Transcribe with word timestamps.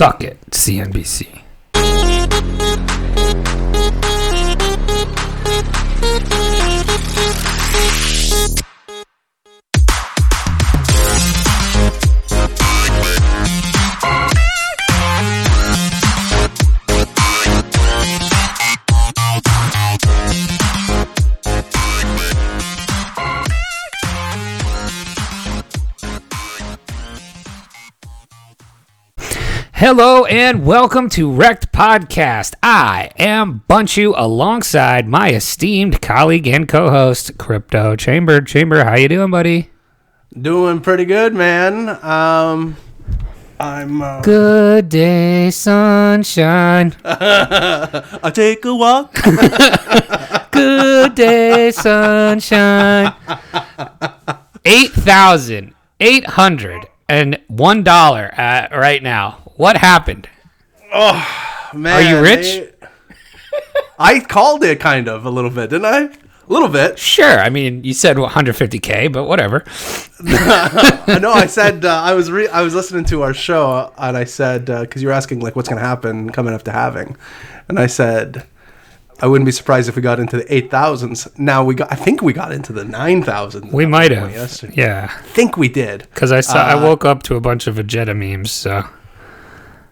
Suck 0.00 0.24
it, 0.24 0.40
CNBC. 0.50 1.39
Hello 29.80 30.26
and 30.26 30.66
welcome 30.66 31.08
to 31.08 31.32
Wrecked 31.32 31.72
Podcast. 31.72 32.54
I 32.62 33.12
am 33.16 33.64
Bunchu 33.66 34.12
alongside 34.14 35.08
my 35.08 35.30
esteemed 35.30 36.02
colleague 36.02 36.46
and 36.46 36.68
co-host 36.68 37.38
Crypto 37.38 37.96
Chamber. 37.96 38.42
Chamber, 38.42 38.84
how 38.84 38.96
you 38.96 39.08
doing, 39.08 39.30
buddy? 39.30 39.70
Doing 40.38 40.80
pretty 40.80 41.06
good, 41.06 41.32
man. 41.32 41.88
Um, 42.04 42.76
I'm. 43.58 44.02
Uh, 44.02 44.20
Good 44.20 44.90
day, 44.90 45.50
sunshine. 45.50 46.94
I 47.06 48.30
take 48.34 48.62
a 48.66 48.74
walk. 48.74 49.14
Good 50.50 51.14
day, 51.14 51.70
sunshine. 51.70 53.14
Eight 54.66 54.90
thousand 54.90 55.72
eight 56.00 56.26
hundred 56.26 56.86
and 57.08 57.40
one 57.48 57.82
dollar 57.82 58.30
uh, 58.38 58.68
right 58.72 59.02
now. 59.02 59.38
What 59.60 59.76
happened? 59.76 60.26
Oh 60.90 61.22
man, 61.74 61.92
Are 61.92 62.00
you 62.16 62.22
rich? 62.22 62.46
they- 62.46 62.72
I 63.98 64.20
called 64.20 64.64
it 64.64 64.80
kind 64.80 65.06
of 65.06 65.26
a 65.26 65.30
little 65.30 65.50
bit, 65.50 65.68
didn't 65.68 65.84
I? 65.84 66.04
A 66.04 66.10
little 66.48 66.70
bit. 66.70 66.98
Sure. 66.98 67.38
I 67.38 67.50
mean, 67.50 67.84
you 67.84 67.92
said 67.92 68.16
150k, 68.16 69.12
but 69.12 69.24
whatever. 69.24 69.62
I 70.26 71.18
know. 71.20 71.30
I 71.30 71.44
said 71.58 71.84
uh, 71.84 71.90
I 71.94 72.14
was 72.14 72.30
re- 72.30 72.48
I 72.48 72.62
was 72.62 72.74
listening 72.74 73.04
to 73.06 73.20
our 73.20 73.34
show, 73.34 73.70
uh, 73.70 73.90
and 73.98 74.16
I 74.16 74.24
said 74.24 74.70
uh, 74.70 74.80
because 74.80 75.02
you 75.02 75.08
were 75.08 75.14
asking 75.14 75.40
like 75.40 75.56
what's 75.56 75.68
going 75.68 75.78
to 75.82 75.86
happen 75.86 76.30
coming 76.30 76.54
up 76.54 76.62
to 76.62 76.72
halving, 76.72 77.18
and 77.68 77.78
I 77.78 77.86
said 77.86 78.46
I 79.20 79.26
wouldn't 79.26 79.44
be 79.44 79.52
surprised 79.52 79.90
if 79.90 79.94
we 79.94 80.00
got 80.00 80.18
into 80.18 80.38
the 80.38 80.54
eight 80.54 80.70
thousands. 80.70 81.28
Now 81.38 81.62
we 81.64 81.74
got. 81.74 81.92
I 81.92 81.96
think 81.96 82.22
we 82.22 82.32
got 82.32 82.50
into 82.50 82.72
the 82.72 82.86
nine 82.86 83.22
thousands. 83.22 83.70
We 83.74 83.84
might 83.84 84.10
have. 84.10 84.32
Yesterday. 84.32 84.72
Yeah. 84.78 85.10
I 85.14 85.22
think 85.22 85.58
we 85.58 85.68
did. 85.68 86.06
Because 86.14 86.32
I 86.32 86.40
saw, 86.40 86.62
I 86.64 86.72
uh, 86.72 86.82
woke 86.82 87.04
up 87.04 87.22
to 87.24 87.36
a 87.36 87.40
bunch 87.42 87.66
of 87.66 87.74
Vegeta 87.76 88.16
memes. 88.16 88.50
So 88.50 88.84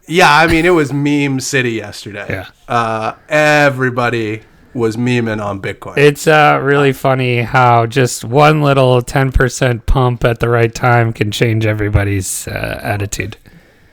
Yeah, 0.09 0.34
I 0.34 0.47
mean 0.47 0.64
it 0.64 0.70
was 0.70 0.92
meme 0.92 1.41
city 1.41 1.73
yesterday. 1.73 2.27
Yeah. 2.28 2.48
Uh, 2.67 3.14
everybody 3.28 4.42
was 4.75 4.97
memeing 4.97 5.45
on 5.45 5.61
Bitcoin. 5.61 5.97
it's 5.98 6.27
uh, 6.27 6.59
really 6.62 6.92
funny 6.92 7.42
how 7.42 7.87
just 7.87 8.25
one 8.25 8.62
little 8.62 9.03
10% 9.03 9.86
pump 9.86 10.25
at 10.25 10.41
the 10.41 10.48
right 10.48 10.75
time 10.75 11.12
can 11.12 11.31
change 11.31 11.67
everybody's 11.67 12.47
uh, 12.48 12.79
attitude. 12.83 13.36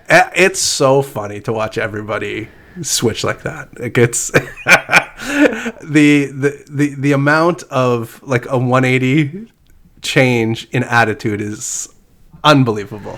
It's 0.10 0.60
so 0.60 1.02
funny 1.02 1.42
to 1.42 1.52
watch 1.54 1.78
everybody 1.78 2.50
switch 2.82 3.24
like 3.24 3.42
that. 3.44 3.80
Like 3.80 3.98
it's 3.98 4.30
the, 4.72 6.32
the 6.32 6.64
the 6.70 6.96
the 6.96 7.12
amount 7.14 7.64
of 7.64 8.22
like 8.22 8.46
a 8.48 8.58
180 8.58 9.52
change 10.02 10.68
in 10.72 10.84
attitude 10.84 11.42
is 11.42 11.90
unbelievable. 12.44 13.18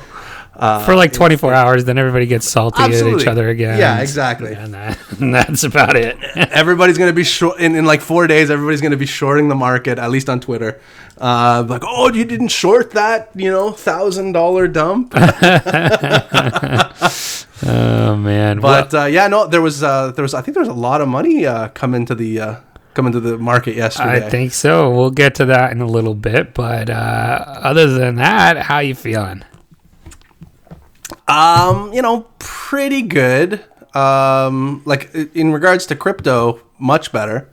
Uh, 0.57 0.83
For 0.83 0.95
like 0.95 1.13
24 1.13 1.53
hours, 1.53 1.85
then 1.85 1.99
everybody 1.99 2.25
gets 2.25 2.49
salty 2.49 2.81
at 2.81 2.91
each 2.91 3.27
other 3.27 3.49
again. 3.49 3.77
Yeah, 3.77 3.99
exactly. 3.99 4.53
And, 4.53 4.73
that, 4.73 4.97
and 5.19 5.33
that's 5.33 5.63
about 5.63 5.95
it. 5.95 6.17
everybody's 6.35 6.97
gonna 6.97 7.13
be 7.13 7.23
short 7.23 7.59
in, 7.59 7.75
in 7.75 7.85
like 7.85 8.01
four 8.01 8.25
days. 8.25 8.49
Everybody's 8.49 8.81
gonna 8.81 8.97
be 8.97 9.05
shorting 9.05 9.49
the 9.49 9.55
market, 9.55 9.99
at 9.99 10.09
least 10.09 10.29
on 10.29 10.39
Twitter. 10.39 10.81
Uh, 11.19 11.63
like, 11.67 11.83
oh, 11.85 12.11
you 12.11 12.25
didn't 12.25 12.47
short 12.47 12.91
that, 12.91 13.29
you 13.35 13.51
know, 13.51 13.71
thousand 13.71 14.31
dollar 14.31 14.67
dump. 14.67 15.13
oh, 15.15 15.21
man. 18.15 18.59
But 18.59 18.93
uh, 18.95 19.05
yeah, 19.05 19.27
no, 19.27 19.45
there 19.45 19.61
was 19.61 19.83
uh, 19.83 20.11
there 20.11 20.23
was 20.23 20.33
I 20.33 20.41
think 20.41 20.55
there 20.55 20.63
was 20.63 20.69
a 20.69 20.73
lot 20.73 21.01
of 21.01 21.07
money 21.07 21.45
uh, 21.45 21.67
come 21.69 21.93
into 21.93 22.15
the 22.15 22.39
uh, 22.39 22.55
come 22.95 23.05
into 23.05 23.19
the 23.19 23.37
market 23.37 23.75
yesterday. 23.75 24.25
I 24.25 24.29
think 24.29 24.53
so. 24.53 24.89
We'll 24.89 25.11
get 25.11 25.35
to 25.35 25.45
that 25.45 25.71
in 25.71 25.81
a 25.81 25.87
little 25.87 26.15
bit. 26.15 26.55
But 26.55 26.89
uh, 26.89 27.59
other 27.61 27.93
than 27.93 28.15
that, 28.15 28.57
how 28.57 28.79
you 28.79 28.95
feeling? 28.95 29.43
Um, 31.27 31.93
you 31.93 32.01
know, 32.01 32.27
pretty 32.39 33.01
good. 33.01 33.63
Um, 33.95 34.81
like 34.85 35.13
in 35.13 35.51
regards 35.51 35.85
to 35.87 35.95
crypto, 35.95 36.61
much 36.79 37.11
better. 37.11 37.49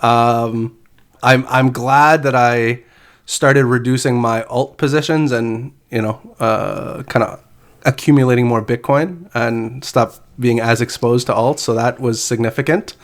Um, 0.00 0.78
I'm 1.22 1.46
I'm 1.48 1.72
glad 1.72 2.22
that 2.24 2.34
I 2.34 2.82
started 3.26 3.64
reducing 3.64 4.16
my 4.16 4.42
alt 4.44 4.76
positions 4.78 5.32
and 5.32 5.72
you 5.90 6.00
know, 6.00 6.36
uh, 6.40 7.02
kind 7.04 7.22
of 7.22 7.44
accumulating 7.84 8.46
more 8.46 8.64
Bitcoin 8.64 9.28
and 9.34 9.84
stop 9.84 10.14
being 10.38 10.60
as 10.60 10.80
exposed 10.80 11.26
to 11.26 11.32
alts. 11.32 11.60
So 11.60 11.74
that 11.74 12.00
was 12.00 12.22
significant. 12.22 12.96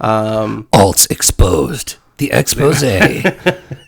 Um, 0.00 0.68
Alts 0.72 1.10
exposed. 1.10 1.96
The 2.18 2.30
expose. 2.32 2.82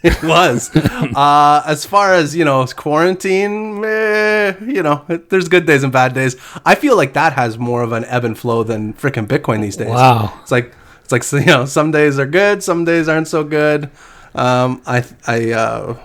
It 0.03 0.23
was. 0.23 0.75
uh, 0.75 1.63
as 1.67 1.85
far 1.85 2.15
as 2.15 2.35
you 2.35 2.45
know, 2.45 2.65
quarantine, 2.75 3.85
eh, 3.85 4.55
you 4.65 4.83
know, 4.83 5.05
there's 5.29 5.49
good 5.49 5.67
days 5.67 5.83
and 5.83 5.93
bad 5.93 6.15
days. 6.15 6.37
I 6.65 6.75
feel 6.75 6.97
like 6.97 7.13
that 7.13 7.35
has 7.35 7.59
more 7.59 7.83
of 7.83 7.93
an 7.93 8.07
ebb 8.07 8.25
and 8.25 8.39
flow 8.39 8.63
than 8.63 8.95
freaking 8.95 9.27
Bitcoin 9.27 9.61
these 9.61 9.77
days. 9.77 9.91
Wow. 9.91 10.33
It's 10.41 10.51
like 10.51 10.75
it's 11.05 11.13
like 11.13 11.31
you 11.33 11.53
know, 11.53 11.67
some 11.67 11.91
days 11.91 12.19
are 12.19 12.25
good, 12.27 12.63
some 12.63 12.87
days 12.87 13.09
aren't 13.09 13.29
so 13.29 13.45
good. 13.45 13.91
Um, 14.35 14.81
I 14.87 15.05
I 15.27 15.51
uh, 15.53 15.99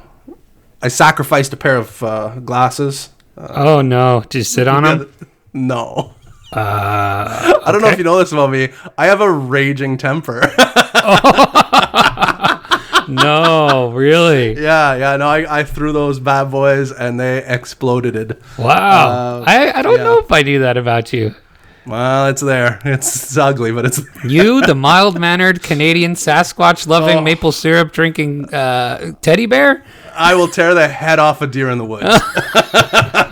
I 0.82 0.90
sacrificed 0.90 1.54
a 1.54 1.58
pair 1.58 1.78
of 1.78 2.04
uh, 2.04 2.36
glasses. 2.40 3.10
oh, 3.38 3.82
no. 3.82 4.22
Did 4.22 4.40
you 4.40 4.44
sit 4.44 4.68
on 4.68 4.84
them? 4.84 5.14
No. 5.54 6.14
Uh, 6.56 7.60
I 7.66 7.72
don't 7.72 7.82
know 7.82 7.90
if 7.90 7.98
you 7.98 8.04
know 8.04 8.18
this 8.18 8.32
about 8.32 8.50
me. 8.50 8.70
I 8.98 9.08
have 9.08 9.22
a 9.22 9.32
raging 9.32 9.98
temper. 9.98 10.40
no, 13.08 13.92
really. 13.94 14.60
yeah, 14.62 14.96
yeah. 14.96 15.18
No, 15.18 15.28
I, 15.28 15.60
I 15.60 15.64
threw 15.64 15.92
those 15.92 16.20
bad 16.20 16.52
boys 16.52 16.92
and 16.92 17.20
they 17.20 17.44
exploded. 17.46 18.16
It. 18.16 18.42
Wow. 18.58 19.42
Uh, 19.42 19.44
I, 19.48 19.80
I 19.80 19.82
don't 19.82 19.98
yeah. 19.98 20.04
know 20.04 20.20
if 20.20 20.32
I 20.32 20.42
knew 20.44 20.60
that 20.60 20.78
about 20.78 21.12
you. 21.14 21.36
Well, 21.86 22.28
it's 22.30 22.42
there. 22.42 22.80
It's, 22.84 23.16
it's 23.16 23.38
ugly, 23.38 23.72
but 23.72 23.86
it's 23.86 24.02
You, 24.24 24.62
the 24.66 24.74
mild 24.74 25.20
mannered 25.20 25.62
Canadian 25.62 26.14
Sasquatch 26.14 26.88
loving, 26.88 27.18
Oh. 27.18 27.22
maple 27.22 27.52
syrup 27.52 27.92
drinking 27.92 28.52
uh, 28.54 29.12
teddy 29.22 29.46
bear? 29.46 29.84
I 30.16 30.34
will 30.34 30.48
tear 30.48 30.74
the 30.74 30.88
head 30.88 31.20
off 31.20 31.42
a 31.44 31.48
deer 31.48 31.70
in 31.70 31.78
the 31.78 31.86
woods. 31.86 32.06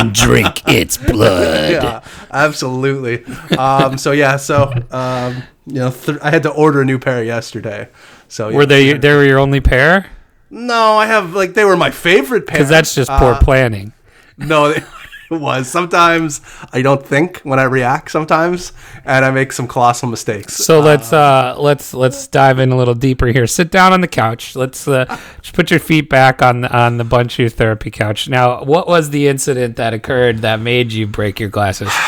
And 0.00 0.14
drink 0.14 0.62
its 0.68 0.96
blood. 0.98 1.72
yeah, 1.72 2.00
absolutely. 2.32 3.24
Um, 3.56 3.98
so 3.98 4.12
yeah, 4.12 4.36
so 4.36 4.72
um, 4.90 5.42
you 5.66 5.74
know, 5.80 5.90
th- 5.90 6.18
I 6.22 6.30
had 6.30 6.42
to 6.44 6.50
order 6.50 6.80
a 6.80 6.84
new 6.84 6.98
pair 6.98 7.22
yesterday. 7.24 7.88
So 8.28 8.48
yeah. 8.48 8.56
Were 8.56 8.66
they, 8.66 8.92
they 8.94 9.12
were 9.14 9.24
your 9.24 9.38
only 9.38 9.60
pair? 9.60 10.06
No, 10.50 10.96
I 10.98 11.06
have 11.06 11.34
like 11.34 11.54
they 11.54 11.64
were 11.64 11.76
my 11.76 11.90
favorite 11.90 12.46
pair. 12.46 12.58
Because 12.58 12.68
that's 12.68 12.94
just 12.94 13.10
poor 13.10 13.34
Uh, 13.34 13.38
planning. 13.40 13.92
No, 14.36 14.72
they, 14.72 14.78
it 14.78 14.84
was. 15.38 15.68
Sometimes 15.68 16.40
I 16.72 16.82
don't 16.82 17.04
think 17.06 17.40
when 17.42 17.58
I 17.58 17.64
react. 17.64 18.10
Sometimes, 18.10 18.72
and 19.04 19.24
I 19.24 19.30
make 19.30 19.52
some 19.52 19.68
colossal 19.68 20.08
mistakes. 20.08 20.54
So 20.54 20.80
let's 20.80 21.12
uh 21.12 21.54
let's 21.58 21.94
let's 21.94 22.26
dive 22.26 22.58
in 22.58 22.72
a 22.72 22.76
little 22.76 22.94
deeper 22.94 23.26
here. 23.28 23.46
Sit 23.46 23.70
down 23.70 23.92
on 23.92 24.00
the 24.00 24.08
couch. 24.08 24.56
Let's 24.56 24.86
uh, 24.88 25.04
just 25.40 25.54
put 25.54 25.70
your 25.70 25.80
feet 25.80 26.08
back 26.08 26.42
on 26.42 26.62
the 26.62 26.76
on 26.76 26.96
the 26.96 27.04
Bunchu 27.04 27.50
therapy 27.52 27.90
couch. 27.90 28.28
Now, 28.28 28.64
what 28.64 28.88
was 28.88 29.10
the 29.10 29.28
incident 29.28 29.76
that 29.76 29.94
occurred 29.94 30.38
that 30.38 30.60
made 30.60 30.92
you 30.92 31.06
break 31.06 31.40
your 31.40 31.48
glasses? 31.48 31.90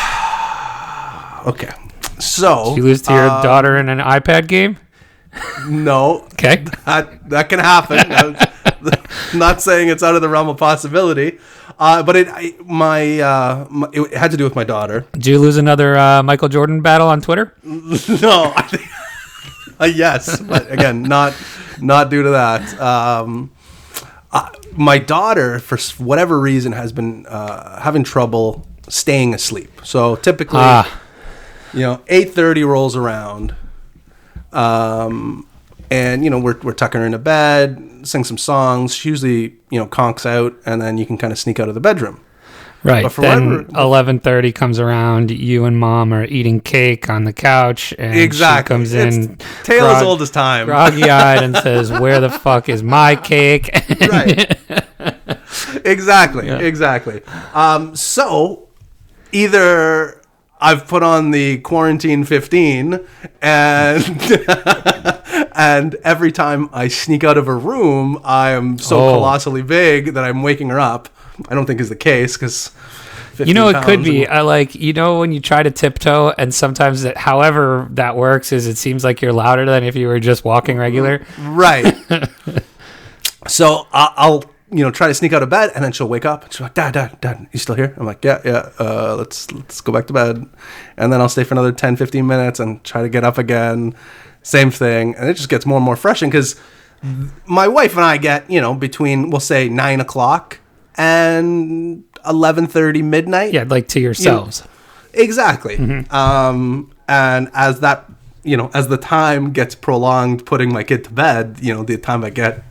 Okay, 1.44 1.70
so 2.20 2.66
Did 2.66 2.76
you 2.76 2.84
lose 2.84 3.02
to 3.02 3.12
your 3.12 3.28
uh, 3.28 3.42
daughter 3.42 3.76
in 3.76 3.88
an 3.88 3.98
iPad 3.98 4.46
game? 4.46 4.78
No, 5.66 6.20
Okay. 6.34 6.64
that 6.86 7.28
that 7.30 7.48
can 7.48 7.58
happen. 7.58 7.98
I'm 9.32 9.38
not 9.38 9.60
saying 9.60 9.88
it's 9.88 10.02
out 10.04 10.14
of 10.14 10.22
the 10.22 10.28
realm 10.28 10.48
of 10.48 10.56
possibility, 10.56 11.38
uh, 11.82 12.02
but 12.02 12.14
it 12.16 12.28
I, 12.30 12.54
my, 12.64 13.18
uh, 13.20 13.66
my 13.70 13.88
it 13.92 14.14
had 14.14 14.30
to 14.30 14.36
do 14.36 14.44
with 14.44 14.54
my 14.54 14.64
daughter. 14.64 15.04
Did 15.12 15.26
you 15.26 15.38
lose 15.38 15.56
another 15.56 15.96
uh, 15.98 16.22
Michael 16.22 16.48
Jordan 16.48 16.80
battle 16.80 17.08
on 17.08 17.20
Twitter? 17.20 17.54
no, 17.64 18.52
I 18.54 18.62
think, 18.70 18.86
uh, 19.80 19.84
yes, 19.86 20.40
but 20.40 20.70
again, 20.70 21.02
not 21.02 21.34
not 21.80 22.08
due 22.10 22.22
to 22.22 22.30
that. 22.30 22.62
Um, 22.80 23.50
uh, 24.30 24.48
my 24.76 24.98
daughter, 24.98 25.58
for 25.58 25.76
whatever 26.02 26.38
reason, 26.40 26.72
has 26.72 26.92
been 26.92 27.26
uh, 27.26 27.80
having 27.80 28.04
trouble 28.04 28.66
staying 28.88 29.34
asleep. 29.34 29.80
So 29.84 30.16
typically, 30.16 30.60
Ah. 30.62 31.00
you 31.74 31.80
know, 31.80 32.00
eight 32.08 32.32
thirty 32.32 32.62
rolls 32.64 32.94
around, 32.96 33.54
um, 34.52 35.46
and 35.90 36.24
you 36.24 36.30
know 36.30 36.38
we're 36.38 36.58
we're 36.62 36.72
tucking 36.72 37.00
her 37.00 37.06
into 37.06 37.18
bed, 37.18 37.76
sing 38.04 38.24
some 38.24 38.38
songs. 38.38 38.94
She 38.94 39.08
usually 39.08 39.56
you 39.70 39.78
know 39.78 39.86
conks 39.86 40.24
out, 40.26 40.54
and 40.66 40.80
then 40.82 40.98
you 40.98 41.06
can 41.06 41.18
kind 41.18 41.32
of 41.32 41.38
sneak 41.38 41.58
out 41.60 41.68
of 41.68 41.74
the 41.74 41.80
bedroom. 41.80 42.20
Right. 42.84 43.04
But 43.04 43.12
for 43.12 43.20
then 43.20 43.68
eleven 43.76 44.18
thirty 44.18 44.50
comes 44.50 44.80
around. 44.80 45.30
You 45.30 45.64
and 45.66 45.78
mom 45.78 46.12
are 46.12 46.24
eating 46.24 46.60
cake 46.60 47.08
on 47.08 47.22
the 47.24 47.32
couch, 47.32 47.94
and 47.96 48.18
Exactly. 48.18 48.74
she 48.74 48.78
comes 48.78 48.92
It's 48.92 49.16
in 49.16 49.36
tale 49.62 49.86
as 49.86 49.98
grog- 49.98 50.02
old 50.04 50.22
as 50.22 50.30
time. 50.30 50.66
groggy 50.66 51.08
eyed 51.08 51.42
and 51.44 51.56
says, 51.56 51.92
"Where 51.92 52.18
the 52.20 52.30
fuck 52.30 52.68
is 52.68 52.82
my 52.82 53.14
cake?" 53.16 53.70
Right. 54.08 54.58
exactly. 55.84 56.48
Exactly. 56.48 57.22
Um, 57.54 57.94
so 57.96 58.68
either 59.32 60.20
I've 60.62 60.86
put 60.86 61.02
on 61.02 61.30
the 61.32 61.58
quarantine 61.58 62.24
15 62.24 63.00
and 63.42 64.04
and 65.54 65.94
every 66.04 66.32
time 66.32 66.70
I 66.72 66.88
sneak 66.88 67.24
out 67.24 67.36
of 67.36 67.48
a 67.48 67.54
room, 67.54 68.18
I 68.24 68.50
am 68.52 68.78
so 68.78 68.96
Oh. 68.96 69.12
colossally 69.14 69.62
big 69.62 70.14
that 70.14 70.24
I'm 70.24 70.42
waking 70.42 70.68
her 70.70 70.78
up. 70.80 71.08
I 71.48 71.54
don't 71.54 71.66
think 71.66 71.80
is 71.80 71.88
the 71.88 71.96
case 71.96 72.36
because 72.36 72.70
You 73.38 73.54
know, 73.54 73.68
it 73.70 73.82
could 73.84 74.04
be. 74.04 74.26
I 74.26 74.42
like 74.42 74.74
you 74.74 74.92
know 74.92 75.18
when 75.20 75.32
you 75.32 75.40
try 75.40 75.62
to 75.62 75.70
tiptoe, 75.70 76.32
and 76.38 76.54
sometimes 76.54 77.02
that, 77.02 77.16
however 77.16 77.88
that 77.92 78.14
works 78.16 78.52
is 78.52 78.66
it 78.66 78.76
seems 78.76 79.02
like 79.02 79.20
you're 79.22 79.32
louder 79.32 79.64
than 79.66 79.82
if 79.84 79.96
you 79.96 80.06
were 80.06 80.20
just 80.20 80.44
walking 80.44 80.76
regular. 80.78 81.24
Right. 81.40 81.96
so 83.48 83.86
I'll, 83.92 84.44
you 84.72 84.82
know, 84.82 84.90
try 84.90 85.06
to 85.06 85.14
sneak 85.14 85.32
out 85.32 85.42
of 85.42 85.50
bed, 85.50 85.70
and 85.74 85.84
then 85.84 85.92
she'll 85.92 86.08
wake 86.08 86.24
up. 86.24 86.44
And 86.44 86.52
she's 86.52 86.60
like, 86.60 86.74
"Dad, 86.74 86.94
Dad, 86.94 87.20
Dad, 87.20 87.46
you 87.52 87.58
still 87.58 87.74
here?" 87.74 87.94
I'm 87.96 88.06
like, 88.06 88.24
"Yeah, 88.24 88.40
yeah. 88.44 88.70
Uh, 88.80 89.14
let's 89.16 89.50
let's 89.52 89.80
go 89.80 89.92
back 89.92 90.06
to 90.06 90.12
bed." 90.12 90.48
And 90.96 91.12
then 91.12 91.20
I'll 91.20 91.28
stay 91.28 91.44
for 91.44 91.54
another 91.54 91.72
10, 91.72 91.96
15 91.96 92.26
minutes 92.26 92.58
and 92.58 92.82
try 92.82 93.02
to 93.02 93.08
get 93.08 93.22
up 93.22 93.38
again. 93.38 93.94
Same 94.42 94.70
thing, 94.70 95.14
and 95.16 95.28
it 95.28 95.34
just 95.34 95.48
gets 95.48 95.66
more 95.66 95.76
and 95.76 95.84
more 95.84 95.94
frustrating 95.94 96.30
because 96.30 96.56
my 97.46 97.68
wife 97.68 97.96
and 97.96 98.04
I 98.04 98.16
get, 98.16 98.50
you 98.50 98.60
know, 98.60 98.74
between 98.74 99.30
we'll 99.30 99.40
say 99.40 99.68
nine 99.68 100.00
o'clock 100.00 100.58
and 100.96 102.04
eleven 102.26 102.66
thirty 102.66 103.02
midnight. 103.02 103.52
Yeah, 103.52 103.64
like 103.68 103.88
to 103.88 104.00
yourselves. 104.00 104.62
Exactly. 105.14 106.06
Um, 106.10 106.92
and 107.08 107.50
as 107.52 107.80
that, 107.80 108.10
you 108.42 108.56
know, 108.56 108.70
as 108.72 108.88
the 108.88 108.96
time 108.96 109.52
gets 109.52 109.74
prolonged, 109.74 110.46
putting 110.46 110.72
my 110.72 110.82
kid 110.82 111.04
to 111.04 111.12
bed, 111.12 111.58
you 111.60 111.74
know, 111.74 111.82
the 111.82 111.98
time 111.98 112.24
I 112.24 112.30
get 112.30 112.64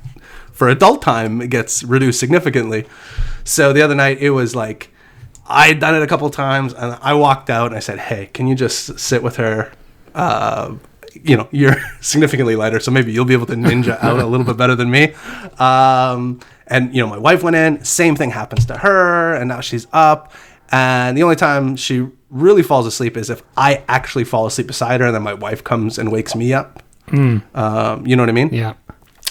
for 0.61 0.69
adult 0.69 1.01
time 1.01 1.41
it 1.41 1.49
gets 1.49 1.81
reduced 1.81 2.19
significantly. 2.19 2.85
So 3.43 3.73
the 3.73 3.81
other 3.81 3.95
night 3.95 4.19
it 4.19 4.29
was 4.29 4.55
like 4.55 4.91
I 5.47 5.69
had 5.69 5.79
done 5.79 5.95
it 5.95 6.03
a 6.03 6.07
couple 6.07 6.29
times, 6.29 6.71
and 6.75 6.99
I 7.01 7.15
walked 7.15 7.49
out 7.49 7.71
and 7.71 7.75
I 7.75 7.79
said, 7.79 7.97
"Hey, 7.97 8.29
can 8.31 8.45
you 8.45 8.53
just 8.53 8.99
sit 8.99 9.23
with 9.23 9.37
her?" 9.37 9.71
Uh, 10.13 10.75
you 11.23 11.35
know, 11.35 11.47
you're 11.49 11.77
significantly 12.01 12.55
lighter, 12.55 12.79
so 12.79 12.91
maybe 12.91 13.11
you'll 13.11 13.25
be 13.25 13.33
able 13.33 13.47
to 13.47 13.55
ninja 13.55 13.97
out 14.03 14.19
a 14.19 14.27
little 14.27 14.45
bit 14.45 14.55
better 14.55 14.75
than 14.75 14.91
me. 14.91 15.15
Um, 15.57 16.41
and 16.67 16.93
you 16.93 17.01
know, 17.01 17.09
my 17.09 17.17
wife 17.17 17.41
went 17.41 17.55
in. 17.55 17.83
Same 17.83 18.15
thing 18.15 18.29
happens 18.29 18.67
to 18.67 18.77
her, 18.77 19.33
and 19.33 19.47
now 19.47 19.61
she's 19.61 19.87
up. 19.91 20.31
And 20.71 21.17
the 21.17 21.23
only 21.23 21.37
time 21.37 21.75
she 21.75 22.07
really 22.29 22.61
falls 22.61 22.85
asleep 22.85 23.17
is 23.17 23.31
if 23.31 23.41
I 23.57 23.83
actually 23.87 24.25
fall 24.25 24.45
asleep 24.45 24.67
beside 24.67 24.99
her, 25.01 25.07
and 25.07 25.15
then 25.15 25.23
my 25.23 25.33
wife 25.33 25.63
comes 25.63 25.97
and 25.97 26.11
wakes 26.11 26.35
me 26.35 26.53
up. 26.53 26.83
Um, 27.55 28.05
you 28.05 28.15
know 28.15 28.21
what 28.21 28.29
I 28.29 28.33
mean? 28.33 28.53
Yeah. 28.53 28.75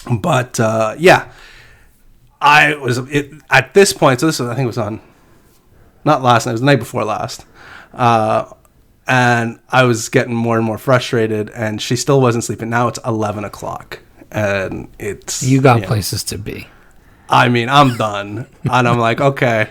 But 0.09 0.59
uh, 0.59 0.95
yeah, 0.97 1.31
I 2.39 2.75
was 2.75 2.97
it, 2.97 3.33
at 3.49 3.73
this 3.73 3.93
point. 3.93 4.19
So 4.19 4.25
this 4.25 4.39
was, 4.39 4.49
I 4.49 4.55
think 4.55 4.63
it 4.63 4.67
was 4.67 4.77
on 4.77 5.01
not 6.03 6.23
last 6.23 6.45
night. 6.45 6.51
It 6.51 6.53
was 6.53 6.61
the 6.61 6.65
night 6.65 6.79
before 6.79 7.03
last. 7.03 7.45
Uh, 7.93 8.51
and 9.07 9.59
I 9.69 9.83
was 9.83 10.09
getting 10.09 10.33
more 10.33 10.57
and 10.57 10.65
more 10.65 10.77
frustrated, 10.77 11.49
and 11.49 11.81
she 11.81 11.95
still 11.95 12.21
wasn't 12.21 12.43
sleeping. 12.43 12.69
Now 12.69 12.87
it's 12.87 12.99
eleven 13.05 13.43
o'clock, 13.43 13.99
and 14.31 14.89
it's 14.97 15.43
You 15.43 15.61
got 15.61 15.83
places 15.83 16.23
to 16.25 16.37
be. 16.37 16.67
I 17.29 17.49
mean, 17.49 17.69
I'm 17.69 17.97
done, 17.97 18.47
and 18.63 18.87
I'm 18.87 18.97
like, 18.99 19.21
okay. 19.21 19.69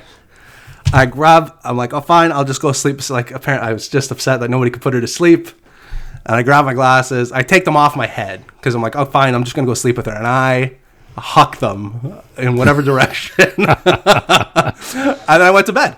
I 0.92 1.06
grab. 1.06 1.56
I'm 1.62 1.76
like, 1.76 1.92
oh, 1.92 2.00
fine. 2.00 2.32
I'll 2.32 2.44
just 2.44 2.60
go 2.60 2.72
sleep. 2.72 3.00
So 3.00 3.14
like, 3.14 3.30
apparently, 3.30 3.68
I 3.68 3.72
was 3.72 3.88
just 3.88 4.10
upset 4.10 4.40
that 4.40 4.50
nobody 4.50 4.70
could 4.70 4.82
put 4.82 4.92
her 4.94 5.00
to 5.00 5.06
sleep. 5.06 5.48
And 6.26 6.36
I 6.36 6.42
grab 6.42 6.64
my 6.64 6.74
glasses. 6.74 7.32
I 7.32 7.42
take 7.42 7.64
them 7.64 7.76
off 7.76 7.96
my 7.96 8.06
head 8.06 8.44
because 8.46 8.74
I'm 8.74 8.82
like, 8.82 8.96
oh, 8.96 9.04
fine. 9.04 9.34
I'm 9.34 9.44
just 9.44 9.56
gonna 9.56 9.66
go 9.66 9.74
sleep 9.74 9.96
with 9.96 10.06
her. 10.06 10.12
And 10.12 10.26
I 10.26 10.76
huck 11.16 11.58
them 11.58 12.20
in 12.36 12.56
whatever 12.56 12.82
direction. 12.90 13.52
and 13.58 13.68
I 15.28 15.50
went 15.52 15.66
to 15.66 15.72
bed. 15.72 15.96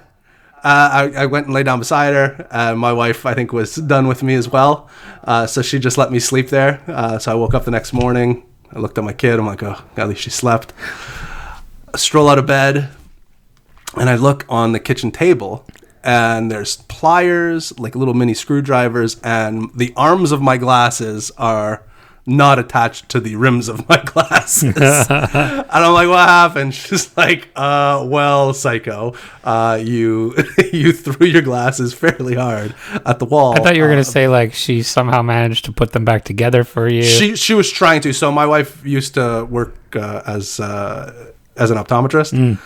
Uh, 0.64 1.10
I, 1.14 1.22
I 1.22 1.26
went 1.26 1.46
and 1.46 1.54
lay 1.54 1.64
down 1.64 1.80
beside 1.80 2.14
her. 2.14 2.46
Uh, 2.50 2.74
my 2.76 2.92
wife, 2.92 3.26
I 3.26 3.34
think, 3.34 3.52
was 3.52 3.74
done 3.74 4.06
with 4.06 4.22
me 4.22 4.34
as 4.34 4.48
well. 4.48 4.88
Uh, 5.24 5.46
so 5.46 5.60
she 5.60 5.80
just 5.80 5.98
let 5.98 6.12
me 6.12 6.20
sleep 6.20 6.50
there. 6.50 6.80
Uh, 6.86 7.18
so 7.18 7.32
I 7.32 7.34
woke 7.34 7.54
up 7.54 7.64
the 7.64 7.72
next 7.72 7.92
morning. 7.92 8.44
I 8.72 8.78
looked 8.78 8.96
at 8.96 9.04
my 9.04 9.12
kid. 9.12 9.40
I'm 9.40 9.46
like, 9.46 9.62
oh, 9.62 9.82
at 9.96 10.08
least 10.08 10.22
she 10.22 10.30
slept. 10.30 10.72
I 11.92 11.98
stroll 11.98 12.28
out 12.28 12.38
of 12.38 12.46
bed, 12.46 12.90
and 13.96 14.08
I 14.08 14.14
look 14.14 14.46
on 14.48 14.72
the 14.72 14.80
kitchen 14.80 15.10
table, 15.10 15.66
and 16.04 16.50
there's 16.50 16.76
pliers, 16.88 17.78
like 17.78 17.94
little 17.94 18.14
mini 18.14 18.34
screwdrivers, 18.34 19.20
and 19.22 19.70
the 19.76 19.92
arms 19.96 20.32
of 20.32 20.40
my 20.42 20.56
glasses 20.56 21.30
are 21.38 21.82
not 22.24 22.56
attached 22.56 23.08
to 23.08 23.18
the 23.18 23.34
rims 23.34 23.68
of 23.68 23.88
my 23.88 23.96
glasses. 24.06 24.76
and 24.76 25.66
I'm 25.70 25.92
like, 25.92 26.08
what 26.08 26.28
happened? 26.28 26.72
She's 26.82 27.16
like, 27.16 27.48
uh, 27.56 28.04
well, 28.08 28.54
psycho, 28.54 29.14
uh, 29.42 29.80
you 29.82 30.32
you 30.72 30.92
threw 30.92 31.26
your 31.26 31.42
glasses 31.42 31.92
fairly 31.94 32.36
hard 32.36 32.74
at 33.04 33.18
the 33.18 33.24
wall. 33.24 33.54
I 33.58 33.60
thought 33.62 33.74
you 33.74 33.82
were 33.82 33.88
Uh, 33.88 33.92
gonna 33.92 34.04
say 34.04 34.28
like 34.28 34.54
she 34.54 34.82
somehow 34.82 35.22
managed 35.22 35.64
to 35.64 35.72
put 35.72 35.92
them 35.92 36.04
back 36.04 36.22
together 36.24 36.62
for 36.64 36.88
you. 36.88 37.02
she 37.02 37.34
she 37.34 37.54
was 37.54 37.68
trying 37.70 38.00
to. 38.02 38.12
So 38.12 38.30
my 38.30 38.46
wife 38.46 38.84
used 38.86 39.14
to 39.14 39.44
work 39.50 39.74
uh, 39.96 40.22
as 40.24 40.60
uh, 40.60 41.32
as 41.56 41.70
an 41.72 41.76
optometrist, 41.76 42.32
Mm. 42.32 42.58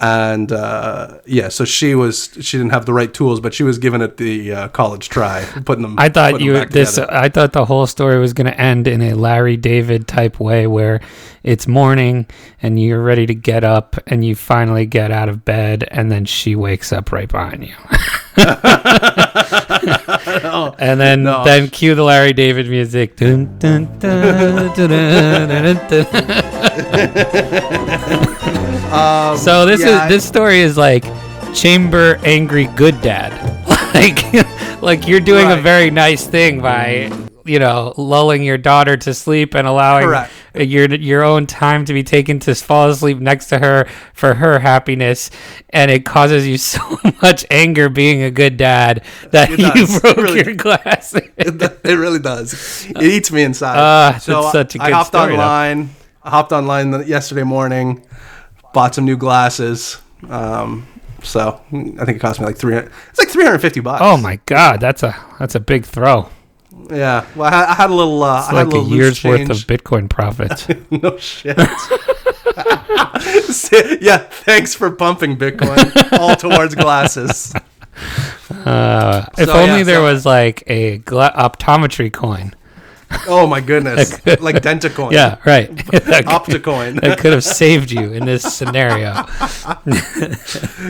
And 0.00 0.52
uh, 0.52 1.18
yeah, 1.26 1.48
so 1.48 1.64
she 1.64 1.94
was 1.94 2.30
she 2.40 2.56
didn't 2.56 2.70
have 2.70 2.86
the 2.86 2.92
right 2.92 3.12
tools, 3.12 3.40
but 3.40 3.52
she 3.52 3.64
was 3.64 3.78
giving 3.78 4.00
it 4.00 4.16
the 4.16 4.52
uh, 4.52 4.68
college 4.68 5.08
try, 5.08 5.44
putting 5.64 5.82
them. 5.82 5.96
I 5.98 6.08
thought 6.08 6.40
you 6.40 6.64
this. 6.66 6.94
together. 6.94 7.12
I 7.12 7.28
thought 7.28 7.52
the 7.52 7.64
whole 7.64 7.86
story 7.86 8.18
was 8.18 8.32
going 8.32 8.46
to 8.46 8.60
end 8.60 8.86
in 8.86 9.02
a 9.02 9.14
Larry 9.14 9.56
David 9.56 10.06
type 10.06 10.38
way, 10.38 10.68
where 10.68 11.00
it's 11.42 11.66
morning 11.66 12.26
and 12.62 12.80
you're 12.80 13.02
ready 13.02 13.26
to 13.26 13.34
get 13.34 13.64
up, 13.64 13.96
and 14.06 14.24
you 14.24 14.36
finally 14.36 14.86
get 14.86 15.10
out 15.10 15.28
of 15.28 15.44
bed, 15.44 15.88
and 15.90 16.12
then 16.12 16.24
she 16.24 16.54
wakes 16.54 16.92
up 16.92 17.10
right 17.10 17.28
behind 17.28 17.66
you, 17.66 17.74
and 20.78 21.00
then 21.00 21.22
No. 21.24 21.44
then 21.44 21.68
cue 21.68 21.94
the 21.94 22.02
Larry 22.02 22.32
David 22.32 22.68
music. 22.68 23.16
Dun, 23.16 23.58
dun, 23.58 23.86
dun. 23.98 24.68
Um, 28.88 29.36
So 29.36 29.66
this 29.66 29.80
yeah, 29.82 30.04
is 30.04 30.08
this 30.10 30.24
story 30.26 30.60
is 30.60 30.78
like 30.78 31.04
chamber 31.54 32.18
angry 32.24 32.66
good 32.76 32.98
dad. 33.02 33.30
like 33.94 34.82
like 34.82 35.06
you're 35.06 35.20
doing 35.20 35.50
a 35.50 35.56
very 35.56 35.90
nice 35.90 36.26
thing 36.26 36.60
by 36.62 37.10
you 37.48 37.58
know 37.58 37.94
lulling 37.96 38.42
your 38.44 38.58
daughter 38.58 38.96
to 38.96 39.14
sleep 39.14 39.54
and 39.54 39.66
allowing 39.66 40.04
Correct. 40.06 40.32
your 40.54 40.92
your 40.94 41.22
own 41.24 41.46
time 41.46 41.84
to 41.86 41.92
be 41.92 42.02
taken 42.02 42.38
to 42.40 42.54
fall 42.54 42.88
asleep 42.90 43.18
next 43.18 43.46
to 43.48 43.58
her 43.58 43.88
for 44.14 44.34
her 44.34 44.58
happiness 44.58 45.30
and 45.70 45.90
it 45.90 46.04
causes 46.04 46.46
you 46.46 46.58
so 46.72 46.80
much 47.22 47.44
anger 47.50 47.88
being 47.88 48.22
a 48.22 48.30
good 48.30 48.56
dad 48.56 49.02
that 49.30 49.50
It 49.50 49.58
you 49.58 49.72
does. 49.72 50.00
Broke 50.00 50.16
really- 50.18 50.44
your 50.44 50.54
glass. 50.54 51.14
it, 51.36 51.62
it 51.84 51.94
really 51.96 52.18
does. 52.20 52.86
It 52.90 53.02
eats 53.02 53.32
me 53.32 53.42
inside. 53.42 53.76
Ah, 53.78 54.10
that's 54.12 54.24
such 54.52 54.76
a 54.76 54.82
I 54.82 54.86
good 54.88 54.94
hopped 54.94 55.08
story, 55.08 55.36
though. 55.36 55.42
online. 55.42 55.90
I 56.22 56.30
hopped 56.30 56.52
online 56.52 57.06
yesterday 57.06 57.42
morning, 57.44 58.04
bought 58.74 58.94
some 58.94 59.04
new 59.06 59.16
glasses. 59.16 59.98
Um, 60.28 60.86
so 61.22 61.60
I 61.72 62.04
think 62.04 62.16
it 62.16 62.18
cost 62.20 62.38
me 62.40 62.46
like 62.46 62.58
three. 62.58 62.76
It's 62.76 63.18
like 63.18 63.28
three 63.28 63.44
hundred 63.44 63.58
fifty 63.60 63.80
bucks. 63.80 64.02
oh 64.04 64.16
my 64.16 64.38
god, 64.46 64.80
that's 64.80 65.02
a 65.02 65.16
that's 65.38 65.54
a 65.54 65.60
big 65.60 65.84
throw. 65.84 66.28
Yeah. 66.90 67.26
Well, 67.36 67.52
I 67.52 67.56
had, 67.56 67.68
I 67.68 67.74
had 67.74 67.90
a 67.90 67.94
little. 67.94 68.22
Uh, 68.22 68.38
It's 68.40 68.48
I 68.48 68.58
had 68.58 68.72
like 68.72 68.82
a 68.82 68.86
year's 68.88 69.22
worth 69.24 69.50
of. 69.50 69.56
Bitcoin 69.58 70.08
profits. 70.08 70.66
no 70.90 71.16
shit. 71.18 71.56
yeah. 74.02 74.18
Thanks 74.18 74.74
for 74.74 74.90
pumping 74.90 75.36
Bitcoin 75.36 76.18
all 76.18 76.36
towards 76.36 76.74
glasses. 76.74 77.54
Uh, 78.50 79.26
if 79.38 79.48
So, 79.48 79.52
only 79.54 79.78
yeah, 79.78 79.82
there 79.84 79.96
so- 79.96 80.04
was 80.04 80.26
like 80.26 80.62
a 80.66 80.98
gla- 80.98 81.32
optometry 81.36 82.12
coin. 82.12 82.54
Oh 83.30 83.46
my 83.46 83.60
goodness. 83.60 84.12
like 84.40 84.56
Dentacoin. 84.62 85.12
Yeah, 85.12 85.38
right. 85.44 85.74
that, 85.92 86.24
Opticoin. 86.38 87.00
that 87.00 87.18
could 87.18 87.32
have 87.32 87.44
saved 87.44 87.90
you 87.90 88.12
in 88.12 88.24
this 88.26 88.42
scenario. 88.42 89.24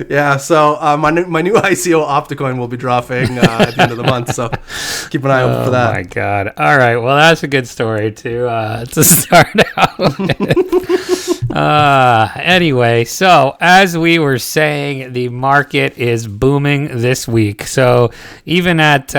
Yeah, 0.09 0.37
so 0.37 0.77
uh, 0.81 0.97
my 0.97 1.11
new, 1.11 1.27
my 1.27 1.43
new 1.43 1.55
ICO 1.55 2.07
Opticoin 2.07 2.59
will 2.59 2.69
be 2.69 2.77
dropping 2.77 3.39
uh, 3.39 3.67
at 3.69 3.75
the 3.75 3.83
end 3.83 3.91
of 3.93 3.97
the 3.99 4.05
month, 4.05 4.33
so 4.35 4.49
keep 5.11 5.25
an 5.25 5.31
eye 5.31 5.43
out 5.43 5.65
for 5.65 5.69
Oh 5.69 5.73
that. 5.73 5.95
my 5.95 6.03
god! 6.03 6.53
All 6.57 6.77
right, 6.79 6.97
well 6.97 7.17
that's 7.17 7.43
a 7.43 7.49
good 7.49 7.67
story 7.67 8.13
to 8.13 8.49
uh, 8.49 8.85
to 8.87 9.05
start 9.05 9.49
out. 9.77 9.99
uh, 11.51 12.29
anyway, 12.37 13.05
so 13.05 13.57
as 13.61 13.97
we 13.97 14.19
were 14.19 14.39
saying, 14.39 15.13
the 15.13 15.29
market 15.29 15.99
is 15.99 16.27
booming 16.27 16.89
this 16.99 17.27
week. 17.29 17.63
So 17.65 18.11
even 18.45 18.81
at 18.81 19.15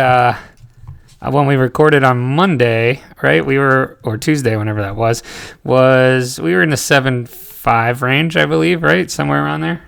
uh, 1.22 1.32
when 1.32 1.46
we 1.46 1.56
recorded 1.56 2.04
on 2.04 2.20
Monday, 2.20 3.02
right? 3.22 3.46
We 3.46 3.58
were 3.58 4.00
or 4.04 4.18
Tuesday, 4.18 4.56
whenever 4.56 4.82
that 4.82 4.96
was, 4.96 5.24
was 5.64 6.40
we 6.40 6.54
were 6.54 6.64
in 6.64 6.70
the 6.70 6.78
seven 6.78 7.26
five 7.26 8.02
range, 8.02 8.38
I 8.38 8.46
believe, 8.46 8.84
right? 8.84 9.10
Somewhere 9.10 9.44
around 9.44 9.62
there. 9.62 9.84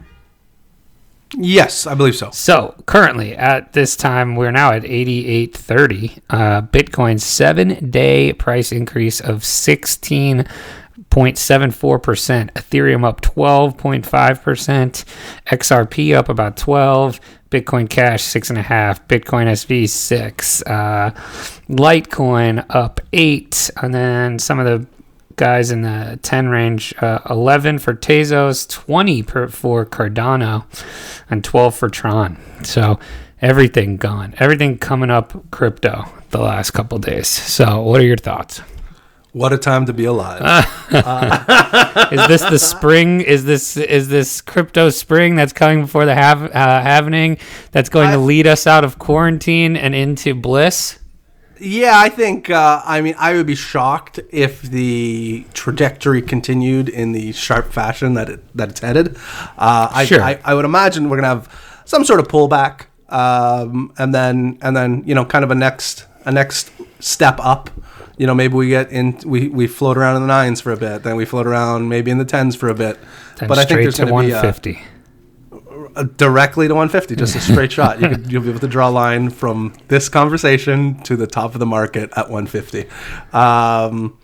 Yes, 1.37 1.87
I 1.87 1.95
believe 1.95 2.15
so. 2.15 2.29
So 2.31 2.75
currently, 2.85 3.35
at 3.35 3.71
this 3.71 3.95
time, 3.95 4.35
we're 4.35 4.51
now 4.51 4.73
at 4.73 4.83
88.30. 4.83 6.19
Uh, 6.29 6.61
Bitcoin's 6.63 7.23
seven-day 7.23 8.33
price 8.33 8.73
increase 8.73 9.21
of 9.21 9.45
16.74%. 11.11 12.51
Ethereum 12.53 13.03
up 13.05 13.21
12.5%. 13.21 15.05
XRP 15.47 16.15
up 16.15 16.29
about 16.29 16.57
12. 16.57 17.19
Bitcoin 17.49 17.89
Cash 17.89 18.23
six 18.23 18.49
and 18.49 18.57
a 18.57 18.61
half. 18.61 19.05
Bitcoin 19.09 19.45
SV 19.47 19.89
six. 19.89 20.63
Uh, 20.63 21.11
Litecoin 21.69 22.65
up 22.69 23.01
eight, 23.11 23.69
and 23.81 23.93
then 23.93 24.39
some 24.39 24.57
of 24.57 24.65
the 24.65 24.87
guys 25.35 25.69
in 25.69 25.81
the 25.81 26.17
10 26.21 26.47
range 26.47 26.93
uh, 27.01 27.19
11 27.29 27.79
for 27.79 27.93
Tezos, 27.93 28.69
20 28.69 29.23
per, 29.23 29.47
for 29.49 29.85
Cardano, 29.85 30.63
and 31.29 31.43
12 31.43 31.75
for 31.75 31.89
Tron. 31.89 32.37
So 32.63 32.99
everything 33.41 33.97
gone. 33.97 34.33
Everything 34.37 34.77
coming 34.77 35.09
up 35.09 35.51
crypto 35.51 36.05
the 36.29 36.39
last 36.39 36.71
couple 36.71 36.99
days. 36.99 37.27
So, 37.27 37.81
what 37.81 37.99
are 37.99 38.05
your 38.05 38.15
thoughts? 38.15 38.61
What 39.33 39.53
a 39.53 39.57
time 39.57 39.85
to 39.85 39.93
be 39.93 40.03
alive. 40.05 40.41
is 42.11 42.27
this 42.27 42.41
the 42.41 42.59
spring? 42.59 43.21
Is 43.21 43.45
this 43.45 43.77
is 43.77 44.09
this 44.09 44.41
crypto 44.41 44.89
spring 44.89 45.35
that's 45.35 45.53
coming 45.53 45.81
before 45.81 46.05
the 46.05 46.13
have, 46.13 46.43
uh, 46.43 46.49
happening 46.51 47.37
that's 47.71 47.87
going 47.87 48.09
I, 48.09 48.13
to 48.13 48.17
lead 48.17 48.45
us 48.45 48.67
out 48.67 48.83
of 48.83 48.99
quarantine 48.99 49.77
and 49.77 49.95
into 49.95 50.35
bliss? 50.35 50.99
Yeah, 51.61 51.93
I 51.95 52.09
think. 52.09 52.49
Uh, 52.49 52.81
I 52.83 52.99
mean, 52.99 53.15
I 53.17 53.33
would 53.33 53.45
be 53.45 53.55
shocked 53.55 54.19
if 54.31 54.63
the 54.63 55.45
trajectory 55.53 56.21
continued 56.21 56.89
in 56.89 57.13
the 57.13 57.31
sharp 57.31 57.71
fashion 57.71 58.15
that 58.15 58.29
it 58.29 58.57
that 58.57 58.69
it's 58.69 58.81
headed. 58.81 59.15
Uh, 59.57 60.03
sure. 60.03 60.21
I, 60.21 60.31
I, 60.31 60.39
I 60.43 60.53
would 60.55 60.65
imagine 60.65 61.07
we're 61.07 61.17
gonna 61.17 61.27
have 61.27 61.81
some 61.85 62.03
sort 62.03 62.19
of 62.19 62.27
pullback, 62.27 62.87
um, 63.07 63.93
and 63.97 64.13
then 64.13 64.57
and 64.61 64.75
then 64.75 65.03
you 65.05 65.15
know, 65.15 65.23
kind 65.23 65.45
of 65.45 65.51
a 65.51 65.55
next 65.55 66.05
a 66.25 66.31
next 66.33 66.69
step 66.99 67.39
up. 67.39 67.69
You 68.21 68.27
know, 68.27 68.35
maybe 68.35 68.53
we 68.53 68.69
get 68.69 68.91
in, 68.91 69.17
we, 69.25 69.47
we 69.47 69.65
float 69.65 69.97
around 69.97 70.17
in 70.17 70.21
the 70.21 70.27
nines 70.27 70.61
for 70.61 70.71
a 70.71 70.77
bit, 70.77 71.01
then 71.01 71.15
we 71.15 71.25
float 71.25 71.47
around 71.47 71.89
maybe 71.89 72.11
in 72.11 72.19
the 72.19 72.25
tens 72.25 72.55
for 72.55 72.69
a 72.69 72.75
bit. 72.75 72.99
Then 73.37 73.49
but 73.49 73.57
I 73.57 73.65
think 73.65 73.81
there's 73.81 73.97
going 73.97 74.29
to 74.29 74.61
be 74.61 74.79
a, 75.95 76.03
directly 76.03 76.67
to 76.67 76.75
150, 76.75 77.15
just 77.15 77.35
a 77.35 77.39
straight 77.51 77.71
shot. 77.71 77.99
You 77.99 78.09
could, 78.09 78.31
you'll 78.31 78.43
be 78.43 78.49
able 78.49 78.59
to 78.59 78.67
draw 78.67 78.89
a 78.89 78.91
line 78.91 79.31
from 79.31 79.73
this 79.87 80.07
conversation 80.07 81.01
to 81.01 81.15
the 81.15 81.25
top 81.25 81.55
of 81.55 81.59
the 81.59 81.65
market 81.65 82.11
at 82.15 82.29
150. 82.29 82.87
Um, 83.33 84.19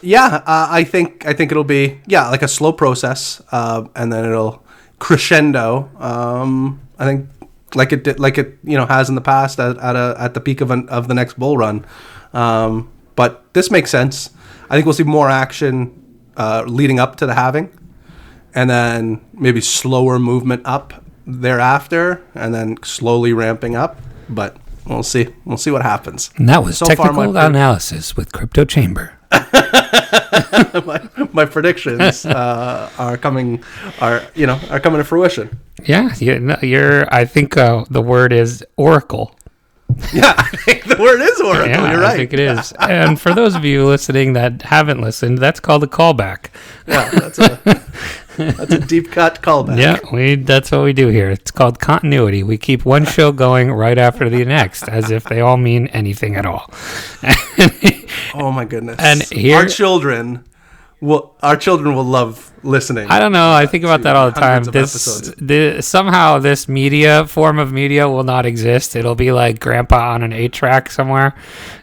yeah, 0.00 0.42
uh, 0.46 0.68
I 0.70 0.84
think 0.84 1.26
I 1.26 1.32
think 1.32 1.50
it'll 1.50 1.64
be 1.64 2.00
yeah 2.06 2.28
like 2.28 2.42
a 2.42 2.48
slow 2.48 2.72
process, 2.72 3.42
uh, 3.50 3.86
and 3.96 4.12
then 4.12 4.24
it'll 4.24 4.62
crescendo. 5.00 5.90
Um, 5.98 6.80
I 7.00 7.04
think 7.04 7.28
like 7.74 7.92
it 7.92 8.04
did, 8.04 8.20
like 8.20 8.38
it 8.38 8.58
you 8.62 8.76
know 8.76 8.86
has 8.86 9.08
in 9.08 9.14
the 9.14 9.20
past 9.20 9.58
at, 9.58 9.76
at 9.78 9.96
a 9.96 10.14
at 10.18 10.34
the 10.34 10.40
peak 10.40 10.60
of 10.60 10.70
an, 10.70 10.88
of 10.88 11.08
the 11.08 11.14
next 11.14 11.38
bull 11.38 11.56
run. 11.56 11.84
Um, 12.32 12.90
but 13.16 13.52
this 13.54 13.70
makes 13.70 13.90
sense. 13.90 14.30
I 14.70 14.74
think 14.74 14.86
we'll 14.86 14.94
see 14.94 15.04
more 15.04 15.30
action 15.30 16.00
uh, 16.36 16.64
leading 16.66 16.98
up 16.98 17.16
to 17.16 17.26
the 17.26 17.34
halving 17.34 17.70
and 18.54 18.70
then 18.70 19.20
maybe 19.32 19.60
slower 19.60 20.18
movement 20.18 20.62
up 20.64 21.04
thereafter, 21.26 22.22
and 22.34 22.54
then 22.54 22.76
slowly 22.82 23.32
ramping 23.32 23.74
up. 23.74 24.00
But 24.28 24.56
we'll 24.86 25.02
see. 25.02 25.28
We'll 25.44 25.58
see 25.58 25.70
what 25.70 25.82
happens. 25.82 26.30
And 26.36 26.48
that 26.48 26.62
was 26.62 26.78
so 26.78 26.86
technical 26.86 27.14
far, 27.14 27.28
my 27.28 27.46
analysis 27.46 28.16
with 28.16 28.32
Crypto 28.32 28.64
Chamber. 28.64 29.18
my, 29.32 31.08
my, 31.32 31.44
predictions 31.44 32.24
uh, 32.24 32.88
are 32.98 33.16
coming 33.16 33.64
are 34.00 34.22
you 34.34 34.46
know 34.46 34.60
are 34.70 34.78
coming 34.78 34.98
to 34.98 35.04
fruition. 35.04 35.58
Yeah, 35.84 36.14
you're. 36.16 37.12
I 37.12 37.24
think 37.24 37.56
uh, 37.56 37.84
the 37.90 38.02
word 38.02 38.32
is 38.32 38.64
oracle. 38.76 39.34
Yeah, 40.12 40.34
I 40.36 40.48
think 40.64 40.84
the 40.84 40.96
word 40.96 41.20
is 41.20 41.40
oracle. 41.40 41.66
Yeah, 41.68 41.90
you're 41.90 42.00
right. 42.00 42.12
I 42.12 42.16
think 42.16 42.32
it 42.32 42.40
is. 42.40 42.72
and 42.78 43.20
for 43.20 43.34
those 43.34 43.56
of 43.56 43.64
you 43.64 43.84
listening 43.84 44.34
that 44.34 44.62
haven't 44.62 45.00
listened, 45.00 45.38
that's 45.38 45.60
called 45.60 45.82
a 45.82 45.86
callback. 45.86 46.46
Yeah, 46.86 47.10
that's 47.10 47.38
a 47.38 47.60
that's 48.36 48.72
a 48.72 48.78
deep 48.80 49.10
cut 49.10 49.42
callback. 49.42 49.78
Yeah, 49.78 49.98
we 50.12 50.36
that's 50.36 50.70
what 50.70 50.82
we 50.82 50.92
do 50.92 51.08
here. 51.08 51.30
It's 51.30 51.50
called 51.50 51.80
continuity. 51.80 52.42
We 52.42 52.58
keep 52.58 52.84
one 52.84 53.04
show 53.04 53.32
going 53.32 53.72
right 53.72 53.98
after 53.98 54.28
the 54.28 54.44
next, 54.44 54.88
as 54.88 55.10
if 55.10 55.24
they 55.24 55.40
all 55.40 55.56
mean 55.56 55.88
anything 55.88 56.36
at 56.36 56.46
all. 56.46 56.70
oh 58.34 58.52
my 58.52 58.64
goodness! 58.64 58.96
And 59.00 59.22
here, 59.24 59.56
our 59.56 59.66
children 59.66 60.44
will 61.04 61.36
our 61.42 61.56
children 61.56 61.94
will 61.94 62.04
love 62.04 62.52
listening. 62.62 63.10
I 63.10 63.18
don't 63.18 63.32
know. 63.32 63.52
I 63.52 63.66
think 63.66 63.84
about 63.84 64.02
that 64.02 64.16
all 64.16 64.30
the 64.30 64.40
time. 64.40 64.64
This, 64.64 65.32
this, 65.36 65.86
somehow 65.86 66.38
this 66.38 66.66
media 66.66 67.26
form 67.26 67.58
of 67.58 67.72
media 67.72 68.08
will 68.08 68.24
not 68.24 68.46
exist. 68.46 68.96
It'll 68.96 69.14
be 69.14 69.30
like 69.30 69.60
grandpa 69.60 70.14
on 70.14 70.22
an 70.22 70.32
eight 70.32 70.52
track 70.52 70.90
somewhere, 70.90 71.34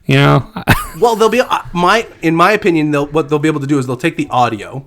you 0.06 0.16
know. 0.16 0.52
well, 1.00 1.16
they'll 1.16 1.30
be 1.30 1.42
uh, 1.42 1.62
my 1.74 2.08
in 2.22 2.36
my 2.36 2.52
opinion. 2.52 2.92
They'll 2.92 3.08
what 3.08 3.30
they'll 3.30 3.40
be 3.40 3.48
able 3.48 3.62
to 3.62 3.68
do 3.68 3.78
is 3.78 3.88
they'll 3.88 3.96
take 3.96 4.18
the 4.18 4.28
audio, 4.30 4.86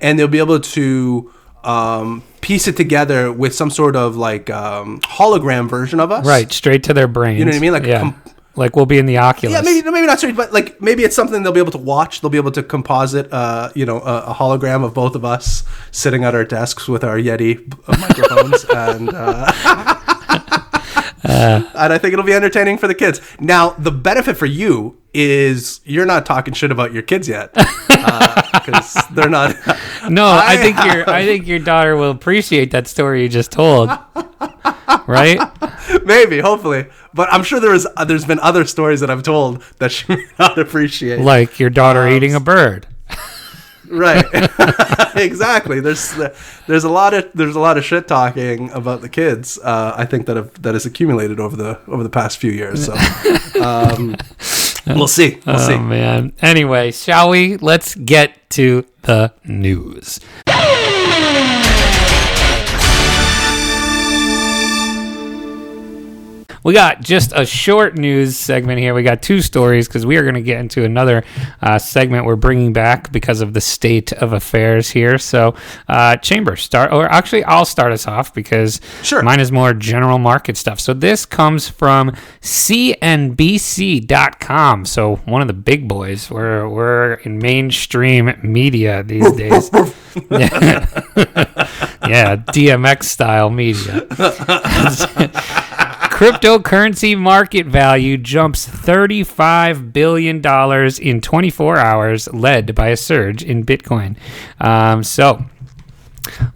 and 0.00 0.18
they'll 0.18 0.28
be 0.28 0.38
able 0.38 0.60
to 0.60 1.32
um, 1.64 2.22
piece 2.42 2.68
it 2.68 2.76
together 2.76 3.32
with 3.32 3.54
some 3.54 3.70
sort 3.70 3.96
of 3.96 4.16
like 4.16 4.50
um, 4.50 5.00
hologram 5.00 5.68
version 5.68 6.00
of 6.00 6.12
us. 6.12 6.26
Right, 6.26 6.52
straight 6.52 6.84
to 6.84 6.94
their 6.94 7.08
brain. 7.08 7.38
You 7.38 7.46
know 7.46 7.50
what 7.50 7.56
I 7.56 7.60
mean? 7.60 7.72
Like 7.72 7.84
yeah. 7.84 8.00
com- 8.00 8.22
like 8.56 8.76
we'll 8.76 8.86
be 8.86 8.98
in 8.98 9.06
the 9.06 9.18
Oculus. 9.18 9.54
Yeah, 9.54 9.62
maybe 9.62 9.88
maybe 9.90 10.06
not 10.06 10.18
straight, 10.18 10.36
but 10.36 10.52
like 10.52 10.80
maybe 10.80 11.04
it's 11.04 11.16
something 11.16 11.42
they'll 11.42 11.52
be 11.52 11.60
able 11.60 11.72
to 11.72 11.78
watch. 11.78 12.20
They'll 12.20 12.30
be 12.30 12.38
able 12.38 12.52
to 12.52 12.62
composite, 12.62 13.32
uh, 13.32 13.70
you 13.74 13.86
know, 13.86 14.00
a, 14.00 14.22
a 14.30 14.34
hologram 14.34 14.84
of 14.84 14.94
both 14.94 15.14
of 15.14 15.24
us 15.24 15.62
sitting 15.90 16.24
at 16.24 16.34
our 16.34 16.44
desks 16.44 16.88
with 16.88 17.04
our 17.04 17.16
Yeti 17.16 17.72
uh, 17.86 17.96
microphones, 17.98 18.64
and 18.74 19.10
uh, 19.14 19.99
uh, 21.30 21.70
and 21.74 21.92
I 21.92 21.98
think 21.98 22.12
it'll 22.12 22.24
be 22.24 22.32
entertaining 22.32 22.78
for 22.78 22.88
the 22.88 22.94
kids. 22.94 23.20
Now, 23.38 23.70
the 23.70 23.90
benefit 23.90 24.36
for 24.36 24.46
you 24.46 24.98
is 25.12 25.80
you're 25.84 26.06
not 26.06 26.24
talking 26.24 26.54
shit 26.54 26.70
about 26.70 26.92
your 26.92 27.02
kids 27.02 27.28
yet 27.28 27.52
because 27.52 28.96
uh, 28.96 29.02
they're 29.12 29.28
not. 29.28 29.56
no, 30.08 30.24
I, 30.24 30.54
I 30.54 30.56
think 30.56 30.76
have, 30.76 30.94
your 30.94 31.10
I 31.10 31.24
think 31.24 31.46
your 31.46 31.58
daughter 31.58 31.96
will 31.96 32.10
appreciate 32.10 32.70
that 32.72 32.86
story 32.86 33.22
you 33.22 33.28
just 33.28 33.50
told. 33.52 33.90
right? 35.06 35.40
Maybe, 36.04 36.40
hopefully, 36.40 36.86
but 37.12 37.32
I'm 37.32 37.42
sure 37.42 37.60
there's 37.60 37.86
uh, 37.96 38.04
there's 38.04 38.24
been 38.24 38.40
other 38.40 38.64
stories 38.64 39.00
that 39.00 39.10
I've 39.10 39.22
told 39.22 39.62
that 39.78 39.92
she 39.92 40.06
may 40.08 40.24
not 40.38 40.58
appreciate, 40.58 41.20
like 41.20 41.58
your 41.58 41.70
daughter 41.70 42.06
um, 42.06 42.12
eating 42.12 42.34
a 42.34 42.40
bird. 42.40 42.86
Right, 43.90 44.24
exactly. 45.16 45.80
There's 45.80 46.14
there's 46.66 46.84
a 46.84 46.88
lot 46.88 47.12
of 47.12 47.28
there's 47.34 47.56
a 47.56 47.60
lot 47.60 47.76
of 47.76 47.84
shit 47.84 48.06
talking 48.06 48.70
about 48.70 49.00
the 49.00 49.08
kids. 49.08 49.58
Uh, 49.58 49.92
I 49.96 50.04
think 50.04 50.26
that 50.26 50.36
have, 50.36 50.62
that 50.62 50.74
has 50.74 50.86
accumulated 50.86 51.40
over 51.40 51.56
the 51.56 51.80
over 51.88 52.04
the 52.04 52.10
past 52.10 52.38
few 52.38 52.52
years. 52.52 52.86
So 52.86 52.92
um, 53.60 54.16
we'll 54.86 55.08
see. 55.08 55.40
We'll 55.44 55.56
oh, 55.56 55.66
see. 55.66 55.78
man. 55.78 56.32
Anyway, 56.40 56.92
shall 56.92 57.30
we? 57.30 57.56
Let's 57.56 57.96
get 57.96 58.48
to 58.50 58.86
the 59.02 59.32
news. 59.44 60.20
We 66.62 66.74
got 66.74 67.00
just 67.00 67.32
a 67.34 67.46
short 67.46 67.96
news 67.96 68.36
segment 68.36 68.78
here. 68.78 68.92
We 68.94 69.02
got 69.02 69.22
two 69.22 69.40
stories 69.40 69.88
because 69.88 70.04
we 70.04 70.16
are 70.16 70.22
going 70.22 70.34
to 70.34 70.42
get 70.42 70.60
into 70.60 70.84
another 70.84 71.24
uh, 71.62 71.78
segment 71.78 72.26
we're 72.26 72.36
bringing 72.36 72.72
back 72.72 73.10
because 73.12 73.40
of 73.40 73.54
the 73.54 73.60
state 73.60 74.12
of 74.12 74.32
affairs 74.32 74.90
here. 74.90 75.18
So, 75.18 75.54
uh, 75.88 76.16
Chamber, 76.16 76.56
start, 76.56 76.92
or 76.92 77.06
actually, 77.06 77.44
I'll 77.44 77.64
start 77.64 77.92
us 77.92 78.06
off 78.06 78.34
because 78.34 78.80
sure. 79.02 79.22
mine 79.22 79.40
is 79.40 79.50
more 79.50 79.72
general 79.72 80.18
market 80.18 80.56
stuff. 80.56 80.80
So, 80.80 80.92
this 80.92 81.24
comes 81.24 81.68
from 81.68 82.10
CNBC.com. 82.40 83.24
So, 84.84 85.16
one 85.16 85.40
of 85.40 85.48
the 85.48 85.54
big 85.54 85.88
boys. 85.88 86.30
We're, 86.30 86.68
we're 86.68 87.14
in 87.14 87.38
mainstream 87.38 88.38
media 88.42 89.02
these 89.02 89.32
days. 89.32 89.70
yeah. 90.30 90.86
yeah, 92.06 92.36
DMX 92.36 93.04
style 93.04 93.50
media. 93.50 94.06
Cryptocurrency 96.20 97.16
market 97.16 97.64
value 97.64 98.18
jumps 98.18 98.68
$35 98.68 99.94
billion 99.94 100.44
in 101.00 101.20
24 101.22 101.78
hours, 101.78 102.30
led 102.34 102.74
by 102.74 102.88
a 102.88 102.96
surge 102.98 103.42
in 103.42 103.64
Bitcoin. 103.64 104.18
Um, 104.60 105.02
so, 105.02 105.46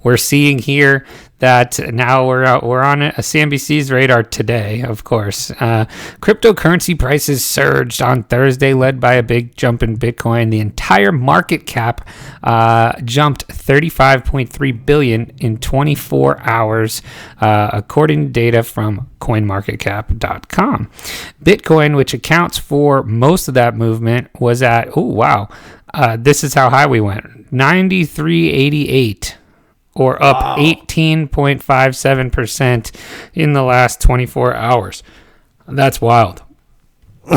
we're 0.02 0.18
seeing 0.18 0.58
here 0.58 1.06
that 1.44 1.78
now 1.92 2.26
we're 2.26 2.44
uh, 2.44 2.58
we're 2.62 2.82
on 2.82 3.02
a 3.02 3.12
CNBC's 3.12 3.92
radar 3.92 4.22
today. 4.22 4.80
Of 4.80 5.04
course, 5.04 5.50
uh, 5.50 5.84
cryptocurrency 6.20 6.98
prices 6.98 7.44
surged 7.44 8.00
on 8.00 8.22
Thursday, 8.22 8.72
led 8.72 8.98
by 8.98 9.12
a 9.14 9.22
big 9.22 9.54
jump 9.54 9.82
in 9.82 9.98
Bitcoin. 9.98 10.50
The 10.50 10.60
entire 10.60 11.12
market 11.12 11.66
cap 11.66 12.08
uh, 12.42 12.98
jumped 13.02 13.46
35.3 13.48 14.86
billion 14.86 15.32
in 15.38 15.58
24 15.58 16.40
hours, 16.40 17.02
uh, 17.42 17.68
according 17.74 18.24
to 18.24 18.30
data 18.30 18.62
from 18.62 19.10
CoinMarketCap.com. 19.20 20.90
Bitcoin, 21.44 21.94
which 21.94 22.14
accounts 22.14 22.56
for 22.56 23.02
most 23.02 23.48
of 23.48 23.54
that 23.54 23.76
movement, 23.76 24.30
was 24.40 24.62
at 24.62 24.88
oh 24.96 25.02
wow, 25.02 25.50
uh, 25.92 26.16
this 26.16 26.42
is 26.42 26.54
how 26.54 26.70
high 26.70 26.86
we 26.86 27.02
went 27.02 27.52
93.88 27.52 29.34
or 29.94 30.22
up 30.22 30.58
18.57% 30.58 32.92
in 33.34 33.52
the 33.52 33.62
last 33.62 34.00
24 34.00 34.54
hours. 34.54 35.02
That's 35.66 36.00
wild. 36.00 36.42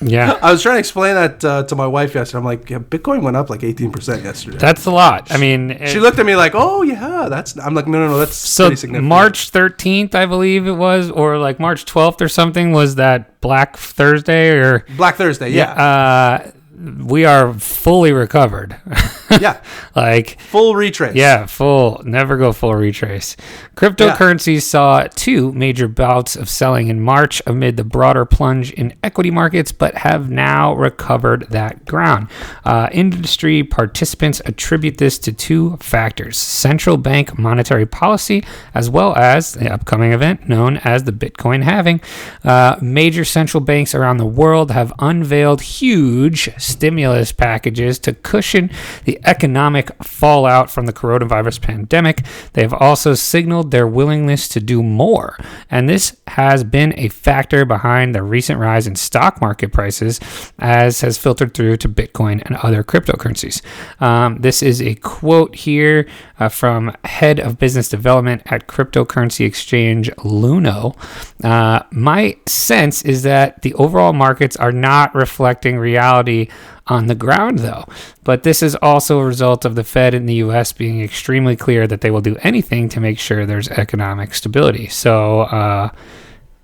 yeah. 0.00 0.38
I 0.42 0.52
was 0.52 0.62
trying 0.62 0.76
to 0.76 0.78
explain 0.78 1.14
that 1.14 1.44
uh, 1.44 1.62
to 1.64 1.76
my 1.76 1.86
wife 1.86 2.14
yesterday. 2.14 2.38
I'm 2.38 2.44
like, 2.44 2.70
yeah, 2.70 2.78
Bitcoin 2.78 3.22
went 3.22 3.36
up 3.36 3.50
like 3.50 3.60
18% 3.60 4.24
yesterday. 4.24 4.56
That's 4.56 4.86
a 4.86 4.90
lot. 4.90 5.30
I 5.30 5.36
mean, 5.36 5.76
she 5.86 5.98
it- 5.98 6.00
looked 6.00 6.18
at 6.18 6.26
me 6.26 6.36
like, 6.36 6.52
oh, 6.54 6.82
yeah, 6.82 7.28
that's. 7.28 7.58
I'm 7.58 7.74
like, 7.74 7.86
no, 7.86 7.98
no, 7.98 8.08
no, 8.08 8.18
that's 8.18 8.36
so 8.36 8.64
pretty 8.64 8.76
significant. 8.76 9.08
March 9.08 9.52
13th, 9.52 10.14
I 10.14 10.24
believe 10.26 10.66
it 10.66 10.72
was, 10.72 11.10
or 11.10 11.38
like 11.38 11.60
March 11.60 11.84
12th 11.84 12.20
or 12.22 12.28
something, 12.28 12.72
was 12.72 12.94
that 12.94 13.40
Black 13.40 13.76
Thursday 13.76 14.50
or 14.50 14.86
Black 14.96 15.16
Thursday, 15.16 15.50
yeah. 15.50 15.72
uh 15.72 16.50
we 16.80 17.24
are 17.24 17.52
fully 17.54 18.12
recovered. 18.12 18.76
yeah. 19.40 19.60
like 19.96 20.40
Full 20.40 20.74
retrace. 20.74 21.14
Yeah, 21.14 21.46
full. 21.46 22.00
Never 22.04 22.36
go 22.36 22.52
full 22.52 22.74
retrace. 22.74 23.36
Cryptocurrencies 23.76 24.62
saw 24.62 25.06
two 25.14 25.52
major 25.52 25.88
bouts 25.88 26.36
of 26.36 26.48
selling 26.48 26.88
in 26.88 27.00
March 27.00 27.42
amid 27.46 27.76
the 27.76 27.84
broader 27.84 28.24
plunge 28.24 28.72
in 28.72 28.94
equity 29.02 29.30
markets, 29.30 29.72
but 29.72 29.94
have 29.96 30.30
now 30.30 30.74
recovered 30.74 31.46
that 31.50 31.84
ground. 31.86 32.28
Uh, 32.64 32.88
industry 32.92 33.62
participants 33.62 34.40
attribute 34.46 34.98
this 34.98 35.18
to 35.18 35.32
two 35.32 35.76
factors 35.78 36.36
central 36.36 36.96
bank 36.96 37.38
monetary 37.38 37.86
policy, 37.86 38.44
as 38.74 38.88
well 38.88 39.14
as 39.16 39.54
the 39.54 39.72
upcoming 39.72 40.12
event 40.12 40.48
known 40.48 40.78
as 40.78 41.04
the 41.04 41.12
Bitcoin 41.12 41.62
halving. 41.62 42.00
Uh, 42.44 42.76
major 42.80 43.24
central 43.24 43.60
banks 43.60 43.94
around 43.94 44.16
the 44.16 44.26
world 44.26 44.70
have 44.70 44.92
unveiled 44.98 45.60
huge 45.60 46.48
stimulus 46.70 47.32
packages 47.32 47.98
to 48.00 48.12
cushion 48.12 48.70
the 49.04 49.20
economic 49.24 49.90
fallout 50.02 50.70
from 50.70 50.86
the 50.86 50.92
coronavirus 50.92 51.60
pandemic. 51.60 52.22
They 52.52 52.62
have 52.62 52.74
also 52.74 53.14
signaled 53.14 53.70
their 53.70 53.86
willingness 53.86 54.48
to 54.48 54.60
do 54.60 54.82
more, 54.82 55.36
and 55.70 55.88
this 55.88 56.16
has 56.28 56.64
been 56.64 56.94
a 56.96 57.08
factor 57.08 57.64
behind 57.64 58.14
the 58.14 58.22
recent 58.22 58.58
rise 58.58 58.86
in 58.86 58.96
stock 58.96 59.40
market 59.40 59.72
prices, 59.72 60.20
as 60.58 61.00
has 61.00 61.18
filtered 61.18 61.54
through 61.54 61.76
to 61.78 61.88
Bitcoin 61.88 62.42
and 62.46 62.56
other 62.56 62.82
cryptocurrencies. 62.82 63.62
Um, 64.00 64.38
this 64.40 64.62
is 64.62 64.80
a 64.80 64.94
quote 64.96 65.54
here 65.54 66.06
uh, 66.38 66.48
from 66.48 66.94
head 67.04 67.40
of 67.40 67.58
business 67.58 67.88
development 67.88 68.42
at 68.46 68.66
cryptocurrency 68.66 69.44
exchange 69.44 70.10
Luno. 70.18 70.96
Uh, 71.44 71.82
my 71.90 72.36
sense 72.46 73.02
is 73.02 73.22
that 73.22 73.62
the 73.62 73.74
overall 73.74 74.12
markets 74.12 74.56
are 74.56 74.72
not 74.72 75.14
reflecting 75.14 75.78
reality 75.78 76.48
on 76.86 77.06
the 77.06 77.14
ground, 77.14 77.60
though. 77.60 77.84
But 78.24 78.42
this 78.42 78.62
is 78.62 78.74
also 78.76 79.18
a 79.18 79.24
result 79.24 79.64
of 79.64 79.74
the 79.74 79.84
Fed 79.84 80.14
in 80.14 80.26
the 80.26 80.34
US 80.34 80.72
being 80.72 81.00
extremely 81.00 81.56
clear 81.56 81.86
that 81.86 82.00
they 82.00 82.10
will 82.10 82.20
do 82.20 82.36
anything 82.42 82.88
to 82.90 83.00
make 83.00 83.18
sure 83.18 83.46
there's 83.46 83.68
economic 83.68 84.34
stability. 84.34 84.88
So, 84.88 85.42
uh, 85.42 85.90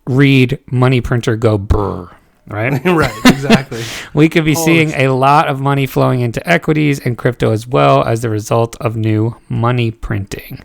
read 0.06 0.58
money 0.70 1.00
printer 1.00 1.36
go 1.36 1.58
brr. 1.58 2.10
Right? 2.48 2.80
right, 2.84 3.12
exactly. 3.24 3.82
We 4.14 4.28
could 4.28 4.44
be 4.44 4.54
Holy 4.54 4.64
seeing 4.64 4.90
a 4.92 5.08
lot 5.08 5.48
of 5.48 5.60
money 5.60 5.84
flowing 5.86 6.20
into 6.20 6.46
equities 6.48 7.00
and 7.00 7.18
crypto 7.18 7.50
as 7.50 7.66
well 7.66 8.04
as 8.04 8.22
the 8.22 8.30
result 8.30 8.76
of 8.80 8.96
new 8.96 9.36
money 9.48 9.90
printing. 9.90 10.64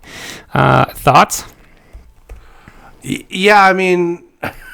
Uh, 0.53 0.85
thoughts? 0.93 1.43
Y- 3.03 3.25
yeah, 3.29 3.63
I 3.63 3.73
mean, 3.73 4.23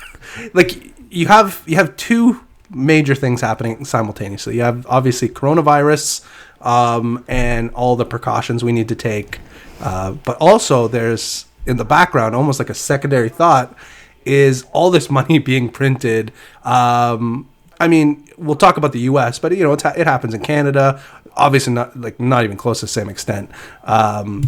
like 0.54 0.94
you 1.10 1.28
have 1.28 1.64
you 1.66 1.78
have 1.78 1.96
two 1.96 2.42
major 2.70 3.16
things 3.16 3.42
happening 3.42 3.86
simultaneously. 3.86 4.56
You 4.56 4.62
have 4.62 4.86
obviously 4.88 5.30
coronavirus 5.30 6.26
um, 6.62 7.24
and 7.28 7.72
all 7.72 7.96
the 7.96 8.06
precautions 8.06 8.64
we 8.64 8.72
need 8.72 8.90
to 8.90 8.96
take, 8.96 9.40
uh, 9.82 10.12
but 10.12 10.38
also 10.38 10.88
there's 10.88 11.46
in 11.66 11.78
the 11.78 11.86
background 11.86 12.36
almost 12.36 12.60
like 12.60 12.70
a 12.70 12.74
secondary 12.74 13.30
thought 13.30 13.76
is 14.26 14.66
all 14.72 14.92
this 14.92 15.10
money 15.20 15.40
being 15.40 15.70
printed. 15.70 16.32
Um, 16.64 17.48
I 17.80 17.88
mean, 17.88 18.28
we'll 18.38 18.56
talk 18.56 18.78
about 18.78 18.92
the 18.92 19.02
U.S., 19.02 19.40
but 19.40 19.56
you 19.56 19.64
know 19.64 19.74
it 19.74 20.08
happens 20.08 20.34
in 20.34 20.42
Canada. 20.42 21.02
Obviously, 21.36 21.74
not 21.74 22.00
like 22.00 22.20
not 22.20 22.44
even 22.44 22.58
close 22.58 22.80
to 22.80 22.86
the 22.86 22.92
same 22.92 23.10
extent. 23.10 23.52
Um, 23.84 24.44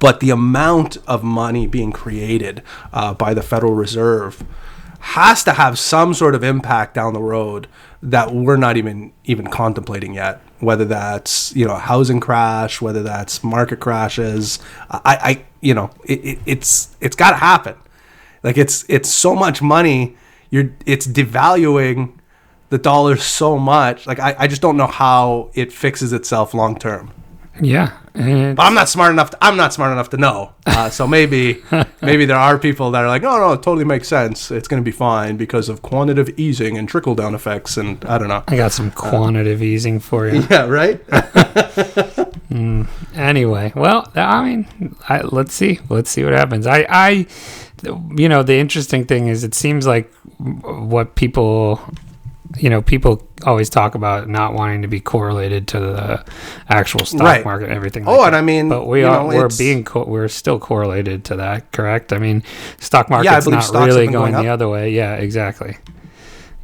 but 0.00 0.20
the 0.20 0.30
amount 0.30 0.96
of 1.06 1.22
money 1.22 1.66
being 1.66 1.92
created 1.92 2.62
uh, 2.92 3.14
by 3.14 3.34
the 3.34 3.42
Federal 3.42 3.74
Reserve 3.74 4.44
has 5.06 5.44
to 5.44 5.52
have 5.52 5.78
some 5.78 6.12
sort 6.12 6.34
of 6.34 6.42
impact 6.42 6.92
down 6.92 7.12
the 7.12 7.22
road 7.22 7.68
that 8.02 8.34
we're 8.34 8.56
not 8.56 8.76
even 8.76 9.12
even 9.24 9.46
contemplating 9.46 10.14
yet. 10.14 10.42
Whether 10.58 10.84
that's 10.84 11.54
you 11.54 11.64
know 11.64 11.76
housing 11.76 12.18
crash, 12.18 12.80
whether 12.80 13.04
that's 13.04 13.44
market 13.44 13.78
crashes, 13.78 14.58
I, 14.90 15.00
I 15.04 15.44
you 15.60 15.74
know 15.74 15.90
it, 16.04 16.24
it, 16.24 16.38
it's 16.44 16.96
it's 17.00 17.14
got 17.14 17.30
to 17.30 17.36
happen. 17.36 17.76
Like 18.42 18.58
it's 18.58 18.84
it's 18.88 19.08
so 19.08 19.36
much 19.36 19.62
money. 19.62 20.16
You're 20.50 20.72
it's 20.86 21.06
devaluing 21.06 22.18
the 22.70 22.78
dollar 22.78 23.16
so 23.16 23.58
much. 23.58 24.08
Like 24.08 24.18
I, 24.18 24.34
I 24.36 24.46
just 24.48 24.60
don't 24.60 24.76
know 24.76 24.88
how 24.88 25.50
it 25.54 25.72
fixes 25.72 26.12
itself 26.12 26.52
long 26.52 26.76
term. 26.76 27.12
Yeah. 27.62 27.96
But 28.16 28.62
I'm 28.62 28.74
not 28.74 28.88
smart 28.88 29.12
enough. 29.12 29.30
To, 29.30 29.38
I'm 29.40 29.56
not 29.56 29.72
smart 29.72 29.92
enough 29.92 30.10
to 30.10 30.16
know. 30.16 30.54
Uh, 30.64 30.88
so 30.88 31.06
maybe, 31.06 31.62
maybe 32.02 32.24
there 32.24 32.38
are 32.38 32.58
people 32.58 32.90
that 32.92 33.04
are 33.04 33.08
like, 33.08 33.22
oh 33.24 33.38
no, 33.38 33.52
it 33.52 33.62
totally 33.62 33.84
makes 33.84 34.08
sense. 34.08 34.50
It's 34.50 34.68
going 34.68 34.82
to 34.82 34.84
be 34.84 34.90
fine 34.92 35.36
because 35.36 35.68
of 35.68 35.82
quantitative 35.82 36.38
easing 36.38 36.78
and 36.78 36.88
trickle 36.88 37.14
down 37.14 37.34
effects, 37.34 37.76
and 37.76 38.04
I 38.06 38.18
don't 38.18 38.28
know. 38.28 38.42
I 38.48 38.56
got 38.56 38.72
some 38.72 38.90
quantitative 38.90 39.62
easing 39.62 40.00
for 40.00 40.28
you. 40.28 40.46
Yeah, 40.50 40.66
right. 40.66 41.00
anyway, 43.14 43.72
well, 43.74 44.10
I 44.14 44.44
mean, 44.44 44.96
I, 45.08 45.22
let's 45.22 45.52
see, 45.52 45.80
let's 45.88 46.10
see 46.10 46.24
what 46.24 46.32
happens. 46.32 46.66
I, 46.66 46.86
I, 46.88 47.26
you 48.16 48.28
know, 48.28 48.42
the 48.42 48.54
interesting 48.56 49.04
thing 49.06 49.26
is, 49.26 49.44
it 49.44 49.54
seems 49.54 49.86
like 49.86 50.12
what 50.38 51.16
people, 51.16 51.80
you 52.58 52.70
know, 52.70 52.80
people 52.82 53.26
always 53.44 53.68
talk 53.68 53.94
about 53.94 54.28
not 54.28 54.54
wanting 54.54 54.82
to 54.82 54.88
be 54.88 55.00
correlated 55.00 55.68
to 55.68 55.80
the 55.80 56.24
actual 56.68 57.04
stock 57.04 57.20
Right. 57.22 57.44
market 57.44 57.66
and 57.66 57.74
everything. 57.74 58.06
Oh, 58.06 58.12
like 58.18 58.26
and 58.26 58.34
that. 58.34 58.38
I 58.38 58.42
mean, 58.42 58.68
but 58.68 58.86
we 58.86 59.04
are 59.04 59.22
know, 59.22 59.28
we're 59.28 59.48
being 59.58 59.84
co- 59.84 60.04
we're 60.06 60.28
still 60.28 60.58
correlated 60.58 61.24
to 61.26 61.36
that, 61.36 61.70
correct? 61.72 62.12
I 62.12 62.18
mean, 62.18 62.42
stock 62.78 63.10
market's 63.10 63.44
believe 63.44 63.72
not 63.72 63.86
really 63.86 64.06
going, 64.06 64.32
going 64.32 64.44
the 64.44 64.50
other 64.50 64.68
way. 64.68 64.90
Yeah, 64.92 65.14
exactly. 65.14 65.76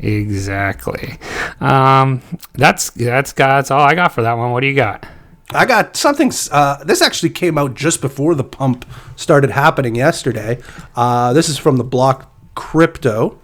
Exactly. 0.01 1.19
Um, 1.61 2.23
that's 2.55 2.91
that's 2.91 3.33
that's 3.33 3.71
all 3.71 3.81
I 3.83 3.95
got 3.95 4.13
for 4.13 4.23
that 4.23 4.37
one. 4.37 4.51
What 4.51 4.61
do 4.61 4.67
you 4.67 4.75
got? 4.75 5.07
I 5.51 5.67
got 5.67 5.97
something. 5.97 6.33
Uh, 6.51 6.83
this 6.85 7.03
actually 7.03 7.31
came 7.31 7.59
out 7.59 7.75
just 7.75 8.01
before 8.01 8.35
the 8.35 8.45
pump 8.45 8.85
started 9.17 9.51
happening 9.51 9.95
yesterday. 9.95 10.61
Uh, 10.97 11.33
this 11.35 11.49
is 11.49 11.59
from 11.59 11.77
the 11.77 11.85
block 11.85 12.33
crypto. 12.55 13.39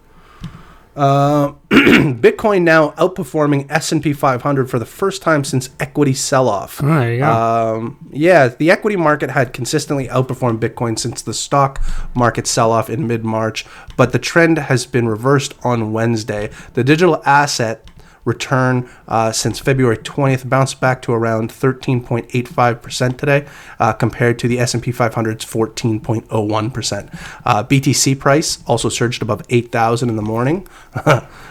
Uh, 0.99 1.53
Bitcoin 1.71 2.63
now 2.63 2.91
outperforming 2.93 3.71
S&P 3.71 4.13
500 4.13 4.69
for 4.69 4.81
the 4.81 4.87
first 4.87 5.23
time 5.23 5.45
since 5.45 5.71
equity 5.79 6.13
sell-off. 6.13 6.83
Oh, 6.83 6.87
there 6.87 7.13
you 7.13 7.19
go. 7.21 7.31
Um, 7.31 8.11
yeah, 8.11 8.49
the 8.49 8.71
equity 8.71 8.97
market 8.97 9.31
had 9.31 9.53
consistently 9.53 10.09
outperformed 10.09 10.59
Bitcoin 10.59 10.99
since 10.99 11.23
the 11.23 11.33
stock 11.35 11.81
market 12.15 12.49
sell-off 12.49 12.91
in 12.91 13.07
mid-March, 13.07 13.65
but 13.97 14.13
the 14.13 14.19
trend 14.19 14.59
has 14.59 14.87
been 14.87 15.09
reversed 15.09 15.55
on 15.63 15.93
Wednesday. 15.93 16.51
The 16.75 16.83
digital 16.83 17.23
asset 17.25 17.88
return 18.29 18.89
uh, 19.09 19.33
since 19.33 19.59
February 19.59 19.97
20th 19.97 20.49
bounced 20.49 20.81
back 20.81 21.03
to 21.03 21.13
around 21.13 21.51
13.85% 21.51 23.19
today, 23.19 23.47
uh, 23.81 23.93
compared 23.93 24.39
to 24.39 24.47
the 24.47 24.61
S&P 24.61 24.93
500's 24.93 25.45
14.01%. 25.45 27.41
Uh, 27.45 27.65
BTC 27.65 28.19
price 28.19 28.63
also 28.67 28.89
surged 28.89 29.23
above 29.23 29.43
8,000 29.49 30.09
in 30.09 30.17
the 30.17 30.23
morning. 30.23 30.69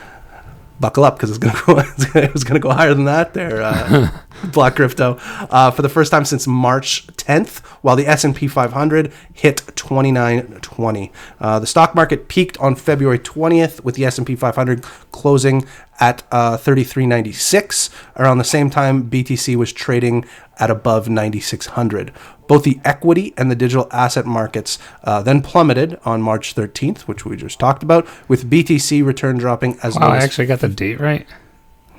buckle 0.79 1.03
up 1.03 1.15
because 1.15 1.29
it's 1.29 1.39
gonna 1.39 1.59
go. 1.65 1.79
It 2.19 2.33
was 2.33 2.43
gonna 2.43 2.59
go 2.59 2.71
higher 2.71 2.93
than 2.93 3.05
that. 3.05 3.33
There, 3.33 3.61
uh, 3.61 4.09
Block 4.51 4.75
Crypto, 4.75 5.17
uh, 5.49 5.71
for 5.71 5.81
the 5.81 5.89
first 5.89 6.11
time 6.11 6.25
since 6.25 6.47
March 6.47 7.07
10th, 7.07 7.59
while 7.81 7.95
the 7.95 8.07
S 8.07 8.23
and 8.23 8.35
P 8.35 8.47
500 8.47 9.11
hit 9.33 9.63
2920. 9.75 11.11
Uh, 11.39 11.59
the 11.59 11.67
stock 11.67 11.95
market 11.95 12.27
peaked 12.27 12.57
on 12.59 12.75
February 12.75 13.19
20th, 13.19 13.83
with 13.83 13.95
the 13.95 14.05
S 14.05 14.17
and 14.17 14.27
P 14.27 14.35
500 14.35 14.83
closing 15.11 15.65
at 15.99 16.23
uh, 16.31 16.57
3396. 16.57 17.89
Around 18.17 18.37
the 18.37 18.43
same 18.43 18.69
time, 18.69 19.09
BTC 19.09 19.55
was 19.55 19.73
trading 19.73 20.25
at 20.59 20.69
above 20.69 21.09
9600. 21.09 22.11
Both 22.47 22.63
the 22.63 22.79
equity 22.85 23.33
and 23.37 23.51
the 23.51 23.55
digital 23.55 23.87
asset 23.91 24.25
markets 24.25 24.79
uh, 25.03 25.21
then 25.21 25.41
plummeted 25.41 25.99
on 26.05 26.21
March 26.21 26.55
13th, 26.55 27.01
which 27.01 27.25
we 27.25 27.35
just 27.35 27.59
talked 27.59 27.83
about, 27.83 28.07
with 28.27 28.49
BTC 28.49 29.05
return 29.05 29.37
dropping 29.37 29.77
as 29.83 29.95
Wow, 29.95 30.09
low 30.09 30.13
I 30.13 30.17
actually 30.17 30.47
got 30.47 30.59
the 30.59 30.69
date 30.69 30.99
right. 30.99 31.27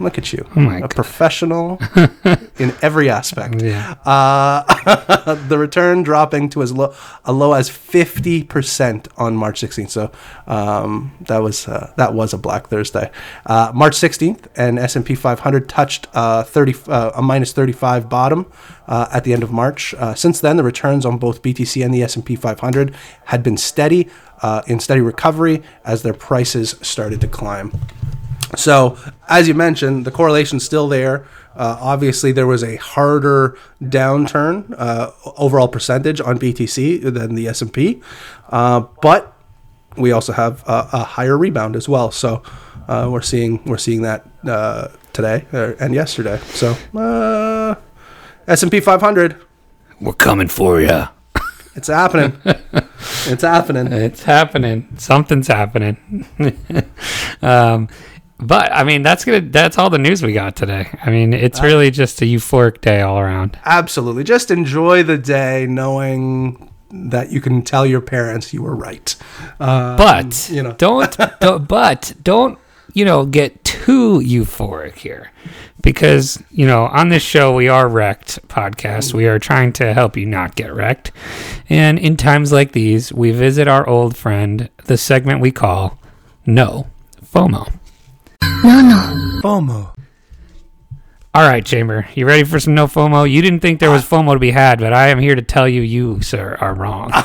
Look 0.00 0.18
at 0.18 0.32
you. 0.32 0.46
Oh 0.56 0.68
a 0.68 0.80
God. 0.80 0.94
professional 0.94 1.78
in 2.58 2.74
every 2.82 3.10
aspect. 3.10 3.62
Yeah. 3.62 3.94
Uh, 4.04 5.34
the 5.48 5.58
return 5.58 6.02
dropping 6.02 6.48
to 6.50 6.62
as 6.62 6.72
low 6.72 6.94
a 7.24 7.32
low 7.32 7.52
as 7.52 7.68
50% 7.68 9.08
on 9.16 9.36
March 9.36 9.60
16th. 9.60 9.90
So 9.90 10.12
um, 10.46 11.12
that 11.22 11.42
was 11.42 11.66
uh, 11.66 11.92
that 11.96 12.14
was 12.14 12.32
a 12.32 12.38
Black 12.38 12.68
Thursday. 12.68 13.10
Uh, 13.46 13.72
March 13.74 13.94
16th, 13.94 14.46
and 14.56 14.78
S&P 14.78 15.14
500 15.14 15.68
touched 15.68 16.06
uh, 16.14 16.42
30 16.44 16.74
uh, 16.88 17.10
a 17.16 17.22
minus 17.22 17.52
35 17.52 18.08
bottom 18.08 18.50
uh, 18.86 19.08
at 19.12 19.24
the 19.24 19.32
end 19.32 19.42
of 19.42 19.52
March. 19.52 19.94
Uh, 19.94 20.14
since 20.14 20.40
then, 20.40 20.56
the 20.56 20.64
returns 20.64 21.04
on 21.04 21.18
both 21.18 21.42
BTC 21.42 21.84
and 21.84 21.92
the 21.92 22.02
S&P 22.02 22.36
500 22.36 22.94
had 23.26 23.42
been 23.42 23.56
steady 23.56 24.08
uh, 24.42 24.62
in 24.66 24.80
steady 24.80 25.00
recovery 25.00 25.62
as 25.84 26.02
their 26.02 26.14
prices 26.14 26.76
started 26.82 27.20
to 27.20 27.28
climb. 27.28 27.72
So, 28.56 28.98
as 29.28 29.46
you 29.48 29.54
mentioned, 29.54 30.04
the 30.04 30.10
correlation's 30.10 30.64
still 30.64 30.88
there. 30.88 31.26
Uh, 31.54 31.76
obviously, 31.80 32.32
there 32.32 32.46
was 32.46 32.62
a 32.62 32.76
harder 32.76 33.58
downturn 33.82 34.74
uh, 34.78 35.10
overall 35.36 35.68
percentage 35.68 36.20
on 36.20 36.38
BTC 36.38 37.02
than 37.12 37.34
the 37.34 37.48
S 37.48 37.62
and 37.62 37.72
P, 37.72 38.00
uh, 38.50 38.80
but 39.02 39.34
we 39.96 40.12
also 40.12 40.32
have 40.32 40.62
a, 40.68 40.88
a 40.92 41.04
higher 41.04 41.36
rebound 41.36 41.74
as 41.76 41.88
well. 41.88 42.10
So, 42.10 42.42
uh, 42.88 43.08
we're 43.10 43.22
seeing 43.22 43.62
we're 43.64 43.76
seeing 43.78 44.02
that 44.02 44.26
uh, 44.46 44.88
today 45.12 45.46
uh, 45.52 45.74
and 45.80 45.94
yesterday. 45.94 46.38
So, 46.52 46.76
uh, 46.96 47.74
S 48.46 48.62
and 48.62 48.72
P 48.72 48.80
500, 48.80 49.36
We're 50.00 50.12
coming 50.14 50.48
for 50.48 50.80
you. 50.80 51.04
it's 51.74 51.88
happening. 51.88 52.40
it's 53.26 53.42
happening. 53.42 53.92
It's 53.92 54.22
happening. 54.22 54.88
Something's 54.96 55.48
happening. 55.48 56.24
um, 57.42 57.88
but 58.40 58.72
I 58.72 58.84
mean, 58.84 59.02
that's 59.02 59.24
gonna. 59.24 59.40
That's 59.40 59.78
all 59.78 59.90
the 59.90 59.98
news 59.98 60.22
we 60.22 60.32
got 60.32 60.54
today. 60.54 60.88
I 61.04 61.10
mean, 61.10 61.32
it's 61.32 61.60
really 61.60 61.90
just 61.90 62.22
a 62.22 62.24
euphoric 62.24 62.80
day 62.80 63.00
all 63.00 63.18
around. 63.18 63.58
Absolutely. 63.64 64.24
Just 64.24 64.50
enjoy 64.50 65.02
the 65.02 65.18
day, 65.18 65.66
knowing 65.68 66.70
that 66.90 67.30
you 67.30 67.40
can 67.40 67.62
tell 67.62 67.84
your 67.84 68.00
parents 68.00 68.54
you 68.54 68.62
were 68.62 68.76
right. 68.76 69.14
Um, 69.60 69.96
But 69.96 70.48
you 70.52 70.62
know, 70.62 70.72
don't, 70.72 71.16
don't. 71.40 71.66
But 71.68 72.14
don't. 72.22 72.58
You 72.94 73.04
know, 73.04 73.26
get 73.26 73.62
too 73.64 74.20
euphoric 74.20 74.94
here, 74.96 75.30
because 75.82 76.42
you 76.50 76.66
know 76.66 76.86
on 76.86 77.10
this 77.10 77.22
show 77.22 77.54
we 77.54 77.68
are 77.68 77.86
wrecked 77.88 78.46
podcast. 78.48 79.12
We 79.12 79.26
are 79.26 79.38
trying 79.38 79.72
to 79.74 79.92
help 79.92 80.16
you 80.16 80.26
not 80.26 80.56
get 80.56 80.72
wrecked, 80.72 81.12
and 81.68 81.98
in 81.98 82.16
times 82.16 82.50
like 82.50 82.72
these, 82.72 83.12
we 83.12 83.30
visit 83.30 83.68
our 83.68 83.86
old 83.88 84.16
friend, 84.16 84.70
the 84.86 84.96
segment 84.96 85.40
we 85.40 85.52
call 85.52 85.98
"No 86.46 86.86
FOMO." 87.22 87.77
FOMO. 89.42 89.94
All 91.34 91.48
right, 91.48 91.64
Chamber, 91.64 92.08
you 92.14 92.26
ready 92.26 92.44
for 92.44 92.58
some 92.58 92.74
no 92.74 92.86
FOMO? 92.86 93.30
You 93.30 93.40
didn't 93.42 93.60
think 93.60 93.78
there 93.78 93.90
was 93.90 94.02
FOMO 94.04 94.32
to 94.32 94.38
be 94.38 94.50
had, 94.50 94.80
but 94.80 94.92
I 94.92 95.08
am 95.08 95.18
here 95.18 95.34
to 95.34 95.42
tell 95.42 95.68
you, 95.68 95.82
you, 95.82 96.20
sir, 96.22 96.56
are 96.60 96.74
wrong. 96.74 97.10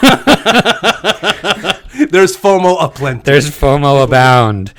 There's 2.09 2.37
FOMO 2.37 2.83
aplenty. 2.83 3.23
There's 3.23 3.49
FOMO 3.49 4.03
abound. 4.03 4.73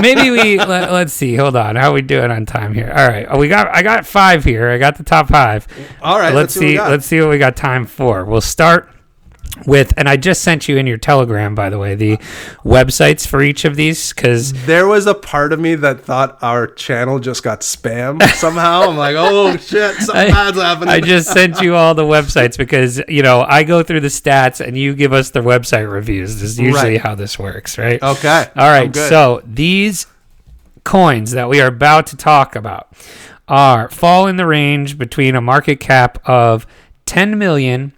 Maybe 0.00 0.30
we 0.30 0.58
let, 0.64 0.90
let's 0.90 1.12
see. 1.12 1.36
Hold 1.36 1.54
on, 1.56 1.76
how 1.76 1.92
we 1.92 2.02
doing 2.02 2.30
on 2.30 2.46
time 2.46 2.74
here? 2.74 2.92
All 2.94 3.06
right, 3.06 3.26
oh, 3.30 3.38
we 3.38 3.48
got 3.48 3.68
I 3.68 3.82
got 3.82 4.06
five 4.06 4.42
here. 4.42 4.70
I 4.70 4.78
got 4.78 4.96
the 4.96 5.04
top 5.04 5.28
five. 5.28 5.66
All 6.02 6.18
right, 6.18 6.34
let's, 6.34 6.54
let's 6.54 6.54
see 6.54 6.60
what 6.60 6.68
we 6.68 6.76
got. 6.76 6.90
Let's 6.90 7.06
see 7.06 7.20
what 7.20 7.30
we 7.30 7.38
got 7.38 7.56
time 7.56 7.86
for. 7.86 8.24
We'll 8.24 8.40
start 8.40 8.88
with, 9.66 9.92
and 9.96 10.08
I 10.08 10.16
just 10.16 10.42
sent 10.42 10.68
you 10.68 10.76
in 10.76 10.86
your 10.86 10.98
Telegram, 10.98 11.54
by 11.54 11.70
the 11.70 11.78
way, 11.78 11.94
the 11.94 12.16
websites 12.64 13.26
for 13.26 13.42
each 13.42 13.64
of 13.64 13.76
these 13.76 14.12
because 14.12 14.52
There 14.66 14.86
was 14.86 15.06
a 15.06 15.14
part 15.14 15.52
of 15.52 15.60
me 15.60 15.74
that 15.76 16.00
thought 16.00 16.38
our 16.42 16.66
channel 16.66 17.18
just 17.18 17.42
got 17.42 17.60
spammed 17.60 18.22
somehow. 18.34 18.82
I'm 18.88 18.96
like, 18.96 19.16
oh 19.18 19.56
shit, 19.56 19.94
something 19.96 20.28
bad's 20.30 20.58
happening. 20.60 20.88
I 20.88 21.00
just 21.00 21.30
sent 21.32 21.60
you 21.60 21.74
all 21.74 21.94
the 21.94 22.02
websites 22.04 22.56
because 22.58 23.00
you 23.08 23.22
know 23.22 23.42
I 23.46 23.62
go 23.64 23.82
through 23.82 24.00
the 24.00 24.08
stats 24.08 24.64
and 24.64 24.76
you 24.76 24.94
give 24.94 25.12
us 25.12 25.30
the 25.30 25.40
website 25.40 25.90
reviews. 25.90 26.34
This 26.40 26.50
is 26.50 26.58
usually 26.58 26.92
Right. 26.92 27.00
how 27.00 27.14
this 27.14 27.38
works, 27.38 27.78
right? 27.78 28.02
okay. 28.02 28.46
All 28.56 28.68
right. 28.70 28.94
So 28.94 29.42
these 29.46 30.06
coins 30.84 31.32
that 31.32 31.48
we 31.48 31.60
are 31.60 31.66
about 31.68 32.06
to 32.08 32.16
talk 32.16 32.56
about 32.56 32.88
are 33.48 33.88
fall 33.90 34.26
in 34.26 34.36
the 34.36 34.46
range 34.46 34.96
between 34.96 35.34
a 35.34 35.40
market 35.40 35.80
cap 35.80 36.18
of 36.28 36.66
10 37.06 37.36
million 37.38 37.92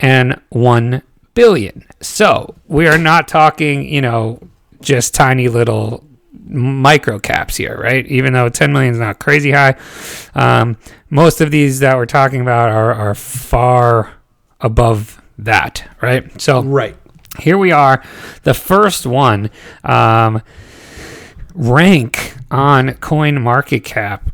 and 0.00 0.40
1 0.50 1.02
billion. 1.34 1.86
So 2.00 2.54
we 2.66 2.86
are 2.88 2.98
not 2.98 3.28
talking, 3.28 3.88
you 3.88 4.00
know, 4.00 4.40
just 4.80 5.14
tiny 5.14 5.48
little 5.48 6.04
micro 6.48 7.18
caps 7.18 7.56
here, 7.56 7.78
right? 7.80 8.06
Even 8.06 8.32
though 8.32 8.48
10 8.48 8.72
million 8.72 8.94
is 8.94 9.00
not 9.00 9.18
crazy 9.18 9.50
high, 9.50 9.76
um, 10.34 10.76
most 11.10 11.40
of 11.40 11.50
these 11.50 11.80
that 11.80 11.96
we're 11.96 12.06
talking 12.06 12.40
about 12.40 12.70
are, 12.70 12.94
are 12.94 13.14
far 13.14 14.14
above 14.60 15.20
that, 15.38 15.88
right? 16.00 16.40
So 16.40 16.62
right. 16.62 16.96
here 17.40 17.58
we 17.58 17.72
are. 17.72 18.02
The 18.42 18.54
first 18.54 19.06
one, 19.06 19.50
um, 19.84 20.42
rank 21.54 22.34
on 22.50 22.94
Coin 22.94 23.40
Market 23.40 23.84
Cap, 23.84 24.30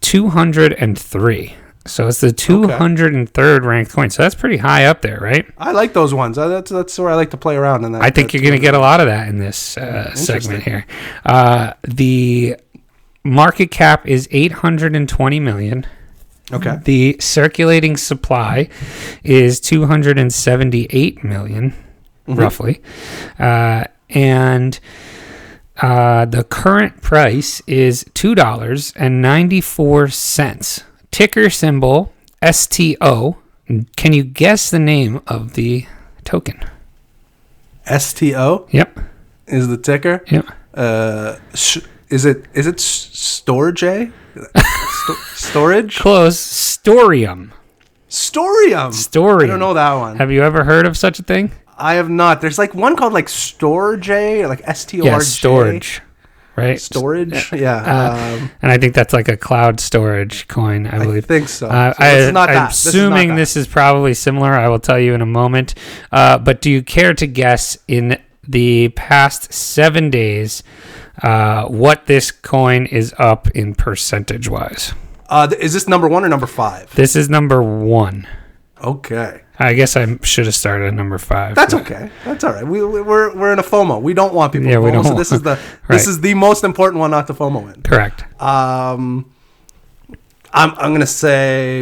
two 0.00 0.28
hundred 0.30 0.72
and 0.74 0.98
three. 0.98 1.54
So 1.86 2.06
it's 2.06 2.20
the 2.20 2.32
two 2.32 2.68
hundred 2.68 3.14
and 3.14 3.28
third 3.28 3.64
ranked 3.64 3.92
coin. 3.92 4.10
So 4.10 4.22
that's 4.22 4.34
pretty 4.34 4.58
high 4.58 4.84
up 4.84 5.00
there, 5.00 5.18
right? 5.20 5.46
I 5.56 5.72
like 5.72 5.94
those 5.94 6.12
ones. 6.12 6.36
That's 6.36 6.70
that's 6.70 6.98
where 6.98 7.10
I 7.10 7.14
like 7.14 7.30
to 7.30 7.38
play 7.38 7.56
around. 7.56 7.84
In 7.84 7.92
that, 7.92 8.02
I 8.02 8.10
think 8.10 8.34
you're 8.34 8.42
going 8.42 8.54
to 8.54 8.60
get 8.60 8.74
a 8.74 8.78
lot 8.78 9.00
of 9.00 9.06
that 9.06 9.28
in 9.28 9.38
this 9.38 9.78
uh, 9.78 10.14
segment 10.14 10.64
here. 10.64 10.84
Uh, 11.24 11.72
the 11.86 12.56
market 13.24 13.70
cap 13.70 14.06
is 14.06 14.28
eight 14.30 14.52
hundred 14.52 14.94
and 14.94 15.08
twenty 15.08 15.40
million. 15.40 15.86
Okay. 16.52 16.76
The 16.82 17.16
circulating 17.20 17.96
supply 17.98 18.70
is 19.22 19.60
278 19.60 21.22
million, 21.22 21.74
roughly. 22.26 22.80
Uh, 23.38 23.84
and 24.08 24.80
uh, 25.82 26.24
the 26.24 26.44
current 26.44 27.02
price 27.02 27.60
is 27.66 28.02
$2.94. 28.14 30.84
Ticker 31.10 31.50
symbol 31.50 32.12
STO. 32.48 33.38
Can 33.96 34.12
you 34.12 34.24
guess 34.24 34.70
the 34.70 34.78
name 34.78 35.20
of 35.26 35.54
the 35.54 35.86
token? 36.24 36.60
STO 37.98 38.66
Yep. 38.70 38.98
is 39.46 39.68
the 39.68 39.76
ticker. 39.78 40.22
Yep. 40.28 40.46
Uh, 40.74 41.36
sh- 41.54 41.78
is 42.08 42.24
it 42.24 42.46
is 42.54 42.66
it 42.66 42.80
storage? 42.80 43.80
Sto- 43.80 45.14
storage? 45.34 45.98
Close. 45.98 46.38
Storeum. 46.38 47.50
Storeum. 48.08 48.92
Storeum. 48.92 49.42
I 49.42 49.46
don't 49.46 49.58
know 49.58 49.74
that 49.74 49.92
one. 49.94 50.16
Have 50.16 50.30
you 50.30 50.42
ever 50.42 50.64
heard 50.64 50.86
of 50.86 50.96
such 50.96 51.18
a 51.18 51.22
thing? 51.22 51.50
I 51.76 51.94
have 51.94 52.08
not. 52.08 52.40
There's 52.40 52.58
like 52.58 52.74
one 52.74 52.96
called 52.96 53.12
like 53.12 53.26
Storj, 53.26 54.08
or 54.42 54.48
like 54.48 54.62
S 54.64 54.84
T 54.84 55.00
O 55.00 55.04
R 55.04 55.10
J. 55.10 55.10
Yeah, 55.12 55.18
storage. 55.18 56.00
Right? 56.58 56.80
Storage. 56.80 57.52
Yeah. 57.52 57.76
Uh, 57.76 58.36
um, 58.42 58.50
and 58.62 58.70
I 58.72 58.78
think 58.78 58.94
that's 58.94 59.12
like 59.14 59.28
a 59.28 59.36
cloud 59.36 59.80
storage 59.80 60.46
coin, 60.48 60.86
I 60.86 60.96
I 60.96 60.98
believe. 60.98 61.24
think 61.26 61.48
so. 61.48 61.68
Uh, 61.68 61.92
So 61.94 62.04
I, 62.04 62.08
it's 62.10 62.32
not 62.34 62.48
I'm 62.48 62.54
that. 62.54 62.68
This 62.70 62.86
is 62.86 62.94
assuming 62.94 63.34
this 63.36 63.56
is 63.56 63.66
probably 63.66 64.14
similar. 64.14 64.52
I 64.52 64.68
will 64.68 64.78
tell 64.80 64.98
you 64.98 65.14
in 65.14 65.20
a 65.22 65.26
moment. 65.26 65.74
Uh, 66.12 66.38
but 66.38 66.60
do 66.60 66.70
you 66.70 66.82
care 66.82 67.14
to 67.14 67.26
guess 67.26 67.78
in 67.88 68.18
the 68.46 68.88
past 68.90 69.52
seven 69.52 70.10
days 70.10 70.62
uh, 71.22 71.64
what 71.66 72.06
this 72.06 72.30
coin 72.30 72.86
is 72.86 73.14
up 73.18 73.48
in 73.50 73.74
percentage 73.74 74.48
wise? 74.48 74.94
Uh, 75.28 75.46
th- 75.46 75.60
is 75.60 75.72
this 75.74 75.86
number 75.88 76.08
one 76.08 76.24
or 76.24 76.28
number 76.28 76.46
five? 76.46 76.94
This 76.94 77.14
is 77.14 77.28
number 77.28 77.62
one. 77.62 78.26
Okay. 78.82 79.42
I 79.58 79.74
guess 79.74 79.96
I 79.96 80.18
should 80.22 80.46
have 80.46 80.54
started 80.54 80.86
at 80.86 80.94
number 80.94 81.18
five. 81.18 81.56
That's 81.56 81.74
okay. 81.74 82.10
That's 82.24 82.44
all 82.44 82.52
right. 82.52 82.66
We 82.66 82.84
we- 82.84 83.00
we're 83.02 83.34
we're 83.36 83.52
in 83.52 83.58
a 83.58 83.62
FOMO. 83.64 84.00
We 84.00 84.14
don't 84.14 84.32
want 84.34 84.52
people. 84.52 84.68
Yeah, 84.68 84.74
to 84.76 84.80
we 84.82 84.90
don't 84.92 85.04
So 85.04 85.14
this 85.14 85.32
is 85.32 85.42
the 85.42 85.50
Right. 85.88 85.96
this 85.96 86.06
is 86.06 86.20
the 86.20 86.34
most 86.34 86.62
important 86.64 87.00
one 87.00 87.10
not 87.10 87.26
to 87.26 87.34
FOMO 87.34 87.74
in. 87.74 87.82
Correct. 87.82 88.24
Um, 88.40 89.32
I'm 90.52 90.70
I'm 90.78 90.92
gonna 90.92 91.06
say 91.06 91.80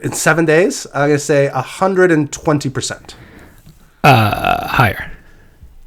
in 0.00 0.12
seven 0.12 0.44
days. 0.46 0.86
I'm 0.94 1.08
gonna 1.10 1.18
say 1.18 1.48
hundred 1.48 2.10
and 2.10 2.32
twenty 2.32 2.70
percent 2.70 3.14
Uh, 4.02 4.66
higher. 4.66 5.12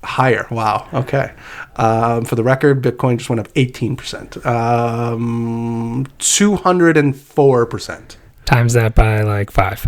higher. 0.04 0.45
Wow. 0.52 0.88
Okay. 0.93 1.32
Um, 1.78 2.26
for 2.26 2.36
the 2.36 2.43
record, 2.43 2.84
Bitcoin 2.84 3.17
just 3.17 3.30
went 3.30 3.39
up 3.39 3.47
eighteen 3.56 3.95
percent. 3.95 4.38
Um, 4.45 6.06
two 6.19 6.56
hundred 6.58 6.97
and 6.97 7.15
four 7.15 7.65
percent. 7.65 8.17
Times 8.45 8.74
that 8.74 8.93
by 8.95 9.21
like 9.21 9.50
five. 9.52 9.88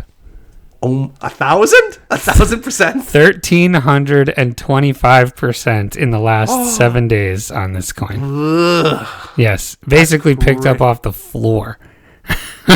Oh, 0.86 1.14
a 1.22 1.30
thousand? 1.30 1.98
A 2.12 2.18
thousand 2.18 2.62
percent? 2.62 3.06
1325% 3.06 5.96
in 5.96 6.10
the 6.12 6.20
last 6.20 6.50
Oh. 6.52 6.66
seven 6.70 7.08
days 7.08 7.50
on 7.52 7.72
this 7.74 7.92
coin. 7.94 8.20
Yes. 9.38 9.78
Basically 9.88 10.36
picked 10.36 10.66
up 10.66 10.82
off 10.82 11.02
the 11.02 11.14
floor. 11.14 11.80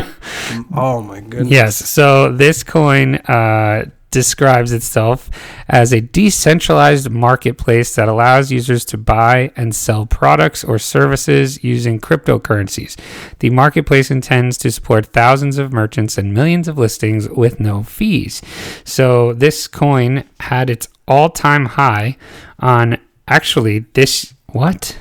Oh 0.73 1.01
my 1.01 1.19
goodness. 1.19 1.49
Yes. 1.49 1.75
So 1.75 2.31
this 2.31 2.63
coin 2.63 3.15
uh, 3.15 3.83
describes 4.17 4.73
itself 4.73 5.29
as 5.67 5.93
a 5.93 6.01
decentralized 6.01 7.07
marketplace 7.07 7.93
that 7.93 8.09
allows 8.09 8.51
users 8.51 8.83
to 8.83 8.97
buy 8.97 9.51
and 9.55 9.75
sell 9.75 10.07
products 10.07 10.63
or 10.63 10.79
services 10.79 11.63
using 11.63 11.99
cryptocurrencies. 11.99 12.97
The 13.37 13.51
marketplace 13.51 14.09
intends 14.09 14.57
to 14.57 14.71
support 14.71 15.05
thousands 15.05 15.59
of 15.59 15.71
merchants 15.71 16.17
and 16.17 16.33
millions 16.33 16.67
of 16.67 16.79
listings 16.79 17.29
with 17.29 17.59
no 17.59 17.83
fees. 17.83 18.41
So 18.83 19.33
this 19.33 19.67
coin 19.67 20.23
had 20.39 20.71
its 20.71 20.87
all-time 21.07 21.65
high 21.65 22.17
on 22.57 22.97
actually 23.27 23.85
this 23.93 24.33
what? 24.47 24.97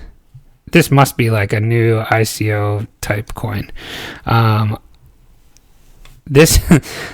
This 0.72 0.90
must 0.90 1.16
be 1.16 1.30
like 1.30 1.54
a 1.54 1.60
new 1.60 2.02
ICO 2.02 2.86
type 3.00 3.32
coin. 3.32 3.72
Um, 4.26 4.78
this 6.26 6.58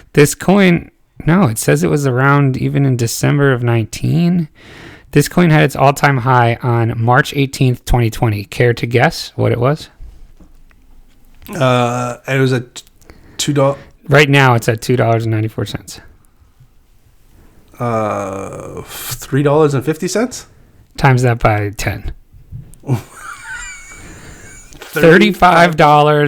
this 0.15 0.35
coin 0.35 0.91
no 1.27 1.45
it 1.49 1.59
says 1.59 1.83
it 1.83 1.91
was 1.91 2.07
around 2.07 2.57
even 2.57 2.85
in 2.85 2.97
december 2.97 3.53
of 3.53 3.63
19 3.63 4.49
this 5.13 5.29
coin 5.29 5.51
had 5.51 5.63
its 5.63 5.77
all-time 5.77 6.19
high 6.19 6.57
on 6.63 7.01
march 7.01 7.33
18th 7.35 7.85
2020 7.85 8.45
care 8.47 8.73
to 8.75 8.87
guess 8.87 9.31
what 9.37 9.53
it 9.53 9.61
was? 9.61 9.89
Uh, 11.51 12.19
it 12.29 12.39
was 12.39 12.53
a 12.53 12.65
two 13.37 13.53
dollar. 13.53 13.77
right 14.09 14.29
now 14.31 14.55
it's 14.55 14.69
at 14.69 14.81
$2.94 14.81 16.01
Uh, 17.79 18.83
three 18.83 19.43
dollars 19.43 19.75
and 19.75 19.85
fifty 19.85 20.07
cents. 20.09 20.47
times 20.97 21.23
that 21.23 21.39
by 21.41 21.71
10 21.71 22.15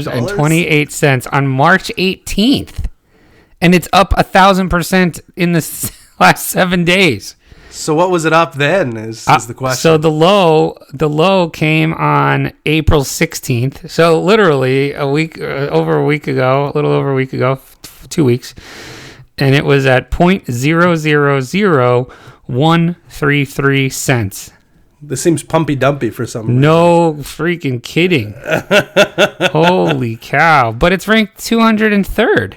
$35.28 0.04 1.28
on 1.33 1.46
march 1.48 1.92
18th 1.98 2.84
and 3.61 3.75
it's 3.75 3.88
up 3.93 4.12
a 4.17 4.23
thousand 4.23 4.69
percent 4.69 5.21
in 5.37 5.53
the 5.53 5.93
last 6.21 6.47
seven 6.47 6.85
days 6.85 7.37
So 7.71 7.93
what 7.95 8.11
was 8.11 8.25
it 8.25 8.33
up 8.33 8.55
then? 8.55 8.97
Is, 8.97 9.27
is 9.27 9.47
the 9.49 9.55
Uh, 9.55 9.57
question. 9.57 9.81
So 9.81 9.99
the 9.99 10.11
low, 10.11 10.77
the 10.93 11.09
low 11.09 11.51
came 11.51 11.93
on 11.95 12.53
April 12.67 13.03
16th. 13.03 13.90
So 13.90 14.21
literally 14.23 14.93
a 14.93 15.09
week, 15.09 15.40
uh, 15.40 15.69
over 15.75 15.97
a 15.97 16.05
week 16.05 16.29
ago, 16.29 16.71
a 16.71 16.73
little 16.73 16.93
over 16.93 17.11
a 17.11 17.14
week 17.17 17.33
ago, 17.33 17.53
f- 17.53 18.07
two 18.09 18.25
weeks, 18.25 18.55
and 19.38 19.57
it 19.57 19.64
was 19.64 19.87
at 19.87 20.12
point 20.12 20.47
zero 20.51 20.95
zero 20.95 21.40
zero 21.40 22.07
one 22.47 22.95
three 23.09 23.45
three 23.45 23.88
cents. 23.90 24.53
this 25.03 25.21
seems 25.21 25.43
pumpy 25.43 25.75
dumpy 25.75 26.11
for 26.11 26.27
some. 26.27 26.47
reason. 26.47 26.61
No 26.61 27.14
freaking 27.14 27.83
kidding! 27.83 28.35
Holy 29.51 30.17
cow! 30.17 30.71
But 30.73 30.93
it's 30.93 31.09
ranked 31.09 31.38
203rd. 31.38 32.55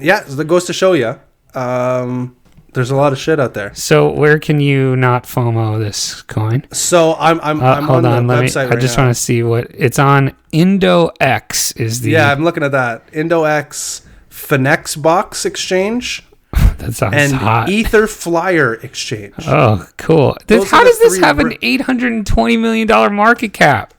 Yeah, 0.00 0.20
that 0.22 0.44
goes 0.46 0.64
to 0.66 0.72
show 0.72 0.92
you. 0.92 1.18
Um, 1.54 2.36
there's 2.74 2.90
a 2.90 2.96
lot 2.96 3.12
of 3.12 3.18
shit 3.18 3.40
out 3.40 3.54
there. 3.54 3.74
So 3.74 4.10
where 4.10 4.38
can 4.38 4.60
you 4.60 4.94
not 4.96 5.24
FOMO 5.24 5.78
this 5.78 6.22
coin? 6.22 6.66
So 6.72 7.16
I'm 7.18 7.40
I'm, 7.40 7.60
Uh, 7.62 7.74
I'm 7.74 7.84
hold 7.84 8.04
on, 8.04 8.12
on, 8.12 8.26
the 8.26 8.34
let 8.34 8.42
me. 8.42 8.48
website 8.48 8.70
I 8.70 8.76
just 8.76 8.98
want 8.98 9.10
to 9.10 9.14
see 9.20 9.42
what 9.42 9.68
it's 9.74 9.98
on. 9.98 10.34
IndoX 10.52 11.78
is 11.80 12.00
the 12.00 12.10
Yeah, 12.12 12.30
I'm 12.32 12.44
looking 12.44 12.62
at 12.62 12.72
that. 12.72 13.06
IndoX 13.12 14.02
Finex 14.30 15.00
Box 15.00 15.44
Exchange 15.44 16.24
that 16.78 16.94
sounds 16.94 17.14
and 17.14 17.32
hot. 17.32 17.68
Ether 17.68 18.06
Flyer 18.06 18.74
Exchange. 18.74 19.34
oh, 19.46 19.86
cool. 19.96 20.36
This, 20.46 20.70
how 20.70 20.82
does 20.84 20.98
this 21.00 21.18
have 21.18 21.38
an 21.40 21.54
eight 21.62 21.82
hundred 21.82 22.12
and 22.12 22.26
twenty 22.26 22.56
million 22.56 22.86
dollar 22.86 23.10
market 23.10 23.52
cap? 23.52 23.92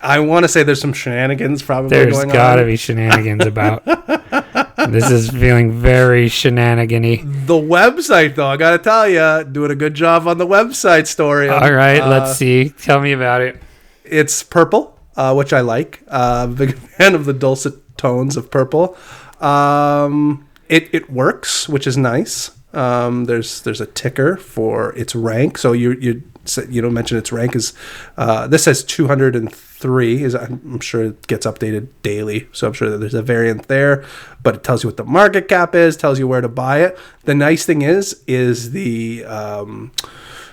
I 0.00 0.20
want 0.20 0.44
to 0.44 0.48
say 0.48 0.62
there's 0.62 0.80
some 0.80 0.92
shenanigans 0.92 1.62
probably 1.62 1.90
There's 1.90 2.24
gotta 2.26 2.62
on. 2.62 2.66
be 2.68 2.76
shenanigans 2.76 3.44
about. 3.46 3.84
this 4.88 5.10
is 5.10 5.30
feeling 5.30 5.72
very 5.72 6.28
shenanigan-y. 6.28 7.22
The 7.24 7.54
website, 7.54 8.36
though, 8.36 8.46
I 8.46 8.56
got 8.56 8.70
to 8.72 8.78
tell 8.78 9.08
you, 9.08 9.44
doing 9.50 9.70
a 9.72 9.74
good 9.74 9.94
job 9.94 10.28
on 10.28 10.38
the 10.38 10.46
website 10.46 11.06
story. 11.08 11.48
All 11.48 11.72
right, 11.72 12.00
Uh, 12.00 12.08
let's 12.08 12.36
see. 12.36 12.70
Tell 12.70 13.00
me 13.00 13.12
about 13.12 13.40
it. 13.42 13.60
It's 14.04 14.42
purple, 14.44 14.98
uh, 15.16 15.34
which 15.34 15.52
I 15.52 15.60
like. 15.62 16.02
Uh, 16.08 16.46
big 16.46 16.78
fan 16.78 17.14
of 17.16 17.24
the 17.24 17.32
dulcet 17.32 17.74
tones 17.96 18.36
of 18.36 18.50
purple. 18.50 18.96
Um, 19.40 20.46
it 20.68 20.88
it 20.92 21.10
works, 21.10 21.68
which 21.68 21.86
is 21.86 21.96
nice. 21.96 22.50
Um, 22.72 23.24
there's 23.24 23.60
there's 23.62 23.80
a 23.80 23.86
ticker 23.86 24.36
for 24.36 24.94
its 24.96 25.14
rank, 25.14 25.58
so 25.58 25.72
you 25.72 25.92
you 25.92 26.22
you 26.70 26.80
don't 26.80 26.94
mention 26.94 27.18
its 27.18 27.32
rank 27.32 27.54
is 27.54 27.74
uh, 28.16 28.46
this 28.46 28.64
says 28.64 28.82
203 28.84 30.22
is 30.22 30.34
I'm 30.34 30.80
sure 30.80 31.04
it 31.04 31.26
gets 31.26 31.46
updated 31.46 31.88
daily, 32.02 32.48
so 32.52 32.66
I'm 32.68 32.72
sure 32.72 32.88
that 32.90 32.98
there's 32.98 33.14
a 33.14 33.22
variant 33.22 33.68
there, 33.68 34.04
but 34.42 34.54
it 34.54 34.64
tells 34.64 34.82
you 34.82 34.88
what 34.88 34.96
the 34.96 35.04
market 35.04 35.48
cap 35.48 35.74
is, 35.74 35.96
tells 35.96 36.18
you 36.18 36.26
where 36.26 36.40
to 36.40 36.48
buy 36.48 36.80
it. 36.80 36.98
The 37.24 37.34
nice 37.34 37.66
thing 37.66 37.82
is 37.82 38.22
is 38.26 38.70
the 38.70 39.24
um, 39.24 39.92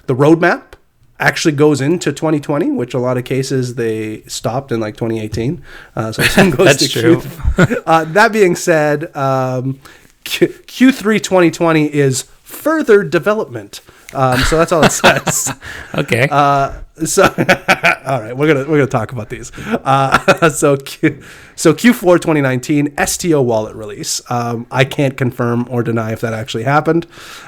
the 0.07 0.15
roadmap 0.15 0.73
actually 1.19 1.53
goes 1.53 1.79
into 1.79 2.11
2020, 2.11 2.71
which 2.71 2.93
a 2.93 2.99
lot 2.99 3.17
of 3.17 3.23
cases 3.23 3.75
they 3.75 4.21
stopped 4.23 4.71
in 4.71 4.79
like 4.81 4.95
2018. 4.97 5.63
Uh, 5.95 6.11
so 6.11 6.23
some 6.23 6.49
goes 6.51 6.65
That's 6.77 6.91
to 6.91 6.99
true. 6.99 7.21
Q- 7.21 7.83
uh, 7.85 8.03
that 8.05 8.33
being 8.33 8.55
said, 8.55 9.15
um, 9.15 9.79
Q- 10.25 10.49
Q3 10.49 11.21
2020 11.23 11.93
is 11.93 12.23
further 12.43 13.01
development. 13.03 13.79
Um, 14.15 14.39
so 14.39 14.57
that's 14.57 14.71
all 14.71 14.83
it 14.83 14.91
says. 14.91 15.53
Okay. 15.95 16.27
Uh, 16.29 16.81
so 17.05 17.23
all 18.05 18.21
right, 18.21 18.35
we're 18.35 18.47
gonna 18.47 18.61
we're 18.69 18.77
gonna 18.77 18.87
talk 18.87 19.11
about 19.11 19.29
these. 19.29 19.51
Uh, 19.67 20.49
so 20.49 20.77
Q, 20.77 21.21
so 21.55 21.73
Q4 21.73 22.15
2019 22.21 22.93
STO 23.05 23.41
wallet 23.41 23.75
release. 23.75 24.21
Um, 24.31 24.65
I 24.71 24.85
can't 24.85 25.17
confirm 25.17 25.67
or 25.69 25.83
deny 25.83 26.11
if 26.13 26.21
that 26.21 26.33
actually 26.33 26.63
happened. 26.63 27.05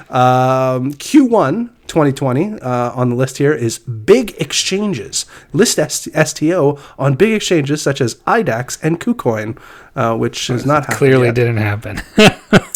Um, 0.09 0.93
Q1 0.93 1.69
2020 1.87 2.59
uh, 2.59 2.91
on 2.93 3.09
the 3.09 3.15
list 3.15 3.37
here 3.37 3.53
is 3.53 3.79
big 3.79 4.35
exchanges. 4.39 5.25
List 5.53 5.79
STO 5.79 6.77
on 6.99 7.15
big 7.15 7.33
exchanges 7.33 7.81
such 7.81 8.01
as 8.01 8.15
IDAX 8.27 8.77
and 8.83 8.99
KuCoin, 8.99 9.57
uh, 9.95 10.17
which 10.17 10.49
is 10.49 10.65
not 10.65 10.87
Clearly 10.87 11.27
yet. 11.27 11.35
didn't 11.35 11.57
happen. 11.57 12.01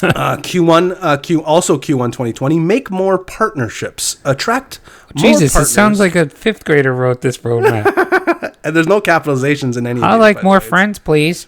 Uh, 0.03 0.37
Q1, 0.37 0.97
uh, 0.99 1.17
Q 1.17 1.43
also 1.43 1.77
Q1 1.77 2.11
2020. 2.11 2.59
Make 2.59 2.89
more 2.91 3.17
partnerships. 3.17 4.17
Attract 4.25 4.79
more 5.15 5.23
Jesus, 5.31 5.55
it 5.55 5.65
sounds 5.65 5.99
like 5.99 6.15
a 6.15 6.29
fifth 6.29 6.65
grader 6.65 6.93
wrote 6.93 7.21
this 7.21 7.37
roadmap. 7.39 8.55
and 8.63 8.75
there's 8.75 8.87
no 8.87 9.01
capitalizations 9.01 9.77
in 9.77 9.85
any. 9.87 9.99
of 9.99 10.03
I 10.05 10.15
like 10.15 10.43
more 10.43 10.59
way. 10.59 10.65
friends, 10.65 10.99
please. 10.99 11.47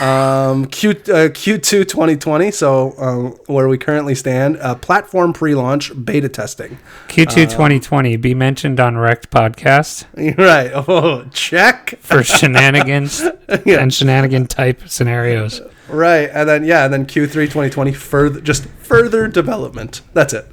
Um, 0.00 0.64
Q 0.66 0.90
uh, 0.90 1.28
Q2 1.28 1.86
2020. 1.86 2.50
So 2.52 2.94
um, 2.98 3.26
where 3.46 3.68
we 3.68 3.76
currently 3.76 4.14
stand, 4.14 4.56
uh, 4.58 4.74
platform 4.76 5.32
pre-launch 5.34 5.92
beta 6.04 6.28
testing. 6.30 6.78
Q2 7.08 7.50
2020 7.50 8.16
be 8.16 8.34
mentioned 8.34 8.80
on 8.80 8.96
Wrecked 8.96 9.30
Podcast 9.30 10.06
right. 10.38 10.70
Oh, 10.88 11.24
check. 11.32 11.98
for 12.00 12.22
shenanigans 12.22 13.20
Yeah. 13.66 13.80
and 13.80 13.92
shenanigan 13.92 14.46
type 14.46 14.88
scenarios. 14.88 15.60
Right, 15.88 16.30
and 16.32 16.48
then 16.48 16.64
yeah, 16.64 16.84
and 16.84 16.92
then 16.92 17.06
Q3 17.06 17.32
2020 17.32 17.92
further 17.92 18.40
just 18.40 18.66
further 18.66 19.28
development. 19.28 20.00
That's 20.12 20.32
it. 20.32 20.46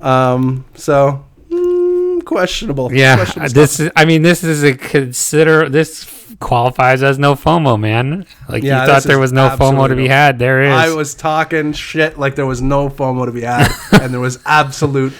Um, 0.00 0.64
so 0.74 1.26
mm, 1.50 2.24
questionable. 2.24 2.92
Yeah, 2.92 3.16
Questionable 3.16 3.52
this 3.52 3.80
is. 3.80 3.90
I 3.94 4.04
mean, 4.04 4.22
this 4.22 4.42
is 4.42 4.62
a 4.62 4.74
consider. 4.74 5.68
This 5.68 6.18
qualifies 6.40 7.02
as 7.02 7.18
no 7.18 7.34
FOMO, 7.34 7.78
man. 7.78 8.26
Like 8.48 8.62
Yeah, 8.62 8.82
you 8.82 8.86
thought 8.86 9.02
there 9.02 9.18
was 9.18 9.32
no 9.32 9.48
FOMO 9.50 9.88
to 9.88 9.96
be 9.96 10.08
had. 10.08 10.38
There 10.38 10.62
is. 10.62 10.72
I 10.72 10.94
was 10.94 11.14
talking 11.14 11.72
shit 11.72 12.18
like 12.18 12.34
there 12.34 12.46
was 12.46 12.62
no 12.62 12.88
FOMO 12.88 13.26
to 13.26 13.32
be 13.32 13.42
had, 13.42 13.70
and 14.00 14.12
there 14.12 14.20
was 14.20 14.38
absolute. 14.46 15.12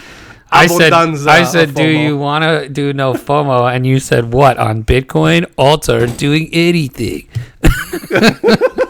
I 0.51 0.65
said, 0.65 0.93
I 0.93 1.43
said, 1.43 1.75
do 1.75 1.87
you 1.87 2.17
want 2.17 2.43
to 2.43 2.69
do 2.69 2.91
no 2.91 3.13
FOMO? 3.13 3.71
And 3.71 3.85
you 3.85 3.99
said, 3.99 4.33
what 4.33 4.57
on 4.57 4.83
Bitcoin? 4.83 5.45
Alter 5.57 6.07
doing 6.07 6.49
anything. 6.51 7.27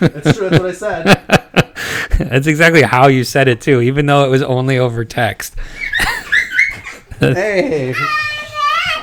That's 0.00 0.36
true. 0.36 0.48
That's 0.50 0.60
what 0.62 0.66
I 0.66 0.72
said. 0.72 1.04
That's 2.18 2.46
exactly 2.46 2.82
how 2.82 3.08
you 3.08 3.24
said 3.24 3.48
it 3.48 3.60
too, 3.60 3.80
even 3.80 4.06
though 4.06 4.24
it 4.24 4.28
was 4.28 4.42
only 4.42 4.78
over 4.78 5.04
text. 5.04 5.54
hey, 7.20 7.92
hey, 7.92 7.92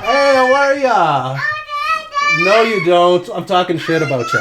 how 0.02 0.54
are 0.54 0.74
ya? 0.76 1.38
No, 2.44 2.62
you 2.64 2.86
don't. 2.86 3.28
I'm 3.34 3.46
talking 3.46 3.78
shit 3.78 4.02
about 4.02 4.26
you. 4.34 4.40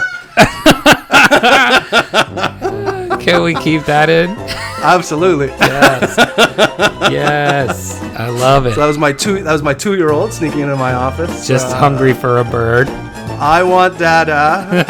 Can 3.19 3.43
we 3.43 3.55
keep 3.55 3.83
that 3.85 4.09
in? 4.09 4.31
Absolutely. 4.83 5.49
Yes. 5.49 6.15
yes. 7.11 8.01
I 8.19 8.29
love 8.29 8.67
it. 8.67 8.75
So 8.75 8.81
that 8.81 8.87
was 8.87 8.99
my 8.99 9.13
two. 9.13 9.43
That 9.43 9.53
was 9.53 9.63
my 9.63 9.75
two-year-old 9.75 10.33
sneaking 10.33 10.61
into 10.61 10.77
my 10.77 10.93
office. 10.95 11.47
Just 11.47 11.67
Uh, 11.67 11.75
hungry 11.77 12.13
for 12.15 12.39
a 12.39 12.45
bird. 12.45 12.89
I 13.31 13.63
want 13.63 13.99
dada. 13.99 14.85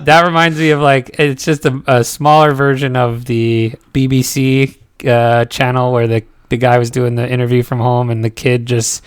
That 0.06 0.24
reminds 0.24 0.56
me 0.58 0.70
of 0.70 0.80
like 0.80 1.18
it's 1.18 1.44
just 1.44 1.64
a, 1.66 1.82
a 1.88 2.04
smaller 2.04 2.52
version 2.52 2.94
of 2.94 3.24
the 3.24 3.74
BBC 3.92 4.76
uh, 5.04 5.46
channel 5.46 5.92
where 5.92 6.06
the 6.06 6.22
the 6.48 6.56
guy 6.56 6.78
was 6.78 6.90
doing 6.92 7.16
the 7.16 7.28
interview 7.28 7.64
from 7.64 7.80
home 7.80 8.08
and 8.10 8.24
the 8.24 8.30
kid 8.30 8.66
just 8.66 9.02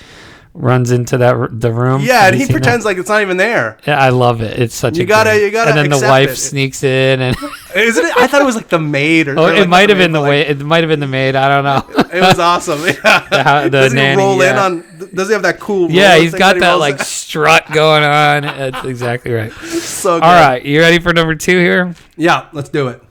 runs 0.54 0.92
into 0.92 1.18
that 1.18 1.60
the 1.62 1.72
room. 1.72 2.02
Yeah, 2.02 2.26
and 2.28 2.36
he 2.36 2.42
seen 2.42 2.48
that? 2.48 2.54
pretends 2.54 2.84
like 2.86 2.98
it's 2.98 3.08
not 3.10 3.22
even 3.22 3.38
there. 3.38 3.78
Yeah, 3.88 4.00
I 4.00 4.10
love 4.10 4.42
it. 4.42 4.60
It's 4.60 4.76
such 4.76 4.98
You 4.98 5.04
a 5.04 5.06
gotta- 5.06 5.40
you 5.40 5.52
gotta 5.52 5.70
And 5.72 5.78
then 5.78 6.00
the 6.00 6.06
wife 6.08 6.32
it. 6.32 6.36
sneaks 6.38 6.84
in, 6.84 7.22
and 7.22 7.36
Isn't 7.76 8.06
it? 8.06 8.18
I 8.18 8.28
thought 8.28 8.42
it 8.42 8.46
was 8.46 8.56
like 8.56 8.68
the 8.70 8.80
maid 8.80 9.28
or. 9.28 9.38
oh, 9.40 9.46
it 9.48 9.60
like, 9.60 9.70
might 9.70 9.90
have 9.90 9.98
been 9.98 10.12
the 10.12 10.20
but, 10.20 10.30
way. 10.30 10.42
It 10.42 10.60
might 10.60 10.84
have 10.84 10.90
been 10.90 11.00
the 11.00 11.08
maid. 11.08 11.36
I 11.36 11.48
don't 11.50 11.64
know. 11.64 12.04
It 12.12 12.22
was 12.22 12.40
awesome. 12.40 12.80
Yeah. 12.86 13.44
how- 13.44 13.64
the 13.64 13.70
does 13.70 13.92
he 13.94 13.96
nanny, 13.98 14.18
roll 14.18 14.42
in 14.42 14.56
on? 14.56 14.84
Does 15.14 15.28
he 15.28 15.34
have 15.34 15.44
that 15.44 15.60
cool? 15.60 15.90
yeah, 15.92 16.18
he's 16.18 16.34
got 16.34 16.56
he 16.56 16.60
that 16.62 16.70
rolls 16.72 16.80
like 16.82 17.00
in? 17.00 17.06
strut 17.06 17.72
going 17.72 18.04
on. 18.04 18.42
That's 18.42 18.86
exactly 18.86 19.32
right. 19.32 19.52
so 19.54 20.18
good. 20.18 20.24
All 20.24 20.32
right, 20.34 20.64
you 20.66 20.80
ready 20.80 21.00
for 21.00 21.14
number 21.14 21.36
two 21.36 21.58
here? 21.60 21.94
Yeah, 22.18 22.48
let's 22.54 22.70
do 22.70 22.88
it. 22.90 23.02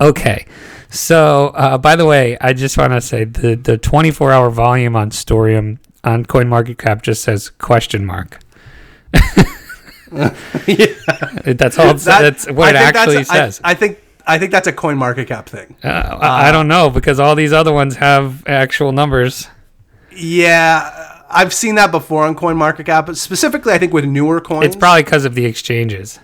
Okay. 0.00 0.46
So, 0.92 1.48
uh, 1.54 1.78
by 1.78 1.94
the 1.94 2.04
way, 2.04 2.36
I 2.40 2.52
just 2.52 2.76
want 2.76 2.92
to 2.94 3.00
say 3.00 3.24
the 3.24 3.54
the 3.54 3.78
24 3.78 4.32
hour 4.32 4.50
volume 4.50 4.96
on 4.96 5.10
Storeum 5.10 5.78
on 6.04 6.24
CoinMarketCap 6.26 7.02
just 7.02 7.22
says 7.22 7.50
question 7.50 8.04
mark. 8.06 8.40
yeah. 9.12 10.24
That's 11.44 11.78
all. 11.78 11.90
It's, 11.90 12.04
That- 12.04 12.22
that's 12.22 12.50
what 12.50 12.74
it 12.74 12.76
I 12.76 12.84
think 12.86 12.96
actually 12.96 13.24
says. 13.24 13.60
I, 13.62 13.74
think 13.74 13.98
I 14.26 14.38
think 14.38 14.50
that's 14.52 14.66
a 14.66 14.72
coin 14.72 14.96
market 14.98 15.28
cap 15.28 15.48
thing. 15.48 15.76
Uh, 15.82 15.88
I, 15.88 16.48
I 16.48 16.52
don't 16.52 16.68
know 16.68 16.90
because 16.90 17.18
all 17.20 17.34
these 17.34 17.52
other 17.52 17.72
ones 17.72 17.96
have 17.96 18.46
actual 18.46 18.92
numbers. 18.92 19.48
Yeah, 20.14 21.22
I've 21.30 21.54
seen 21.54 21.76
that 21.76 21.90
before 21.92 22.24
on 22.26 22.34
coin 22.34 22.56
market 22.56 22.86
cap, 22.86 23.06
but 23.06 23.16
specifically 23.16 23.72
I 23.72 23.78
think 23.78 23.92
with 23.92 24.04
newer 24.04 24.40
coins. 24.40 24.66
It's 24.66 24.76
probably 24.76 25.02
because 25.04 25.24
of 25.24 25.34
the 25.34 25.44
exchanges. 25.44 26.18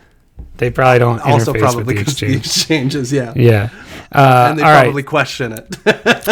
They 0.58 0.70
probably 0.70 0.98
don't 1.00 1.20
also 1.20 1.52
probably 1.52 1.84
with 1.84 1.96
the 1.96 2.00
exchange. 2.02 2.36
exchanges. 2.36 3.12
Yeah, 3.12 3.32
Yeah. 3.36 3.68
Uh, 4.10 4.46
and 4.50 4.58
they 4.58 4.62
all 4.62 4.70
right. 4.70 4.84
probably 4.84 5.02
question 5.02 5.52
it. 5.52 5.76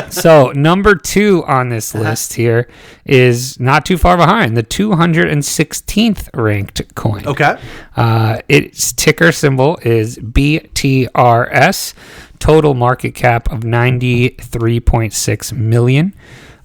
So 0.12 0.52
number 0.52 0.94
two 0.94 1.44
on 1.44 1.68
this 1.68 1.94
Uh-huh. 1.94 2.04
list 2.04 2.32
here 2.34 2.68
is 3.04 3.58
not 3.60 3.84
too 3.84 3.98
far 3.98 4.16
behind 4.16 4.56
the 4.56 4.62
216th 4.62 6.28
ranked 6.32 6.94
coin. 6.94 7.26
okay. 7.26 7.58
Uh, 7.96 8.38
its 8.48 8.92
ticker 8.94 9.30
symbol 9.32 9.78
is 9.82 10.18
BTRS. 10.18 11.94
Total 12.38 12.72
market 12.74 13.14
cap 13.14 13.50
of 13.52 13.60
93.6 13.60 15.52
million. 15.52 16.14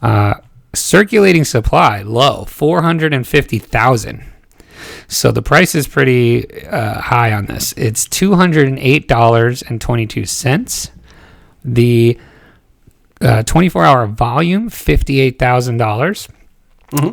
Uh, 0.01 0.35
circulating 0.73 1.43
supply 1.43 2.01
low 2.03 2.45
450,000. 2.45 4.23
So 5.09 5.31
the 5.31 5.41
price 5.41 5.75
is 5.75 5.87
pretty 5.87 6.63
uh, 6.65 7.01
high 7.01 7.33
on 7.33 7.47
this. 7.47 7.73
It's 7.73 8.07
$208.22. 8.07 10.91
The 11.65 12.17
uh, 13.19 13.43
24 13.43 13.83
hour 13.85 14.07
volume, 14.07 14.69
$58,000. 14.69 15.77
dollars 15.77 16.29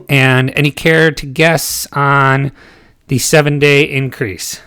And 0.09 0.53
any 0.57 0.71
care 0.71 1.11
to 1.11 1.27
guess 1.27 1.87
on 1.93 2.53
the 3.09 3.19
seven 3.19 3.59
day 3.59 3.83
increase? 3.83 4.61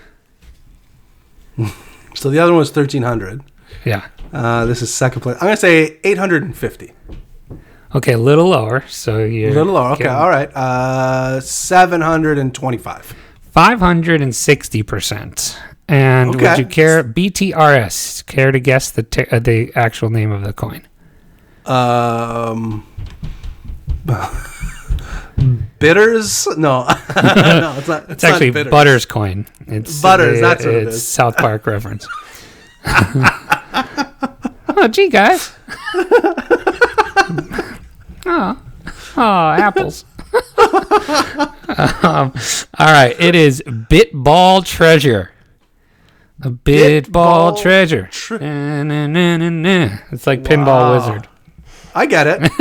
So 2.16 2.30
the 2.30 2.40
other 2.40 2.52
one 2.52 2.60
was 2.60 2.72
thirteen 2.72 3.04
hundred. 3.04 3.44
Yeah. 3.86 4.08
Uh, 4.32 4.66
this 4.66 4.82
is 4.82 4.94
second 4.94 5.22
place. 5.22 5.36
I'm 5.38 5.48
gonna 5.48 5.58
say 5.58 6.00
eight 6.04 6.18
hundred 6.18 6.44
and 6.44 6.56
fifty. 6.56 6.94
Okay, 7.96 8.14
a 8.14 8.18
little 8.18 8.50
lower. 8.50 8.84
So 8.88 9.24
you're 9.24 9.50
A 9.50 9.54
little 9.54 9.74
lower. 9.74 9.94
Okay, 9.94 10.06
all 10.06 10.30
right. 10.30 10.50
Uh, 10.56 11.42
seven 11.42 12.02
hundred 12.02 12.38
and 12.38 12.54
twenty-five. 12.54 13.16
560%. 13.56 15.58
And 15.88 16.36
would 16.40 16.58
you 16.60 16.66
care 16.68 17.04
BTRS? 17.04 18.24
Care 18.28 18.52
to 18.52 18.60
guess 18.60 18.92
the 18.92 19.28
uh, 19.32 19.40
the 19.40 19.72
actual 19.76 20.12
name 20.12 20.32
of 20.32 20.44
the 20.44 20.54
coin? 20.54 20.88
Um, 21.66 22.86
bitters? 25.80 26.46
No, 26.58 26.84
no, 26.86 27.76
it's 27.78 27.88
not. 27.88 28.04
It's, 28.04 28.12
It's 28.12 28.24
actually 28.24 28.48
not 28.48 28.54
bitters. 28.54 28.72
Butters 28.72 29.06
coin. 29.08 29.48
It's 29.66 30.00
Butters, 30.02 30.38
uh, 30.38 30.42
that's 30.42 30.64
what 30.66 30.74
it 30.76 30.88
it's. 30.90 31.02
South 31.02 31.36
Park 31.38 31.66
reference. 31.66 32.08
oh, 32.86 34.88
gee, 34.92 35.10
guys. 35.10 35.52
Oh, 38.30 38.62
oh, 39.18 39.50
apples. 39.52 40.06
um, 42.04 42.34
all 42.78 42.88
right, 42.94 43.16
it 43.20 43.36
is 43.36 43.62
Bitball 43.66 44.64
Treasure. 44.66 45.32
A 46.42 46.50
Bitball, 46.52 47.02
Bitball 47.02 47.62
Treasure. 47.62 48.08
Tre- 48.12 48.38
Na, 48.40 48.84
na, 48.84 49.08
na, 49.08 49.38
na, 49.38 49.50
na. 49.50 49.98
It's 50.12 50.26
like 50.28 50.44
Pinball 50.44 50.96
Wizard. 50.98 51.28
I 51.96 52.06
get 52.06 52.28
it. 52.28 52.52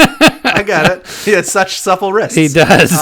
I 0.44 0.62
get 0.64 0.90
it. 0.90 1.06
He 1.24 1.32
has 1.32 1.50
such 1.52 1.78
supple 1.78 2.12
wrists. 2.12 2.34
He 2.34 2.48
does. 2.48 2.92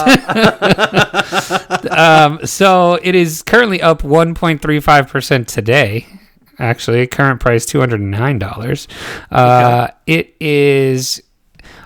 um, 1.91 2.45
so 2.45 2.99
it 3.03 3.15
is 3.15 3.43
currently 3.43 3.81
up 3.81 4.03
1.35% 4.03 5.47
today. 5.47 6.07
Actually, 6.59 7.07
current 7.07 7.41
price 7.41 7.65
$209. 7.67 8.87
Uh, 9.31 9.89
It 10.07 10.35
is, 10.41 11.23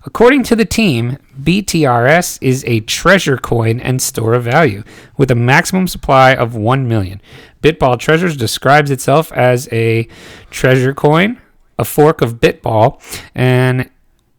according 0.04 0.42
to 0.44 0.56
the 0.56 0.64
team, 0.64 1.18
BTRS 1.40 2.38
is 2.40 2.64
a 2.66 2.80
treasure 2.80 3.36
coin 3.36 3.80
and 3.80 4.00
store 4.00 4.34
of 4.34 4.44
value 4.44 4.82
with 5.16 5.30
a 5.30 5.34
maximum 5.34 5.86
supply 5.86 6.34
of 6.34 6.54
1 6.54 6.88
million. 6.88 7.20
Bitball 7.62 7.98
Treasures 7.98 8.36
describes 8.36 8.90
itself 8.90 9.32
as 9.32 9.68
a 9.72 10.08
treasure 10.50 10.94
coin, 10.94 11.40
a 11.78 11.84
fork 11.84 12.22
of 12.22 12.40
Bitball, 12.40 13.00
and 13.34 13.90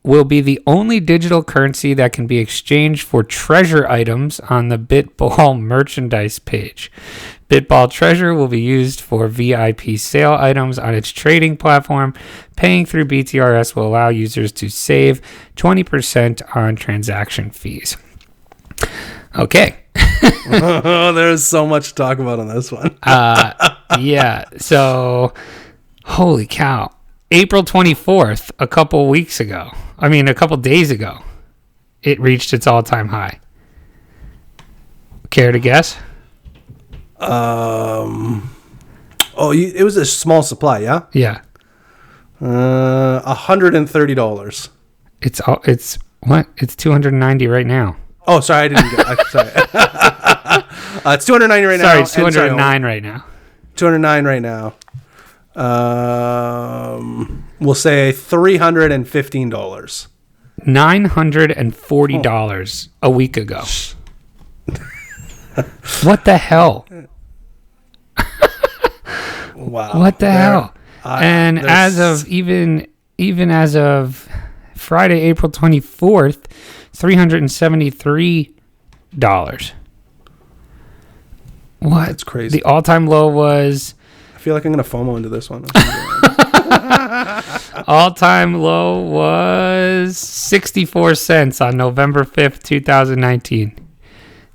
will 0.04 0.24
be 0.24 0.42
the 0.42 0.60
only 0.66 1.00
digital 1.00 1.44
currency 1.44 1.94
that 1.94 2.14
can 2.14 2.26
be 2.28 2.40
exchanged 2.40 3.04
for 3.04 3.24
treasure 3.24 3.88
items 3.88 4.40
on 4.42 4.70
the 4.70 4.78
Bitball 4.78 5.60
merchandise 5.62 6.40
page. 6.40 6.92
Bitball 7.50 7.92
Treasure 7.92 8.34
will 8.34 8.48
be 8.48 8.62
used 8.62 9.02
for 9.02 9.28
VIP 9.28 9.98
sale 9.98 10.38
items 10.40 10.80
on 10.80 10.94
its 10.94 11.10
trading 11.10 11.58
platform. 11.58 12.14
Paying 12.56 12.86
through 12.86 13.06
BTRS 13.06 13.76
will 13.76 13.86
allow 13.86 14.08
users 14.08 14.54
to 14.54 14.70
save 14.70 15.22
20% 15.58 16.56
on 16.56 16.78
transaction 16.78 17.52
fees. 17.52 17.98
Okay. 19.38 19.76
oh, 20.50 21.12
there's 21.12 21.46
so 21.46 21.68
much 21.68 21.90
to 21.90 21.96
talk 21.96 22.20
about 22.20 22.40
on 22.40 22.48
this 22.48 22.72
one. 22.72 22.98
Uh, 23.04 23.76
yeah. 24.00 24.46
So, 24.58 25.34
holy 26.06 26.48
cow. 26.48 26.90
April 27.32 27.64
24th, 27.64 28.52
a 28.60 28.68
couple 28.68 29.08
weeks 29.08 29.40
ago, 29.40 29.72
I 29.98 30.10
mean, 30.10 30.28
a 30.28 30.34
couple 30.34 30.58
days 30.58 30.92
ago, 30.92 31.20
it 32.04 32.20
reached 32.20 32.54
its 32.54 32.68
all 32.68 32.84
time 32.84 33.08
high. 33.08 33.40
Care 35.30 35.54
to 35.54 35.60
guess? 35.60 35.98
Um, 37.18 38.54
oh, 39.38 39.52
you, 39.52 39.72
it 39.74 39.84
was 39.84 39.96
a 39.96 40.06
small 40.06 40.44
supply, 40.44 40.80
yeah. 40.80 41.04
Yeah. 41.14 41.42
Uh, 42.42 43.34
hundred 43.34 43.76
and 43.76 43.90
thirty 43.90 44.16
dollars. 44.16 44.70
It's 45.22 45.40
all, 45.42 45.62
it's 45.66 46.00
what? 46.22 46.48
It's 46.58 46.76
290 46.76 47.48
right 47.48 47.66
now. 47.66 47.96
Oh, 48.28 48.40
sorry, 48.40 48.66
I 48.66 48.68
didn't 48.68 48.92
get. 48.92 49.08
I, 49.08 49.24
sorry, 49.30 49.52
uh, 51.06 51.14
it's 51.14 51.26
two 51.26 51.34
hundred 51.34 51.48
ninety 51.48 51.66
right 51.66 51.80
now. 51.80 51.86
Sorry, 51.86 52.02
it's 52.02 52.18
and 52.18 52.34
209 52.34 52.84
right 52.84 53.04
now. 53.04 53.26
Two 53.76 53.86
hundred 53.86 54.00
nine 54.00 54.26
right 54.26 54.42
now. 54.42 54.76
Um, 55.56 57.46
we'll 57.60 57.76
say 57.76 58.12
three 58.12 58.58
hundred 58.58 58.92
and 58.92 59.08
fifteen 59.08 59.50
dollars. 59.50 60.08
$940 60.66 62.88
a 63.02 63.10
week 63.10 63.36
ago. 63.36 63.64
what 66.04 66.24
the 66.26 66.38
hell? 66.38 66.86
Wow. 69.56 70.00
What 70.00 70.20
the 70.20 70.26
There- 70.26 70.32
hell? 70.34 70.74
uh, 71.06 71.20
and 71.22 71.60
as 71.60 72.00
of 72.00 72.28
even 72.28 72.88
even 73.20 73.52
as 73.52 73.76
of 73.76 74.28
Friday, 74.76 75.20
April 75.22 75.52
twenty 75.52 75.80
fourth, 75.80 76.48
three 76.94 77.14
hundred 77.16 77.38
and 77.42 77.52
seventy 77.52 77.90
three 77.92 78.56
dollars. 79.18 79.74
What? 81.80 82.08
That's 82.08 82.24
crazy. 82.24 82.58
The 82.60 82.64
all 82.64 82.82
time 82.82 83.06
low 83.08 83.28
was 83.28 83.94
I 84.42 84.44
feel 84.44 84.56
like 84.56 84.66
I'm 84.66 84.72
gonna 84.72 84.84
FOMO 84.84 85.18
into 85.18 85.30
this 85.30 85.52
one. 85.52 85.66
All 87.88 88.12
time 88.12 88.56
low 88.56 89.02
was 89.02 90.18
64 90.18 91.14
cents 91.14 91.62
on 91.62 91.78
November 91.78 92.24
5th, 92.24 92.64
2019. 92.64 93.78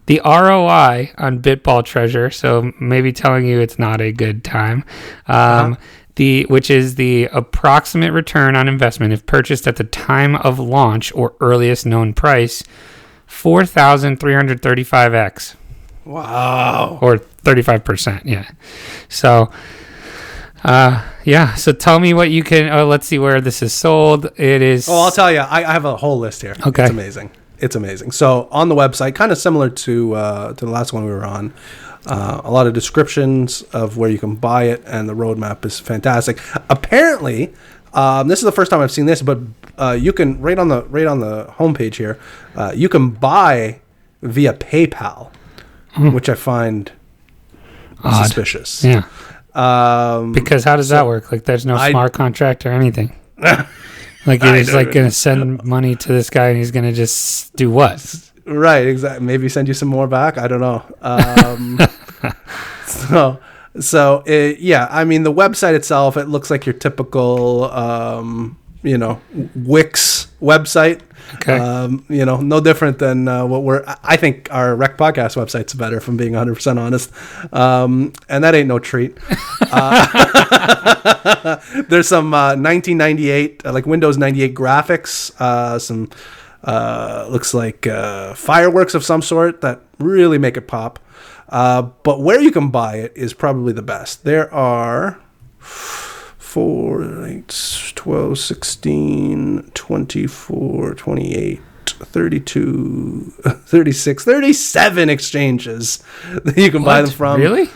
The 0.07 0.21
ROI 0.25 1.13
on 1.19 1.41
Bitball 1.41 1.85
Treasure, 1.85 2.33
so 2.33 2.73
maybe 2.81 3.13
telling 3.13 3.47
you 3.47 3.61
it's 3.61 3.79
not 3.79 4.01
a 4.01 4.11
good 4.11 4.43
time. 4.43 4.85
Um, 5.29 5.75
uh-huh. 5.75 5.77
The 6.17 6.47
which 6.49 6.69
is 6.69 6.97
the 6.97 7.27
approximate 7.27 8.13
return 8.13 8.57
on 8.57 8.67
investment 8.67 9.13
if 9.13 9.25
purchased 9.25 9.69
at 9.69 9.77
the 9.77 9.85
time 9.85 10.35
of 10.35 10.59
launch 10.59 11.15
or 11.15 11.37
earliest 11.39 11.87
known 11.87 12.13
price, 12.13 12.65
4,335x 13.29 15.55
wow. 16.07 16.99
or 17.03 17.19
thirty 17.19 17.63
five 17.63 17.85
percent. 17.85 18.25
Yeah. 18.25 18.49
So, 19.09 19.51
uh, 20.65 21.05
yeah. 21.25 21.55
So 21.55 21.73
tell 21.73 21.99
me 22.01 22.15
what 22.15 22.31
you 22.31 22.43
can. 22.43 22.73
Oh, 22.73 22.87
let's 22.87 23.07
see 23.07 23.19
where 23.19 23.41
this 23.41 23.63
is 23.63 23.73
sold. 23.73 24.27
It 24.37 24.63
is. 24.63 24.89
Oh, 24.89 25.03
I'll 25.03 25.11
tell 25.11 25.31
you. 25.33 25.41
I, 25.41 25.69
I 25.69 25.73
have 25.73 25.85
a 25.85 25.97
whole 25.97 26.19
list 26.19 26.43
here. 26.43 26.57
Okay. 26.67 26.85
It's 26.85 26.91
amazing. 26.91 27.31
it's 27.59 27.77
amazing. 27.77 28.13
So 28.13 28.49
on 28.51 28.69
the 28.69 28.75
website, 28.75 29.15
kind 29.15 29.33
of 29.33 29.39
similar 29.39 29.71
to 29.71 30.15
uh, 30.15 30.53
to 30.55 30.65
the 30.65 30.71
last 30.71 30.93
one 30.93 31.05
we 31.05 31.11
were 31.11 31.25
on, 31.25 31.53
uh, 32.07 32.41
a 32.45 32.51
lot 32.51 32.67
of 32.67 32.73
descriptions 32.73 33.63
of 33.73 33.97
where 33.97 34.11
you 34.11 34.19
can 34.19 34.35
buy 34.35 34.65
it, 34.65 34.83
and 34.87 35.09
the 35.09 35.15
roadmap 35.15 35.65
is 35.65 35.81
fantastic. 35.81 36.39
Apparently, 36.69 37.53
um, 37.95 38.29
this 38.29 38.39
is 38.41 38.45
the 38.45 38.53
first 38.53 38.71
time 38.71 38.81
I've 38.81 38.93
seen 38.93 39.07
this, 39.07 39.23
but 39.23 39.39
uh, 39.79 39.97
you 39.99 40.13
can 40.13 40.41
right 40.41 40.59
on 40.59 40.69
the 40.69 40.85
right 40.85 41.07
on 41.07 41.21
the 41.21 41.47
homepage 41.59 41.97
here, 41.97 42.19
uh, 42.55 42.73
you 42.75 42.89
can 42.89 43.11
buy 43.11 43.81
via 44.23 44.53
PayPal, 44.53 45.31
which 45.99 46.29
I 46.29 46.35
find 46.35 46.91
Odd. 48.05 48.23
suspicious. 48.25 48.85
Yeah. 48.85 49.05
Um, 49.55 50.33
Because 50.33 50.65
how 50.65 50.77
does 50.77 50.91
that 50.91 51.07
work? 51.07 51.33
Like, 51.33 51.45
there's 51.45 51.65
no 51.67 51.77
I- 51.77 51.91
smart 51.91 52.13
contract 52.13 52.67
or 52.67 52.73
anything. 52.73 53.15
Like, 54.27 54.43
you're 54.43 54.55
I 54.55 54.59
just 54.59 54.73
don't 54.73 54.85
like 54.85 54.93
gonna 54.93 55.13
send 55.13 55.63
money 55.63 55.95
to 55.95 56.09
this 56.09 56.31
guy, 56.31 56.49
and 56.49 56.59
he's 56.59 56.73
gonna 56.73 56.93
just 56.93 57.55
do 57.55 57.71
what? 57.71 58.03
Right, 58.45 58.85
exactly. 58.89 59.25
Maybe 59.25 59.49
send 59.49 59.69
you 59.69 59.75
some 59.75 59.87
more 59.89 60.09
back. 60.09 60.37
I 60.37 60.49
don't 60.49 60.59
know. 60.61 60.83
Um, 61.01 61.79
so, 62.87 63.39
so 63.79 64.25
it, 64.27 64.59
yeah. 64.59 64.89
I 64.91 65.05
mean, 65.05 65.23
the 65.23 65.33
website 65.33 65.75
itself, 65.75 66.17
it 66.17 66.25
looks 66.27 66.51
like 66.51 66.67
your 66.67 66.73
typical, 66.73 67.71
um, 67.71 68.59
you 68.83 68.99
know, 68.99 69.21
Wix 69.55 70.16
website. 70.41 71.01
Okay. 71.37 71.59
Um, 71.59 72.05
you 72.09 72.25
know, 72.25 72.41
no 72.41 72.61
different 72.61 72.99
than 72.99 73.27
uh, 73.27 73.45
what 73.47 73.63
we're. 73.65 73.83
I- 74.03 74.17
think 74.17 74.49
our 74.51 74.75
Rec 74.77 74.97
Podcast 74.97 75.37
website's 75.37 75.75
better, 75.75 75.97
if 75.99 76.09
I'm 76.09 76.17
being 76.17 76.33
100 76.33 76.55
percent 76.55 76.79
honest. 76.79 77.13
Um, 77.53 78.13
and 78.29 78.45
that 78.45 78.55
ain't 78.55 78.69
no 78.69 78.79
treat. 78.79 79.17
Uh, 79.69 81.57
there's 81.89 82.07
some 82.07 82.33
uh, 82.33 82.55
1998, 82.55 83.67
uh, 83.67 83.73
like 83.73 83.85
Windows 83.85 84.17
98 84.17 84.55
graphics. 84.55 85.33
Uh, 85.41 85.77
some 85.79 86.09
uh, 86.63 87.27
looks 87.29 87.53
like 87.53 87.87
uh, 87.87 88.33
fireworks 88.35 88.95
of 88.95 89.05
some 89.05 89.21
sort 89.23 89.61
that 89.63 89.81
really 89.99 90.39
make 90.39 90.57
it 90.57 90.69
pop. 90.69 91.01
Uh, 91.49 91.83
but 91.83 92.21
where 92.21 92.41
you 92.41 92.53
can 92.53 92.71
buy 92.71 92.97
it 92.97 93.13
is 93.17 93.35
probably 93.35 93.73
the 93.73 93.83
best. 93.83 94.25
There 94.25 94.53
are 94.55 95.21
4, 96.57 97.27
8, 97.27 97.93
12, 97.95 98.39
16, 98.39 99.71
24, 99.75 100.95
28, 100.95 101.61
32, 101.87 103.35
36, 103.45 104.25
37 104.25 105.11
exchanges 105.11 106.03
that 106.45 106.57
you 106.57 106.71
can 106.71 106.83
buy 106.83 107.03
them 107.03 107.11
from. 107.11 107.43
Really? 107.43 107.69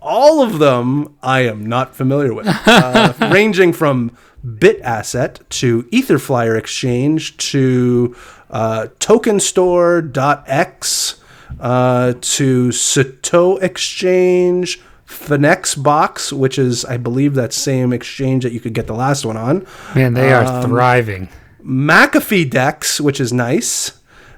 All 0.00 0.40
of 0.40 0.60
them 0.60 1.16
I 1.20 1.40
am 1.40 1.66
not 1.66 1.96
familiar 1.96 2.32
with, 2.32 2.46
uh, 2.48 3.12
ranging 3.32 3.72
from 3.72 4.16
BitAsset 4.46 5.40
to 5.48 5.82
Etherflyer 5.82 6.56
Exchange 6.56 7.36
to 7.38 8.14
uh, 8.50 8.86
TokenStore.x 9.00 11.20
uh, 11.58 12.14
to 12.20 12.70
Sato 12.70 13.56
Exchange, 13.56 14.80
FinexBox, 15.08 16.32
which 16.32 16.58
is, 16.58 16.84
I 16.84 16.96
believe, 16.98 17.34
that 17.34 17.52
same 17.52 17.92
exchange 17.92 18.44
that 18.44 18.52
you 18.52 18.60
could 18.60 18.74
get 18.74 18.86
the 18.86 18.94
last 18.94 19.24
one 19.24 19.36
on. 19.36 19.66
Man, 19.94 20.14
they 20.14 20.32
are 20.32 20.44
Um, 20.44 20.62
thriving. 20.62 21.28
McAfee 21.64 22.48
Dex, 22.50 23.00
which 23.00 23.20
is 23.20 23.32
nice. 23.32 23.92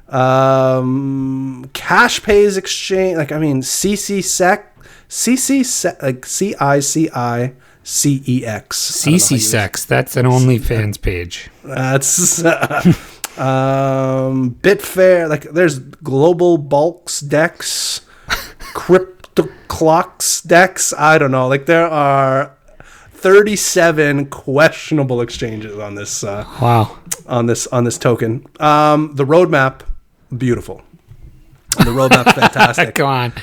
Um, 0.09 1.69
Cash 1.73 2.23
Pays 2.23 2.57
Exchange, 2.57 3.17
like 3.17 3.31
I 3.33 3.39
mean, 3.39 3.63
CC 3.63 4.23
Sec, 4.25 4.77
CC 5.09 5.65
Sec, 5.65 6.03
like 6.03 6.27
C 6.27 6.55
I 6.57 6.81
C 6.81 7.09
I 7.15 7.53
C 7.85 8.23
E 8.27 8.45
X. 8.45 9.07
I 9.07 9.11
don't 9.11 9.13
know 9.13 9.19
CC 9.19 9.39
Sex. 9.41 9.85
That's 9.85 10.17
an 10.17 10.27
OnlyFans 10.27 11.01
page. 11.01 11.49
That's 11.63 12.45
um, 13.39 14.57
Bitfair. 14.63 15.29
Like 15.29 15.43
there's 15.53 15.79
Global 15.79 16.59
Bulks 16.59 17.21
Dex, 17.21 18.01
Crypto 19.35 19.53
Clocks 19.69 20.41
decks. 20.43 20.93
I 20.97 21.19
don't 21.19 21.31
know. 21.31 21.49
Like 21.49 21.67
there 21.67 21.87
are. 21.89 22.57
37 23.13 24.31
questionable 24.31 25.21
exchanges 25.21 25.79
on 25.79 25.95
this 25.95 26.25
uh, 26.25 26.43
Wow. 26.59 26.97
on 27.27 27.45
this 27.45 27.67
on 27.67 27.85
this 27.85 27.99
token. 27.99 28.47
Um, 28.59 29.15
the 29.15 29.27
roadmap, 29.27 29.83
beautiful. 30.39 30.81
The 31.77 31.91
roadmap, 31.91 32.33
fantastic. 32.35 32.95
Go 32.95 33.05
on. 33.05 33.35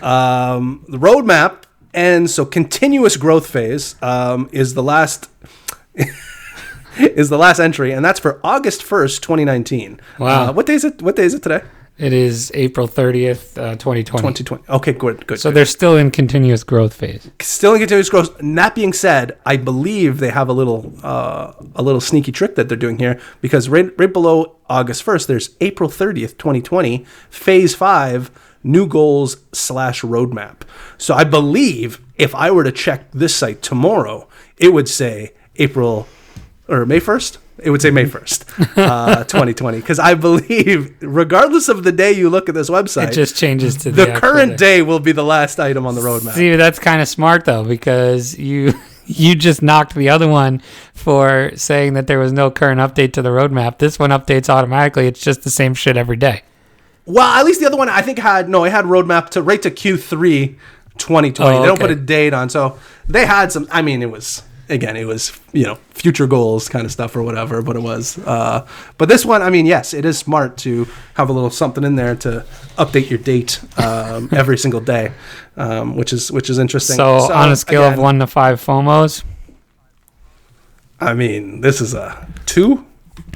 Um, 0.00 0.82
the 0.88 0.96
roadmap, 0.96 1.64
and 1.92 2.30
so 2.30 2.46
continuous 2.46 3.18
growth 3.18 3.46
phase 3.46 3.96
um, 4.00 4.48
is 4.50 4.72
the 4.72 4.82
last 4.82 5.28
is 6.98 7.28
the 7.28 7.36
last 7.38 7.58
entry, 7.60 7.92
and 7.92 8.02
that's 8.02 8.18
for 8.18 8.40
August 8.42 8.82
first, 8.82 9.22
twenty 9.22 9.44
nineteen. 9.44 10.00
Wow. 10.18 10.48
Uh, 10.48 10.52
what 10.54 10.64
day 10.64 10.72
is 10.74 10.84
it? 10.84 11.02
What 11.02 11.16
day 11.16 11.24
is 11.24 11.34
it 11.34 11.42
today? 11.42 11.60
It 11.98 12.12
is 12.12 12.52
April 12.54 12.86
30th, 12.86 13.58
uh, 13.58 13.74
2020. 13.74 14.22
Twenty 14.22 14.44
twenty. 14.44 14.62
Okay, 14.68 14.92
good, 14.92 15.26
good. 15.26 15.40
So 15.40 15.50
good. 15.50 15.56
they're 15.56 15.64
still 15.66 15.96
in 15.96 16.12
continuous 16.12 16.62
growth 16.62 16.94
phase. 16.94 17.28
still 17.40 17.74
in 17.74 17.80
continuous 17.80 18.08
growth. 18.08 18.38
And 18.38 18.56
that 18.56 18.76
being 18.76 18.92
said, 18.92 19.36
I 19.44 19.56
believe 19.56 20.18
they 20.18 20.30
have 20.30 20.48
a 20.48 20.52
little 20.52 20.92
uh, 21.02 21.52
a 21.74 21.82
little 21.82 22.00
sneaky 22.00 22.30
trick 22.30 22.54
that 22.54 22.68
they're 22.68 22.76
doing 22.78 22.98
here 22.98 23.20
because 23.40 23.68
right 23.68 23.90
right 23.98 24.12
below 24.12 24.56
August 24.70 25.02
first, 25.02 25.26
there's 25.26 25.56
April 25.60 25.88
thirtieth, 25.90 26.38
twenty 26.38 26.62
twenty, 26.62 27.04
phase 27.30 27.74
five, 27.74 28.30
new 28.62 28.86
goals 28.86 29.38
slash 29.52 30.02
roadmap. 30.02 30.60
So 30.98 31.14
I 31.14 31.24
believe 31.24 32.00
if 32.16 32.32
I 32.32 32.52
were 32.52 32.62
to 32.64 32.72
check 32.72 33.10
this 33.10 33.34
site 33.34 33.60
tomorrow, 33.60 34.28
it 34.56 34.72
would 34.72 34.88
say 34.88 35.32
April 35.56 36.06
or 36.68 36.86
May 36.86 37.00
first. 37.00 37.38
It 37.60 37.70
would 37.70 37.82
say 37.82 37.90
May 37.90 38.04
first, 38.06 38.44
uh, 38.76 39.24
twenty 39.28 39.52
twenty, 39.52 39.80
because 39.80 39.98
I 39.98 40.14
believe, 40.14 40.94
regardless 41.00 41.68
of 41.68 41.82
the 41.82 41.90
day 41.92 42.12
you 42.12 42.30
look 42.30 42.48
at 42.48 42.54
this 42.54 42.70
website, 42.70 43.08
It 43.08 43.14
just 43.14 43.36
changes 43.36 43.76
to 43.78 43.90
the, 43.90 44.06
the 44.06 44.12
current 44.12 44.52
day. 44.58 44.76
day 44.78 44.82
will 44.82 45.00
be 45.00 45.10
the 45.12 45.24
last 45.24 45.58
item 45.58 45.84
on 45.86 45.94
the 45.96 46.00
roadmap. 46.00 46.34
See, 46.34 46.54
that's 46.56 46.78
kind 46.78 47.02
of 47.02 47.08
smart 47.08 47.44
though, 47.44 47.64
because 47.64 48.38
you 48.38 48.74
you 49.06 49.34
just 49.34 49.60
knocked 49.62 49.94
the 49.94 50.08
other 50.08 50.28
one 50.28 50.62
for 50.94 51.50
saying 51.56 51.94
that 51.94 52.06
there 52.06 52.18
was 52.18 52.32
no 52.32 52.50
current 52.50 52.80
update 52.80 53.12
to 53.14 53.22
the 53.22 53.30
roadmap. 53.30 53.78
This 53.78 53.98
one 53.98 54.10
updates 54.10 54.48
automatically. 54.48 55.06
It's 55.08 55.20
just 55.20 55.42
the 55.42 55.50
same 55.50 55.74
shit 55.74 55.96
every 55.96 56.16
day. 56.16 56.42
Well, 57.06 57.26
at 57.26 57.44
least 57.44 57.58
the 57.60 57.66
other 57.66 57.76
one 57.78 57.88
I 57.88 58.02
think 58.02 58.18
had 58.18 58.48
no, 58.48 58.64
it 58.64 58.70
had 58.70 58.84
roadmap 58.84 59.30
to 59.30 59.42
right 59.42 59.60
to 59.62 59.70
Q3 59.70 60.56
2020. 60.98 61.56
Oh, 61.56 61.60
They 61.60 61.66
don't 61.66 61.80
put 61.80 61.90
a 61.90 61.94
date 61.96 62.34
on, 62.34 62.50
so 62.50 62.78
they 63.08 63.24
had 63.26 63.50
some. 63.50 63.66
I 63.72 63.82
mean, 63.82 64.02
it 64.02 64.10
was 64.10 64.42
again, 64.68 64.96
it 64.96 65.04
was 65.04 65.38
you 65.52 65.64
know 65.64 65.76
future 65.90 66.26
goals 66.26 66.68
kind 66.68 66.84
of 66.84 66.92
stuff 66.92 67.16
or 67.16 67.22
whatever, 67.22 67.62
but 67.62 67.76
it 67.76 67.82
was. 67.82 68.18
Uh, 68.18 68.66
but 68.96 69.08
this 69.08 69.24
one, 69.24 69.42
I 69.42 69.50
mean, 69.50 69.66
yes, 69.66 69.94
it 69.94 70.04
is 70.04 70.18
smart 70.18 70.56
to 70.58 70.86
have 71.14 71.28
a 71.28 71.32
little 71.32 71.50
something 71.50 71.84
in 71.84 71.96
there 71.96 72.14
to 72.16 72.44
update 72.76 73.10
your 73.10 73.18
date 73.18 73.60
um, 73.78 74.28
every 74.32 74.58
single 74.58 74.80
day, 74.80 75.12
um, 75.56 75.96
which 75.96 76.12
is 76.12 76.30
which 76.30 76.50
is 76.50 76.58
interesting. 76.58 76.96
So, 76.96 77.32
on 77.32 77.52
a 77.52 77.56
scale 77.56 77.84
of 77.84 77.98
one 77.98 78.18
to 78.20 78.26
five 78.26 78.60
FOMOs, 78.60 79.24
I 81.00 81.14
mean, 81.14 81.60
this 81.60 81.80
is 81.80 81.94
a 81.94 82.28
two. 82.46 82.84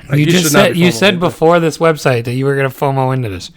Like, 0.08 0.18
you, 0.18 0.26
just 0.26 0.50
said 0.50 0.76
you 0.76 0.90
said 0.90 1.20
before 1.20 1.60
this 1.60 1.78
website 1.78 2.24
that 2.24 2.34
you 2.34 2.44
were 2.44 2.56
going 2.56 2.68
to 2.68 2.76
FOMO 2.76 3.14
into 3.14 3.28
this. 3.28 3.50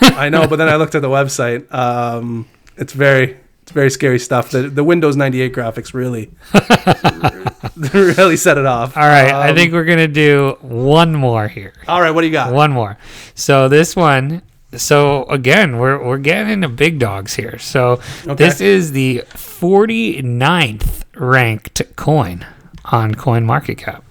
I 0.00 0.28
know, 0.30 0.46
but 0.48 0.56
then 0.56 0.68
I 0.68 0.76
looked 0.80 0.94
at 0.94 1.02
the 1.02 1.08
website. 1.08 1.72
Um, 1.72 2.48
it's 2.76 2.92
very, 2.92 3.36
very 3.76 3.90
scary 3.90 4.18
stuff. 4.18 4.50
The 4.50 4.62
the 4.68 4.82
Windows 4.82 5.14
98 5.16 5.52
graphics 5.54 5.94
really, 5.94 6.30
really 7.92 8.36
set 8.36 8.58
it 8.58 8.66
off. 8.66 8.96
All 8.96 9.02
right, 9.06 9.32
I 9.32 9.50
Um, 9.50 9.54
think 9.54 9.72
we're 9.72 9.84
to 9.98 10.08
do 10.08 10.56
one 10.62 11.14
more 11.14 11.46
here. 11.46 11.74
All 11.86 12.00
right, 12.00 12.10
what 12.10 12.22
do 12.22 12.26
you 12.26 12.32
got? 12.32 12.52
One 12.52 12.72
more. 12.72 12.96
So 13.34 13.68
this 13.68 13.94
one. 13.94 14.42
So 14.74 15.24
again, 15.24 15.78
we're 15.78 16.02
we're 16.04 16.18
getting 16.18 16.50
into 16.52 16.68
big 16.68 16.98
dogs 16.98 17.34
here. 17.34 17.58
So 17.58 18.00
this 18.24 18.60
is 18.60 18.92
the 18.92 19.22
49th 19.34 21.02
ranked 21.14 21.82
coin 21.96 22.44
on 22.86 23.14
CoinMarketCap. 23.14 24.02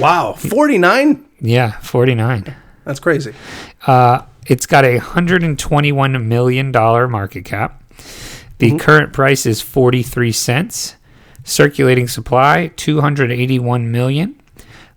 Wow, 0.00 0.32
49. 0.34 1.24
Yeah, 1.40 1.72
49. 1.80 2.54
That's 2.84 3.00
crazy. 3.00 3.34
Uh, 3.86 4.22
it's 4.46 4.66
got 4.66 4.84
a 4.84 4.98
121 4.98 6.28
million 6.28 6.70
dollar 6.72 7.08
market 7.08 7.44
cap. 7.44 7.82
The 8.58 8.78
current 8.78 9.12
price 9.12 9.46
is 9.46 9.60
43 9.60 10.32
cents. 10.32 10.96
Circulating 11.44 12.08
supply 12.08 12.72
281 12.76 13.90
million. 13.90 14.40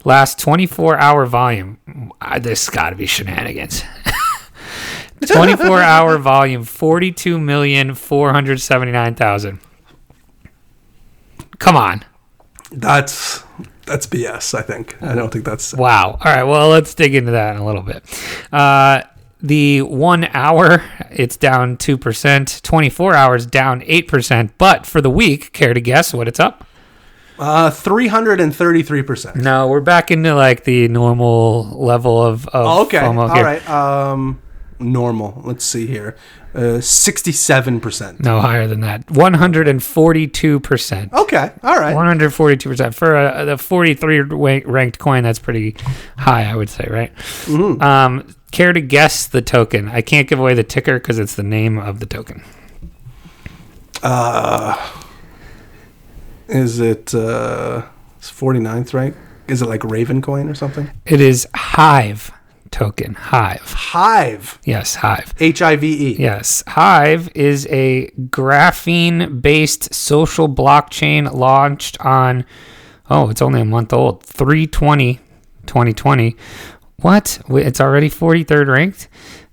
Last 0.05 0.39
24 0.39 0.97
hour 0.97 1.25
volume. 1.25 1.77
Uh, 2.21 2.39
this 2.39 2.69
got 2.69 2.91
to 2.91 2.95
be 2.95 3.05
shenanigans. 3.05 3.83
24 5.27 5.81
hour 5.81 6.17
volume 6.17 6.63
42 6.63 7.37
million 7.37 7.93
479,000. 7.93 9.59
Come 11.59 11.75
on. 11.75 12.05
That's 12.71 13.43
that's 13.85 14.05
BS. 14.07 14.53
I 14.53 14.61
think. 14.61 15.01
I 15.01 15.15
don't 15.15 15.31
think 15.31 15.43
that's. 15.43 15.73
Wow. 15.73 16.11
All 16.11 16.33
right. 16.33 16.43
Well, 16.43 16.69
let's 16.69 16.93
dig 16.93 17.15
into 17.15 17.31
that 17.31 17.55
in 17.55 17.61
a 17.61 17.65
little 17.65 17.81
bit. 17.81 18.03
Uh, 18.51 19.01
the 19.41 19.81
one 19.83 20.25
hour, 20.33 20.83
it's 21.11 21.37
down 21.37 21.77
2%. 21.77 22.61
24 22.61 23.13
hours, 23.15 23.45
down 23.45 23.81
8%. 23.81 24.51
But 24.57 24.85
for 24.85 25.01
the 25.01 25.09
week, 25.09 25.53
care 25.53 25.73
to 25.73 25.81
guess 25.81 26.13
what 26.13 26.27
it's 26.27 26.39
up? 26.39 26.65
Uh, 27.37 27.69
333%. 27.71 29.35
No, 29.37 29.67
we're 29.67 29.79
back 29.79 30.11
into 30.11 30.35
like 30.35 30.65
the 30.65 30.87
normal 30.89 31.63
level 31.81 32.21
of, 32.21 32.47
of 32.49 32.65
Oh, 32.65 32.81
okay. 32.85 32.99
FOMO 32.99 33.33
here. 33.33 33.43
right. 33.45 33.69
Um, 33.69 34.41
normal. 34.79 35.41
Let's 35.45 35.63
see 35.63 35.87
here. 35.87 36.17
Uh, 36.53 36.81
67%. 36.81 38.19
No 38.21 38.41
higher 38.41 38.67
than 38.67 38.81
that. 38.81 39.09
One 39.11 39.35
hundred 39.35 39.67
and 39.67 39.83
forty-two 39.83 40.59
percent. 40.61 41.13
Okay. 41.13 41.51
All 41.61 41.77
right. 41.77 41.93
One 41.93 42.07
hundred 42.07 42.31
forty-two 42.33 42.69
percent 42.69 42.95
for 42.95 43.15
a, 43.15 43.45
the 43.45 43.57
forty-three 43.57 44.21
ranked 44.21 44.97
coin. 44.97 45.21
That's 45.23 45.37
pretty 45.37 45.75
high, 46.17 46.49
I 46.49 46.55
would 46.55 46.69
say, 46.69 46.87
right? 46.89 47.15
Mm-hmm. 47.45 47.81
Um, 47.83 48.35
care 48.51 48.73
to 48.73 48.81
guess 48.81 49.27
the 49.27 49.41
token? 49.41 49.89
I 49.89 50.01
can't 50.01 50.27
give 50.27 50.39
away 50.39 50.53
the 50.53 50.63
ticker 50.63 50.99
because 50.99 51.19
it's 51.19 51.35
the 51.35 51.43
name 51.43 51.77
of 51.77 51.99
the 51.99 52.05
token. 52.05 52.43
Is 56.47 56.79
it 56.79 57.13
uh, 57.13 57.83
it's 58.17 58.31
49th, 58.31 58.93
right? 58.93 59.13
Is 59.47 59.61
it 59.61 59.67
like 59.67 59.81
Ravencoin 59.81 60.49
or 60.49 60.55
something? 60.55 60.89
It 61.05 61.21
is 61.21 61.47
Hive 61.55 62.31
token. 62.71 63.15
Hive. 63.15 63.71
Hive. 63.71 64.59
Yes, 64.63 64.95
Hive. 64.95 65.33
H 65.39 65.61
I 65.61 65.75
V 65.75 66.11
E. 66.11 66.15
Yes, 66.19 66.63
Hive 66.67 67.29
is 67.35 67.67
a 67.67 68.09
graphene 68.29 69.41
based 69.41 69.93
social 69.93 70.47
blockchain 70.47 71.31
launched 71.33 71.99
on, 72.05 72.45
oh, 73.09 73.29
it's 73.29 73.41
only 73.41 73.61
a 73.61 73.65
month 73.65 73.93
old, 73.93 74.23
320 74.23 75.19
2020. 75.65 76.35
What? 77.01 77.39
It's 77.49 77.79
already 77.79 78.09
43rd 78.09 78.67
ranked? 78.67 79.07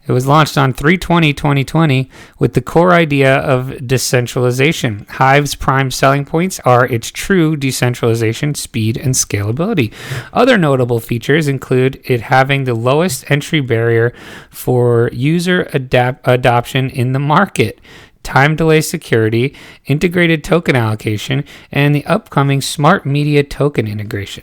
It 0.09 0.13
was 0.13 0.27
launched 0.27 0.57
on 0.57 0.73
320 0.73 1.33
2020 1.35 2.09
with 2.39 2.55
the 2.55 2.61
core 2.61 2.93
idea 2.93 3.39
of 3.39 3.87
decentralization. 3.87 5.05
Hive's 5.09 5.57
prime 5.57 5.91
selling 5.91 6.25
points 6.25 6.61
are 6.61 6.87
its 6.87 7.11
true 7.11 7.57
decentralization, 7.57 8.55
speed, 8.55 8.97
and 8.97 9.15
scalability. 9.15 9.93
Other 10.33 10.57
notable 10.57 11.01
features 11.01 11.49
include 11.49 12.01
it 12.05 12.21
having 12.21 12.65
the 12.65 12.75
lowest 12.75 13.29
entry 13.31 13.61
barrier 13.61 14.13
for 14.49 15.11
user 15.13 15.69
adapt- 15.73 16.27
adoption 16.27 16.89
in 16.89 17.11
the 17.13 17.19
market 17.19 17.81
time 18.27 18.57
delay 18.57 18.81
security, 18.81 19.55
integrated 19.85 20.43
token 20.43 20.75
allocation, 20.75 21.45
and 21.71 21.95
the 21.95 22.05
upcoming 22.07 22.61
smart 22.61 23.07
media 23.07 23.45
token 23.45 23.87
integration. 23.87 24.43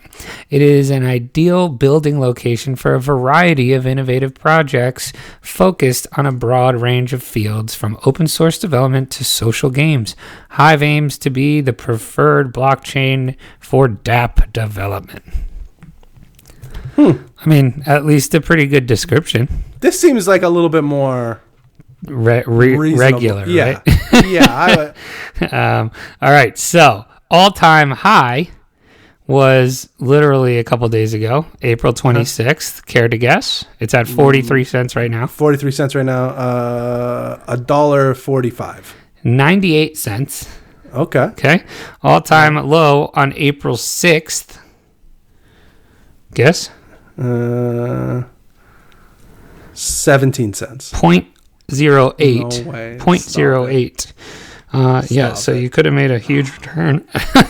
It 0.49 0.61
is 0.61 0.89
an 0.89 1.05
ideal 1.05 1.67
building 1.67 2.17
location 2.17 2.77
for 2.77 2.95
a 2.95 3.01
variety 3.01 3.73
of 3.73 3.85
innovative 3.85 4.35
projects 4.35 5.11
focused 5.41 6.07
on 6.13 6.25
a 6.25 6.31
broad 6.31 6.77
range 6.77 7.11
of 7.11 7.21
fields 7.21 7.75
from 7.75 7.99
open 8.05 8.27
source 8.27 8.57
development 8.57 9.11
to 9.11 9.25
social 9.25 9.69
games. 9.69 10.15
Hive 10.51 10.81
aims 10.81 11.17
to 11.17 11.29
be 11.29 11.59
the 11.59 11.73
preferred 11.73 12.53
blockchain 12.53 13.35
for 13.59 13.89
DApp 13.89 14.53
development. 14.53 15.25
Hmm. 16.95 17.11
I 17.37 17.49
mean, 17.49 17.83
at 17.85 18.05
least 18.05 18.33
a 18.33 18.39
pretty 18.39 18.65
good 18.65 18.87
description. 18.87 19.49
This 19.81 19.99
seems 19.99 20.25
like 20.25 20.41
a 20.41 20.47
little 20.47 20.69
bit 20.69 20.85
more 20.85 21.41
Re- 22.05 22.43
re- 22.45 22.95
regular, 22.95 23.45
Yeah. 23.47 23.81
right? 23.85 24.25
yeah. 24.25 24.93
I, 25.41 25.45
um, 25.79 25.91
all 26.21 26.31
right. 26.31 26.57
So 26.57 27.05
all 27.31 27.51
time 27.51 27.91
high 27.91 28.49
was 29.25 29.87
literally 29.99 30.57
a 30.59 30.63
couple 30.65 30.87
days 30.89 31.13
ago, 31.13 31.45
April 31.61 31.93
26th. 31.93 32.85
Care 32.85 33.07
to 33.07 33.17
guess? 33.17 33.63
It's 33.79 33.93
at 33.93 34.07
43 34.07 34.63
cents 34.65 34.95
right 34.97 35.09
now. 35.09 35.27
43 35.27 35.71
cents 35.71 35.95
right 35.95 36.05
now. 36.05 36.25
Uh, 36.31 37.43
a 37.47 37.55
dollar 37.57 38.13
45. 38.15 38.93
98 39.23 39.97
cents. 39.97 40.49
Okay. 40.93 41.19
Okay. 41.19 41.63
All 42.01 42.19
time 42.21 42.55
low 42.67 43.11
on 43.13 43.33
April 43.37 43.77
6th. 43.77 44.59
Guess? 46.33 46.69
Uh, 47.17 48.23
17 49.73 50.53
cents. 50.53 50.91
0.08. 51.69 52.65
No 52.65 52.71
way. 52.71 52.97
Point 52.99 53.21
zero 53.21 53.67
Uh, 54.71 55.03
yeah, 55.09 55.33
so 55.33 55.51
it. 55.53 55.61
you 55.61 55.69
could 55.69 55.85
have 55.85 55.93
made 55.93 56.11
a 56.11 56.19
huge 56.19 56.51
return 56.51 57.07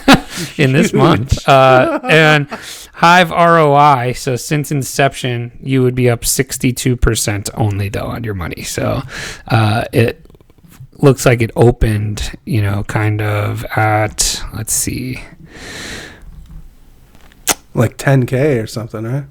in 0.57 0.73
this 0.73 0.93
month. 0.93 1.47
Uh, 1.47 1.99
and 2.03 2.47
Hive 2.95 3.31
ROI, 3.31 4.13
so 4.13 4.35
since 4.35 4.71
inception, 4.71 5.57
you 5.61 5.81
would 5.83 5.95
be 5.95 6.09
up 6.09 6.21
62% 6.21 7.49
only, 7.55 7.89
though, 7.89 8.07
on 8.07 8.23
your 8.23 8.33
money. 8.33 8.63
So 8.63 9.01
uh, 9.47 9.85
it 9.93 10.25
looks 10.93 11.25
like 11.25 11.41
it 11.41 11.51
opened, 11.55 12.37
you 12.45 12.61
know, 12.61 12.83
kind 12.83 13.21
of 13.21 13.63
at, 13.75 14.41
let's 14.53 14.73
see, 14.73 15.21
Like 17.73 17.97
10K 17.97 18.61
or 18.63 18.67
something, 18.67 19.03
right? 19.03 19.25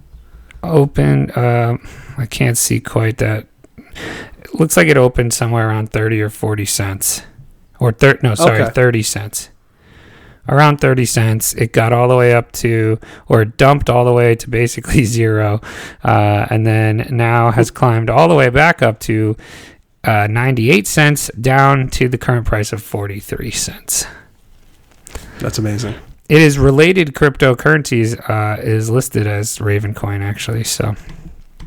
Open, 0.62 1.30
um, 1.36 1.86
I 2.18 2.26
can't 2.26 2.58
see 2.58 2.80
quite 2.80 3.18
that. 3.18 3.46
Looks 4.54 4.76
like 4.76 4.88
it 4.88 4.96
opened 4.96 5.32
somewhere 5.32 5.68
around 5.68 5.90
30 5.90 6.20
or 6.20 6.28
40 6.30 6.64
cents. 6.66 7.22
Or 7.80 7.90
thir- 7.92 8.18
no, 8.22 8.34
sorry, 8.34 8.62
Okay. 8.62 8.70
30 8.72 9.02
cents. 9.02 9.48
Around 10.48 10.78
30 10.80 11.04
cents. 11.06 11.54
It 11.54 11.72
got 11.72 11.92
all 11.92 12.08
the 12.08 12.16
way 12.16 12.34
up 12.34 12.52
to, 12.52 12.98
or 13.28 13.44
dumped 13.44 13.88
all 13.88 14.04
the 14.04 14.12
way 14.12 14.34
to 14.34 14.50
basically 14.50 15.04
zero. 15.18 15.60
Uh, 16.04 16.46
and 16.50 16.66
then 16.66 17.06
now 17.10 17.50
has 17.50 17.70
climbed 17.70 18.10
all 18.10 18.28
the 18.28 18.34
way 18.34 18.48
back 18.50 18.82
up 18.82 18.98
to 19.00 19.36
uh, 20.04 20.26
98 20.28 20.86
cents 20.86 21.30
down 21.40 21.88
to 21.90 22.08
the 22.08 22.18
current 22.18 22.46
price 22.46 22.72
of 22.72 22.82
43 22.82 23.50
cents. 23.52 24.06
That's 25.38 25.58
amazing. 25.58 25.94
It 26.28 26.40
is 26.40 26.58
related 26.58 27.14
cryptocurrencies, 27.14 28.18
uh, 28.28 28.60
is 28.60 28.90
listed 28.90 29.26
as 29.26 29.58
Ravencoin 29.58 30.20
actually. 30.22 30.64
So 30.64 30.94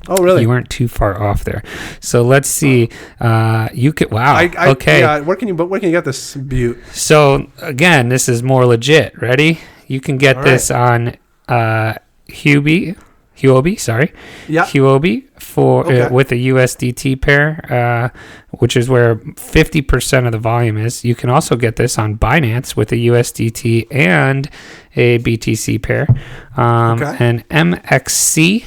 Oh, 0.07 0.23
really? 0.23 0.41
you 0.43 0.49
weren't 0.49 0.69
too 0.69 0.87
far 0.87 1.21
off 1.21 1.43
there. 1.43 1.63
So 1.99 2.21
let's 2.21 2.47
see. 2.47 2.89
Uh, 3.19 3.69
you 3.73 3.91
could 3.93 4.11
wow. 4.11 4.35
I, 4.35 4.51
I, 4.57 4.67
okay. 4.69 4.99
Yeah, 4.99 5.19
where 5.19 5.35
can 5.35 5.47
you? 5.47 5.53
But 5.55 5.67
where 5.67 5.79
can 5.79 5.89
you 5.89 5.95
get 5.95 6.05
this 6.05 6.35
butte? 6.35 6.77
So 6.91 7.49
again, 7.61 8.09
this 8.09 8.29
is 8.29 8.43
more 8.43 8.65
legit. 8.65 9.19
Ready? 9.21 9.59
You 9.87 9.99
can 9.99 10.17
get 10.17 10.37
All 10.37 10.43
this 10.43 10.69
on 10.71 11.15
uh, 11.47 11.93
Huobi. 12.27 12.97
Huobi, 13.37 13.77
sorry, 13.77 14.13
Yeah. 14.47 14.63
Huobi 14.63 15.25
for 15.37 15.85
Okay. 15.85 16.01
uh, 16.03 16.09
with 16.09 16.31
a 16.31 16.35
USDT 16.35 17.21
pair, 17.21 17.59
uh, 17.69 18.17
which 18.59 18.77
is 18.77 18.87
where 18.89 19.19
fifty 19.35 19.81
percent 19.81 20.25
of 20.25 20.31
the 20.31 20.37
volume 20.39 20.77
is. 20.77 21.03
You 21.03 21.15
can 21.15 21.29
also 21.29 21.57
get 21.57 21.75
this 21.75 21.99
on 21.99 22.17
Binance 22.17 22.77
with 22.77 22.93
a 22.93 22.95
USDT 22.95 23.87
and 23.91 24.49
a 24.95 25.19
BTC 25.19 25.83
pair, 25.83 26.07
um, 26.55 27.01
Okay. 27.03 27.17
and 27.19 27.43
MXC 27.49 28.65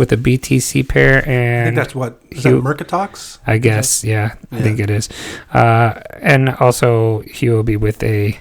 with 0.00 0.10
a 0.12 0.16
BTC 0.16 0.88
pair 0.88 1.22
and 1.28 1.60
I 1.60 1.64
think 1.66 1.76
that's 1.76 1.94
what 1.94 2.20
is 2.30 2.42
that 2.42 2.48
Hugh- 2.48 2.62
Mercatox? 2.62 3.38
I 3.46 3.58
guess, 3.58 4.02
yeah, 4.02 4.34
I 4.50 4.60
think 4.60 4.80
it 4.80 4.90
is. 4.90 5.08
Uh, 5.52 6.00
and 6.20 6.48
also, 6.58 7.22
Huobi 7.22 7.78
with 7.78 8.02
a 8.02 8.36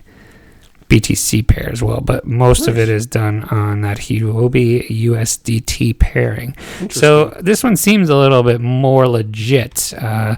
BTC 0.89 1.45
pair 1.45 1.69
as 1.71 1.83
well, 1.83 2.01
but 2.01 2.25
most 2.25 2.67
of 2.67 2.75
it 2.79 2.89
is 2.89 3.05
done 3.05 3.43
on 3.51 3.81
that 3.81 3.97
Huobi 3.99 4.89
USDT 4.89 5.99
pairing. 5.99 6.55
So 6.89 7.37
this 7.39 7.63
one 7.63 7.75
seems 7.75 8.09
a 8.09 8.15
little 8.15 8.41
bit 8.41 8.59
more 8.59 9.07
legit. 9.07 9.93
Uh, 9.93 10.37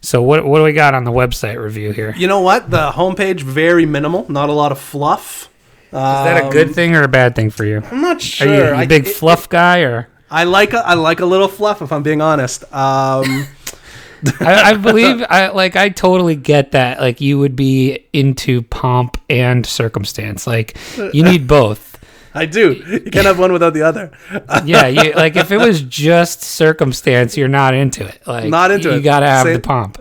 so 0.00 0.20
what 0.20 0.44
what 0.44 0.58
do 0.58 0.64
we 0.64 0.72
got 0.72 0.94
on 0.94 1.04
the 1.04 1.12
website 1.12 1.62
review 1.62 1.92
here? 1.92 2.14
You 2.16 2.26
know 2.26 2.40
what? 2.40 2.68
The 2.70 2.90
homepage 2.90 3.42
very 3.42 3.86
minimal. 3.86 4.26
Not 4.28 4.48
a 4.48 4.52
lot 4.52 4.72
of 4.72 4.80
fluff. 4.80 5.48
Is 5.86 5.98
that 5.98 6.46
a 6.46 6.50
good 6.50 6.74
thing 6.74 6.96
or 6.96 7.02
a 7.04 7.08
bad 7.08 7.36
thing 7.36 7.50
for 7.50 7.64
you? 7.66 7.82
I'm 7.92 8.00
not 8.00 8.16
Are 8.16 8.20
sure. 8.20 8.48
you, 8.48 8.64
you 8.70 8.74
I, 8.74 8.86
big 8.86 9.06
it- 9.06 9.14
fluff 9.14 9.48
guy 9.48 9.80
or? 9.82 10.08
I 10.32 10.44
like 10.44 10.72
a, 10.72 10.78
I 10.78 10.94
like 10.94 11.20
a 11.20 11.26
little 11.26 11.46
fluff 11.48 11.82
if 11.82 11.92
I'm 11.92 12.02
being 12.02 12.22
honest. 12.22 12.64
Um, 12.72 13.46
I, 14.40 14.70
I 14.70 14.74
believe 14.76 15.22
I 15.28 15.48
like 15.48 15.76
I 15.76 15.90
totally 15.90 16.36
get 16.36 16.72
that. 16.72 17.00
Like 17.00 17.20
you 17.20 17.38
would 17.38 17.54
be 17.54 18.06
into 18.12 18.62
pomp 18.62 19.20
and 19.28 19.66
circumstance. 19.66 20.46
Like 20.46 20.76
you 21.12 21.22
need 21.32 21.46
both. 21.46 21.90
I 22.34 22.46
do. 22.46 22.72
You 22.72 23.00
can't 23.10 23.26
have 23.26 23.38
one 23.38 23.52
without 23.52 23.74
the 23.74 23.82
other. 23.82 24.10
Yeah, 24.64 24.86
you 24.86 25.12
like 25.12 25.36
if 25.36 25.50
it 25.50 25.58
was 25.58 25.82
just 25.82 26.42
circumstance, 26.42 27.36
you're 27.36 27.48
not 27.48 27.74
into 27.74 28.06
it. 28.06 28.26
Like 28.26 28.48
Not 28.48 28.70
into 28.70 28.90
you 28.90 28.96
it. 28.96 29.02
gotta 29.02 29.26
have 29.26 29.46
the 29.46 29.60
pomp. 29.60 30.00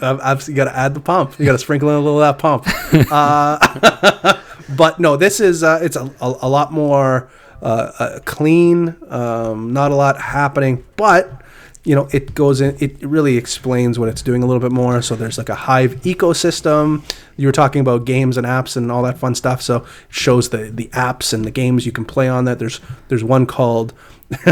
I've, 0.00 0.48
you 0.48 0.54
got 0.54 0.64
to 0.64 0.76
add 0.76 0.94
the 0.94 1.00
pump. 1.00 1.38
You 1.38 1.46
got 1.46 1.52
to 1.52 1.58
sprinkle 1.58 1.88
in 1.90 1.94
a 1.94 2.00
little 2.00 2.20
of 2.20 2.36
that 2.36 2.40
pump. 2.40 2.64
Uh, 3.12 4.40
but 4.76 4.98
no, 4.98 5.16
this 5.16 5.38
is 5.38 5.62
uh, 5.62 5.78
it's 5.80 5.94
a, 5.94 6.04
a, 6.20 6.34
a 6.42 6.48
lot 6.48 6.72
more 6.72 7.30
uh, 7.62 7.92
uh, 7.98 8.18
clean. 8.24 8.96
Um, 9.08 9.72
not 9.72 9.90
a 9.90 9.94
lot 9.94 10.20
happening, 10.20 10.84
but 10.96 11.40
you 11.84 11.94
know 11.94 12.08
it 12.12 12.34
goes 12.34 12.60
in. 12.60 12.76
It 12.80 13.00
really 13.02 13.36
explains 13.36 13.98
what 13.98 14.08
it's 14.08 14.22
doing 14.22 14.42
a 14.42 14.46
little 14.46 14.60
bit 14.60 14.72
more. 14.72 15.00
So 15.02 15.14
there's 15.16 15.38
like 15.38 15.48
a 15.48 15.54
Hive 15.54 15.94
ecosystem. 16.02 17.02
You 17.36 17.46
were 17.48 17.52
talking 17.52 17.80
about 17.80 18.04
games 18.04 18.36
and 18.36 18.46
apps 18.46 18.76
and 18.76 18.90
all 18.92 19.02
that 19.04 19.18
fun 19.18 19.34
stuff. 19.34 19.62
So 19.62 19.76
it 19.76 19.84
shows 20.10 20.50
the 20.50 20.70
the 20.70 20.88
apps 20.88 21.32
and 21.32 21.44
the 21.44 21.50
games 21.50 21.86
you 21.86 21.92
can 21.92 22.04
play 22.04 22.28
on 22.28 22.44
that. 22.44 22.58
There's 22.58 22.80
there's 23.08 23.24
one 23.24 23.46
called 23.46 23.94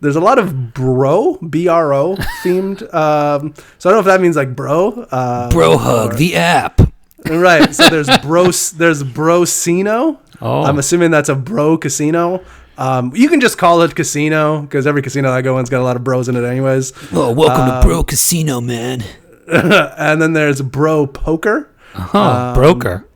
there's 0.00 0.16
a 0.16 0.20
lot 0.20 0.38
of 0.38 0.72
bro 0.72 1.36
bro 1.42 2.16
themed 2.42 2.82
um 2.94 3.52
so 3.78 3.90
i 3.90 3.92
don't 3.92 3.96
know 3.96 3.98
if 4.00 4.06
that 4.06 4.18
means 4.22 4.34
like 4.34 4.56
bro 4.56 4.88
uh 5.10 5.50
Bro 5.50 5.76
hug 5.76 6.14
or- 6.14 6.16
the 6.16 6.36
app. 6.36 6.80
right. 7.28 7.74
So 7.74 7.88
there's 7.90 8.08
bro. 8.18 8.44
There's 8.44 9.02
Brocino. 9.02 10.18
Oh. 10.40 10.62
I'm 10.64 10.78
assuming 10.78 11.10
that's 11.10 11.28
a 11.28 11.34
bro 11.34 11.78
casino. 11.78 12.44
Um, 12.78 13.12
you 13.14 13.28
can 13.28 13.40
just 13.40 13.56
call 13.56 13.80
it 13.82 13.94
casino 13.94 14.60
because 14.62 14.86
every 14.86 15.00
casino 15.02 15.30
I 15.30 15.40
go 15.42 15.58
in's 15.58 15.70
got 15.70 15.80
a 15.80 15.84
lot 15.84 15.96
of 15.96 16.04
bros 16.04 16.28
in 16.28 16.36
it, 16.36 16.44
anyways. 16.44 16.92
Oh, 17.12 17.32
welcome 17.32 17.66
to 17.66 17.86
Bro 17.86 18.04
Casino, 18.04 18.60
man. 18.60 19.02
and 19.48 20.20
then 20.20 20.34
there's 20.34 20.60
bro 20.60 21.06
poker. 21.06 21.70
Huh, 21.92 22.52
broker. 22.54 23.08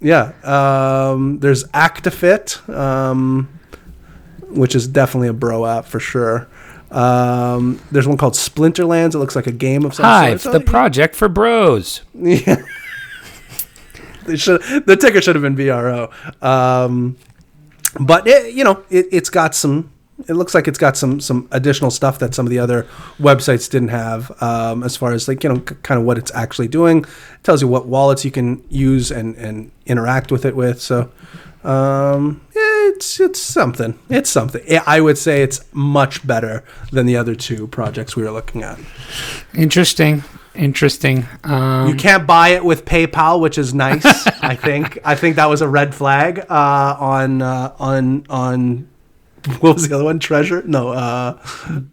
Yeah. 0.00 0.32
Um, 0.42 1.40
there's 1.40 1.64
Actifit, 1.68 2.66
um, 2.74 3.48
which 4.48 4.74
is 4.74 4.88
definitely 4.88 5.28
a 5.28 5.34
bro 5.34 5.66
app 5.66 5.84
for 5.84 6.00
sure. 6.00 6.48
Um, 6.90 7.80
there's 7.90 8.06
one 8.08 8.16
called 8.16 8.34
Splinterlands. 8.34 9.14
It 9.14 9.18
looks 9.18 9.36
like 9.36 9.46
a 9.46 9.52
game 9.52 9.84
of 9.84 9.94
some 9.94 10.04
Hive, 10.04 10.40
sort. 10.40 10.52
the 10.54 10.60
project 10.60 11.14
for 11.14 11.28
bros. 11.28 12.00
Yeah. 12.14 12.62
They 14.24 14.36
should 14.36 14.62
the 14.86 14.96
ticker 14.96 15.20
should 15.20 15.34
have 15.36 15.42
been 15.42 15.56
VRO. 15.56 16.10
Um, 16.42 17.16
but 18.00 18.26
it, 18.26 18.54
you 18.54 18.64
know, 18.64 18.84
it, 18.90 19.06
it's 19.12 19.30
got 19.30 19.54
some. 19.54 19.92
It 20.28 20.34
looks 20.34 20.54
like 20.54 20.68
it's 20.68 20.78
got 20.78 20.96
some 20.96 21.20
some 21.20 21.48
additional 21.50 21.90
stuff 21.90 22.18
that 22.20 22.34
some 22.34 22.46
of 22.46 22.50
the 22.50 22.58
other 22.58 22.86
websites 23.18 23.68
didn't 23.70 23.88
have. 23.88 24.30
Um, 24.42 24.82
as 24.84 24.96
far 24.96 25.12
as 25.12 25.26
like 25.26 25.42
you 25.42 25.50
know, 25.50 25.62
c- 25.68 25.74
kind 25.82 25.98
of 26.00 26.06
what 26.06 26.16
it's 26.18 26.32
actually 26.34 26.68
doing. 26.68 26.98
It 26.98 27.42
tells 27.42 27.60
you 27.60 27.68
what 27.68 27.86
wallets 27.86 28.24
you 28.24 28.30
can 28.30 28.62
use 28.68 29.10
and 29.10 29.36
and 29.36 29.70
interact 29.86 30.30
with 30.32 30.44
it 30.44 30.56
with. 30.56 30.80
So. 30.80 31.10
Um, 31.64 32.40
it's 32.54 33.20
it's 33.20 33.40
something. 33.40 33.96
It's 34.08 34.28
something. 34.28 34.62
I 34.84 35.00
would 35.00 35.16
say 35.16 35.42
it's 35.42 35.64
much 35.72 36.26
better 36.26 36.64
than 36.90 37.06
the 37.06 37.16
other 37.16 37.36
two 37.36 37.68
projects 37.68 38.16
we 38.16 38.24
were 38.24 38.32
looking 38.32 38.64
at. 38.64 38.80
Interesting. 39.54 40.24
Interesting. 40.54 41.26
Um, 41.44 41.88
You 41.88 41.94
can't 41.94 42.26
buy 42.26 42.48
it 42.50 42.64
with 42.64 42.84
PayPal, 42.84 43.40
which 43.40 43.56
is 43.58 43.72
nice. 43.72 44.04
I 44.42 44.54
think. 44.54 44.98
I 45.04 45.14
think 45.14 45.36
that 45.36 45.46
was 45.46 45.62
a 45.62 45.68
red 45.68 45.94
flag 45.94 46.40
uh, 46.50 46.96
on 46.98 47.40
uh, 47.42 47.74
on 47.78 48.26
on 48.28 48.88
what 49.60 49.74
was 49.74 49.88
the 49.88 49.94
other 49.94 50.04
one? 50.04 50.18
Treasure? 50.18 50.62
No, 50.64 50.90
uh, 50.90 51.38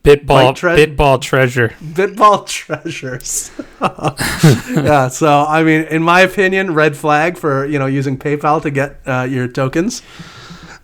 Bitball, 0.03 0.55
tre- 0.55 0.86
Bitball 0.86 1.20
treasure. 1.22 1.70
Bitball 1.82 2.45
treasures. 2.60 3.49
yeah. 3.82 5.07
So 5.07 5.45
I 5.47 5.64
mean, 5.64 5.84
in 5.86 6.03
my 6.03 6.22
opinion, 6.22 6.74
red 6.74 6.95
flag 6.97 7.38
for 7.38 7.66
you 7.66 7.80
know 7.80 7.86
using 7.88 8.18
PayPal 8.20 8.62
to 8.62 8.70
get 8.70 8.99
uh, 9.05 9.24
your 9.30 9.47
tokens. 9.47 10.01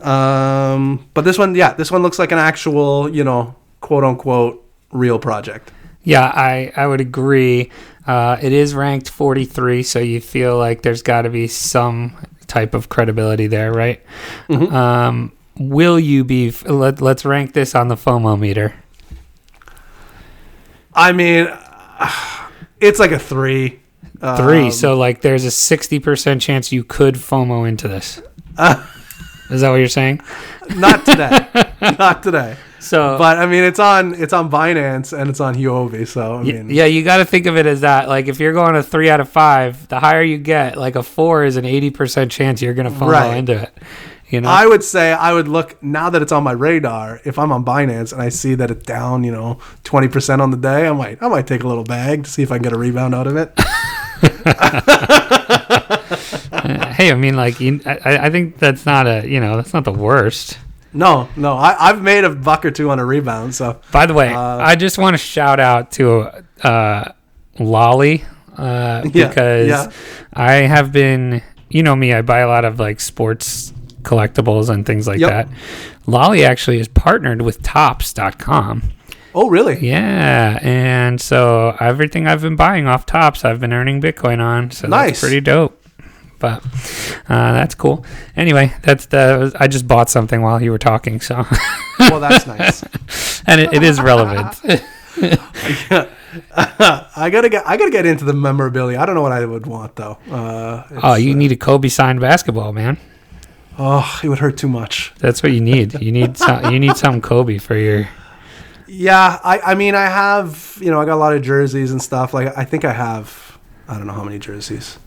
Um, 0.02 1.08
but 1.14 1.24
this 1.26 1.38
one, 1.38 1.56
yeah, 1.56 1.74
this 1.74 1.92
one 1.92 2.02
looks 2.04 2.20
like 2.20 2.32
an 2.32 2.38
actual 2.40 3.10
you 3.14 3.24
know 3.24 3.56
quote 3.82 4.04
unquote 4.04 4.64
real 4.92 5.20
project. 5.20 5.72
Yeah, 6.06 6.24
I, 6.24 6.72
I 6.76 6.88
would 6.88 7.02
agree. 7.02 7.72
Uh, 8.08 8.38
it 8.42 8.54
is 8.54 8.74
ranked 8.74 9.10
43, 9.10 9.84
so 9.84 10.00
you 10.00 10.22
feel 10.22 10.58
like 10.58 10.84
there's 10.84 11.02
got 11.02 11.24
to 11.24 11.30
be 11.30 11.48
some 11.48 12.16
type 12.48 12.74
of 12.74 12.88
credibility 12.88 13.48
there, 13.48 13.74
right? 13.74 14.02
Um, 14.50 15.34
will 15.58 16.00
you 16.00 16.24
be? 16.24 16.52
Let, 16.66 17.02
let's 17.02 17.26
rank 17.26 17.54
this 17.54 17.76
on 17.76 17.88
the 17.88 17.96
FOMO 17.96 18.40
meter. 18.40 18.76
I 20.94 21.12
mean, 21.12 21.50
it's 22.80 23.00
like 23.00 23.12
a 23.12 23.20
three. 23.20 23.80
Three. 24.38 24.66
Um, 24.66 24.72
so 24.72 24.98
like, 24.98 25.22
there's 25.22 25.44
a 25.44 25.50
60% 25.50 26.40
chance 26.40 26.72
you 26.72 26.84
could 26.84 27.16
FOMO 27.16 27.68
into 27.68 27.88
this. 27.88 28.18
is 29.50 29.62
that 29.62 29.70
what 29.70 29.76
you're 29.76 29.88
saying? 29.88 30.22
not 30.76 31.06
today. 31.06 31.48
not 32.00 32.24
today. 32.24 32.56
So, 32.86 33.18
But 33.18 33.40
I 33.40 33.48
mean, 33.48 33.64
it's 33.64 33.80
on 33.80 34.14
it's 34.14 34.34
on 34.34 34.52
Binance 34.52 35.18
and 35.18 35.30
it's 35.30 35.40
on 35.40 35.56
Huobi. 35.56 36.08
So 36.08 36.36
I 36.36 36.44
mean, 36.44 36.70
yeah, 36.70 36.86
you 36.86 37.04
got 37.04 37.18
to 37.18 37.26
think 37.26 37.48
of 37.48 37.58
it 37.58 37.66
as 37.66 37.82
that. 37.82 38.08
Like, 38.08 38.28
if 38.28 38.40
you're 38.40 38.54
going 38.54 38.76
a 38.76 38.84
three 38.84 39.10
out 39.10 39.20
of 39.20 39.28
five, 39.28 39.88
the 39.88 40.00
higher 40.00 40.22
you 40.22 40.38
get, 40.38 40.78
like 40.78 40.96
a 40.96 41.02
four 41.04 41.46
is 41.46 41.58
an 41.58 41.66
80% 41.66 42.30
chance 42.30 42.62
you're 42.62 42.76
going 42.76 42.92
to 42.92 42.98
fall 42.98 43.10
Right. 43.10 43.38
into 43.38 43.64
it. 43.64 43.74
You 44.30 44.42
know? 44.42 44.50
I 44.50 44.66
would 44.68 44.84
say 44.84 45.14
I 45.14 45.34
would 45.34 45.48
look 45.48 45.82
now 45.84 46.10
that 46.10 46.22
it's 46.22 46.32
on 46.32 46.44
my 46.44 46.52
radar. 46.52 47.22
If 47.26 47.38
I'm 47.40 47.52
on 47.52 47.64
Binance 47.66 48.14
and 48.14 48.22
I 48.22 48.30
see 48.30 48.56
that 48.56 48.70
it's 48.72 48.84
down, 48.84 49.24
you 49.24 49.32
know, 49.32 49.60
twenty 49.84 50.08
percent 50.08 50.42
on 50.42 50.52
the 50.52 50.58
day, 50.58 50.88
I 50.88 50.92
might 50.94 51.22
I 51.22 51.28
might 51.28 51.48
take 51.48 51.64
a 51.64 51.68
little 51.68 51.84
bag 51.84 52.24
to 52.26 52.30
see 52.30 52.44
if 52.44 52.52
I 52.52 52.58
can 52.58 52.64
get 52.64 52.74
a 52.74 52.78
rebound 52.78 53.16
out 53.16 53.28
of 53.28 53.36
it. 53.38 53.52
hey, 56.96 57.12
I 57.12 57.16
mean, 57.16 57.36
like, 57.36 57.60
you, 57.60 57.82
I, 57.86 58.18
I 58.26 58.30
think 58.30 58.58
that's 58.58 58.86
not 58.86 59.08
a, 59.08 59.28
you 59.28 59.40
know, 59.40 59.56
that's 59.56 59.74
not 59.74 59.84
the 59.84 59.92
worst. 59.92 60.58
No, 60.96 61.30
no, 61.36 61.54
I, 61.54 61.90
I've 61.90 62.02
made 62.02 62.24
a 62.24 62.30
buck 62.30 62.66
or 62.66 62.72
two 62.72 62.90
on 62.90 63.00
a 63.00 63.06
rebound. 63.06 63.54
So 63.54 63.80
By 63.92 64.06
the 64.06 64.14
way, 64.14 64.34
Uh, 64.34 64.58
I 64.58 64.76
just 64.76 64.98
want 64.98 65.14
to 65.14 65.18
shout 65.18 65.60
out 65.60 65.92
to 65.94 66.44
uh, 66.64 67.12
Lolli 67.60 68.24
uh, 68.58 69.04
Yeah, 69.14 69.28
because 69.28 69.68
yeah. 69.68 69.92
I 70.34 70.54
have 70.54 70.92
been, 70.92 71.42
you 71.70 71.84
know 71.84 71.96
me, 71.96 72.14
I 72.14 72.22
buy 72.22 72.40
a 72.40 72.48
lot 72.48 72.64
of 72.66 72.80
like 72.80 73.00
sports 73.02 73.74
collectibles 74.04 74.70
and 74.70 74.86
things 74.86 75.08
like 75.08 75.20
Yep. 75.20 75.30
that. 75.30 75.48
Lolli 76.08 76.46
actually 76.46 76.80
is 76.80 76.88
partnered 76.88 77.42
with 77.42 77.62
Topps.com. 77.62 78.84
oh 79.34 79.50
really? 79.50 79.86
Yeah, 79.86 80.60
and 80.62 81.20
so 81.20 81.76
everything 81.80 82.28
I've 82.28 82.42
been 82.42 82.56
buying 82.56 82.88
off 82.88 83.06
Tops, 83.06 83.44
I've 83.44 83.60
been 83.60 83.74
earning 83.74 84.00
Bitcoin 84.02 84.40
on. 84.40 84.72
So 84.72 84.88
Nice. 84.88 85.10
that's 85.10 85.20
pretty 85.22 85.42
dope. 85.42 85.82
But 86.40 86.64
uh, 87.30 87.54
that's 87.54 87.76
cool. 87.76 88.06
Anyway, 88.36 88.74
that's 88.84 89.08
the. 89.08 89.56
I 89.60 89.68
just 89.68 89.88
bought 89.88 90.10
something 90.10 90.42
while 90.42 90.62
you 90.62 90.72
were 90.72 90.78
talking, 90.78 91.22
so 91.22 91.46
Well, 92.00 92.20
that's 92.20 92.46
nice. 92.46 92.84
and 93.48 93.62
it, 93.62 93.74
it 93.74 93.84
is 93.84 94.02
relevant. 94.02 94.62
I 96.58 97.30
gotta 97.32 97.48
get 97.48 97.66
I 97.66 97.78
gotta 97.78 97.92
get 97.92 98.06
into 98.06 98.26
the 98.26 98.34
memorabilia. 98.34 99.00
I 99.00 99.06
don't 99.06 99.16
know 99.16 99.22
what 99.22 99.32
I 99.32 99.46
would 99.46 99.66
want 99.66 99.96
though. 99.96 100.18
Uh, 100.30 100.84
oh, 101.02 101.16
you 101.16 101.34
uh, 101.34 101.38
need 101.38 101.54
a 101.54 101.56
Kobe 101.56 101.88
signed 101.88 102.20
basketball, 102.20 102.74
man. 102.74 102.98
oh, 103.78 104.20
it 104.22 104.28
would 104.28 104.40
hurt 104.40 104.58
too 104.58 104.68
much. 104.68 105.14
That's 105.20 105.42
what 105.42 105.54
you 105.54 105.62
need. 105.62 106.02
You 106.02 106.12
need 106.12 106.38
some. 106.38 106.74
You 106.74 106.80
need 106.80 106.98
some 106.98 107.22
Kobe 107.22 107.58
for 107.58 107.76
your. 107.78 108.10
Yeah, 108.88 109.40
I, 109.44 109.60
I 109.60 109.76
mean, 109.76 109.96
I 109.96 110.06
have, 110.06 110.78
you 110.80 110.92
know, 110.92 111.02
I 111.02 111.06
got 111.06 111.16
a 111.16 111.18
lot 111.18 111.36
of 111.36 111.42
jerseys 111.42 111.92
and 111.92 112.02
stuff. 112.02 112.34
Like, 112.34 112.56
I 112.56 112.66
think 112.66 112.86
I 112.86 112.94
have, 112.94 113.58
I 113.88 113.98
don't 113.98 114.06
know 114.06 114.14
how 114.14 114.24
many 114.24 114.38
jerseys. 114.38 115.00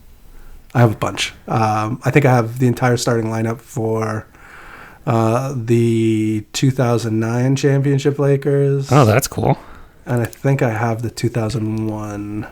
I 0.74 0.80
have 0.80 0.92
a 0.92 0.96
bunch. 0.96 1.32
Um, 1.46 2.00
I 2.04 2.10
think 2.10 2.24
I 2.26 2.30
have 2.34 2.58
the 2.58 2.66
entire 2.66 2.96
starting 2.96 3.26
lineup 3.30 3.60
for 3.60 4.26
uh, 5.06 5.54
the 5.56 6.44
2009 6.52 7.56
championship 7.56 8.18
Lakers. 8.18 8.92
Oh, 8.92 9.04
that's 9.04 9.26
cool. 9.26 9.58
and 10.06 10.20
I 10.20 10.26
think 10.26 10.60
I 10.62 10.70
have 10.70 11.02
the 11.02 11.10
2001. 11.10 12.46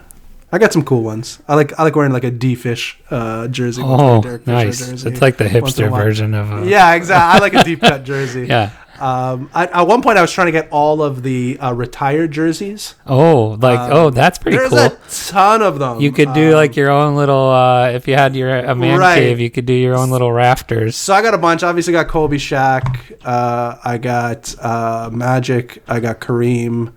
I 0.52 0.58
got 0.58 0.72
some 0.72 0.84
cool 0.84 1.02
ones. 1.02 1.40
I 1.48 1.54
like 1.56 1.78
I 1.78 1.82
like 1.82 1.96
wearing 1.96 2.12
like 2.12 2.24
a 2.24 2.30
D 2.30 2.54
Fish 2.54 2.98
uh, 3.10 3.48
jersey. 3.48 3.82
Oh, 3.84 4.22
Derek 4.22 4.46
nice. 4.46 4.78
jersey 4.78 5.08
It's 5.10 5.20
like 5.20 5.36
the 5.38 5.44
once 5.60 5.78
in 5.78 5.84
a 5.84 5.88
hipster 5.88 5.96
version 6.04 6.34
of. 6.34 6.52
A, 6.52 6.66
Yeah, 6.68 6.94
exactly. 6.94 7.36
I 7.36 7.38
like 7.42 7.54
a 7.54 7.64
deep 7.64 7.80
cut 7.80 8.04
jersey. 8.10 8.46
Yeah. 8.46 8.70
Um, 8.98 9.50
I, 9.52 9.66
at 9.66 9.82
one 9.86 10.00
point, 10.02 10.16
I 10.18 10.22
was 10.22 10.32
trying 10.32 10.46
to 10.46 10.52
get 10.52 10.68
all 10.70 11.02
of 11.02 11.22
the 11.22 11.58
uh, 11.58 11.72
retired 11.72 12.30
jerseys. 12.32 12.94
Oh, 13.06 13.58
like 13.60 13.78
Um, 13.78 13.90
oh, 13.92 14.10
that's 14.10 14.38
pretty 14.38 14.56
There's 14.56 14.70
cool. 14.70 14.78
a 14.78 14.98
ton 15.08 15.60
of 15.62 15.78
them. 15.78 16.00
You 16.00 16.12
could 16.12 16.32
do 16.32 16.48
Um, 16.50 16.54
like 16.54 16.76
your 16.76 16.90
own 16.90 17.14
little. 17.16 17.50
uh 17.50 17.90
If 17.90 18.08
you 18.08 18.14
had 18.14 18.34
your 18.34 18.56
a 18.56 18.74
man 18.74 18.98
Right. 18.98 19.16
cave, 19.16 19.40
you 19.40 19.50
could 19.50 19.66
do 19.66 19.74
your 19.74 19.94
own 19.96 20.10
little 20.10 20.32
rafters. 20.32 20.96
So 20.96 21.12
I 21.14 21.20
got 21.22 21.34
a 21.34 21.38
bunch. 21.38 21.62
Obviously, 21.62 21.92
got 21.92 22.08
Kobe, 22.08 22.36
Shaq. 22.36 23.16
Uh, 23.24 23.76
I 23.84 23.98
got 23.98 24.54
uh, 24.62 25.10
Magic. 25.12 25.82
I 25.86 26.00
got 26.00 26.20
Kareem. 26.20 26.92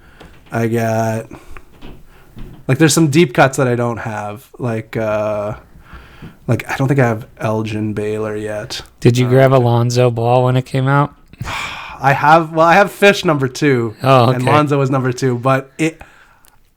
I 0.52 0.68
got 0.68 1.30
like 2.68 2.78
there's 2.78 2.93
some 2.93 3.10
deep 3.10 3.34
cuts 3.34 3.58
that 3.58 3.68
I 3.68 3.76
don't 3.76 3.97
have. 3.97 4.50
Like 4.58 4.95
uh, 4.95 5.60
like 6.47 6.70
I 6.70 6.78
don't 6.78 6.88
think 6.88 7.00
I 7.00 7.08
have 7.08 7.28
Elgin 7.38 7.93
Baylor 7.93 8.36
yet. 8.36 8.82
Did 9.00 9.18
you 9.18 9.28
grab 9.28 9.52
Alonzo 9.54 10.10
Ball 10.12 10.45
when 10.45 10.56
it 10.56 10.66
came 10.66 10.88
out? 10.88 11.14
I 12.00 12.14
have 12.14 12.54
well, 12.54 12.66
I 12.66 12.76
have 12.76 12.91
Fish 12.91 13.26
number 13.26 13.47
two. 13.47 13.95
Oh, 14.02 14.32
and. 14.32 14.43
Lonzo 14.43 14.80
was 14.80 14.89
number 14.89 15.12
two. 15.12 15.38
But 15.38 15.72
it, 15.78 16.02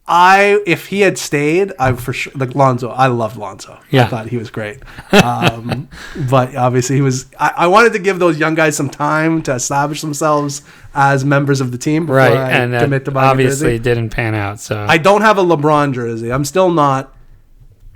I 0.06 0.60
if 0.66 0.88
he 0.88 1.00
had 1.00 1.16
stayed, 1.16 1.72
I 1.78 1.92
for 1.92 2.12
sure 2.12 2.32
like 2.34 2.54
Lonzo. 2.54 2.90
I 2.90 3.06
loved 3.06 3.36
Lonzo. 3.36 3.78
Yeah. 3.90 4.04
I 4.04 4.08
thought 4.08 4.28
he 4.28 4.36
was 4.36 4.50
great. 4.50 4.82
Um, 5.12 5.88
but 6.28 6.54
obviously 6.56 6.96
he 6.96 7.02
was. 7.02 7.30
I, 7.38 7.52
I 7.58 7.66
wanted 7.68 7.92
to 7.94 7.98
give 8.00 8.18
those 8.18 8.38
young 8.38 8.54
guys 8.54 8.76
some 8.76 8.90
time 8.90 9.42
to 9.44 9.54
establish 9.54 10.00
themselves 10.00 10.62
as 10.92 11.24
members 11.24 11.60
of 11.60 11.70
the 11.70 11.78
team. 11.78 12.10
Right, 12.10 12.36
I 12.36 12.50
and 12.50 12.74
commit 12.74 13.04
to 13.04 13.16
obviously 13.16 13.78
didn't 13.78 14.10
pan 14.10 14.34
out. 14.34 14.60
So 14.60 14.84
I 14.88 14.98
don't 14.98 15.22
have 15.22 15.38
a 15.38 15.42
LeBron 15.42 15.94
jersey. 15.94 16.32
I'm 16.32 16.44
still 16.44 16.70
not 16.70 17.14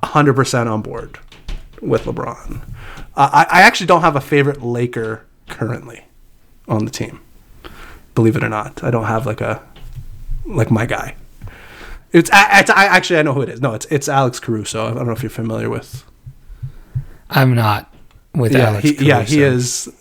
100 0.00 0.34
percent 0.34 0.68
on 0.68 0.82
board 0.82 1.18
with 1.82 2.04
LeBron. 2.04 2.62
Uh, 3.16 3.30
I, 3.32 3.46
I 3.50 3.62
actually 3.62 3.88
don't 3.88 4.02
have 4.02 4.14
a 4.14 4.20
favorite 4.20 4.62
Laker 4.62 5.26
currently 5.48 6.05
on 6.68 6.84
the 6.84 6.90
team. 6.90 7.20
Believe 8.14 8.36
it 8.36 8.44
or 8.44 8.48
not, 8.48 8.82
I 8.82 8.90
don't 8.90 9.04
have 9.04 9.26
like 9.26 9.40
a 9.40 9.62
like 10.44 10.70
my 10.70 10.86
guy. 10.86 11.16
It's, 12.12 12.30
it's 12.32 12.70
I 12.70 12.86
actually 12.86 13.18
I 13.18 13.22
know 13.22 13.34
who 13.34 13.42
it 13.42 13.48
is. 13.48 13.60
No, 13.60 13.74
it's 13.74 13.86
it's 13.86 14.08
Alex 14.08 14.40
Caruso. 14.40 14.86
I 14.86 14.94
don't 14.94 15.06
know 15.06 15.12
if 15.12 15.22
you're 15.22 15.30
familiar 15.30 15.68
with. 15.68 16.04
I'm 17.28 17.54
not 17.54 17.92
with 18.34 18.52
yeah, 18.52 18.68
Alex. 18.68 18.88
he, 18.88 19.06
yeah, 19.06 19.22
he 19.22 19.42
is. 19.42 19.92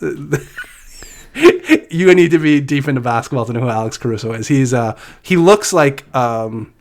you 1.90 2.14
need 2.14 2.30
to 2.30 2.38
be 2.38 2.60
deep 2.60 2.88
into 2.88 3.00
basketball 3.00 3.44
to 3.46 3.52
know 3.52 3.60
who 3.60 3.68
Alex 3.68 3.98
Caruso 3.98 4.32
is. 4.32 4.48
He's 4.48 4.72
uh 4.72 4.98
he 5.22 5.36
looks 5.36 5.72
like 5.72 6.04
um 6.14 6.72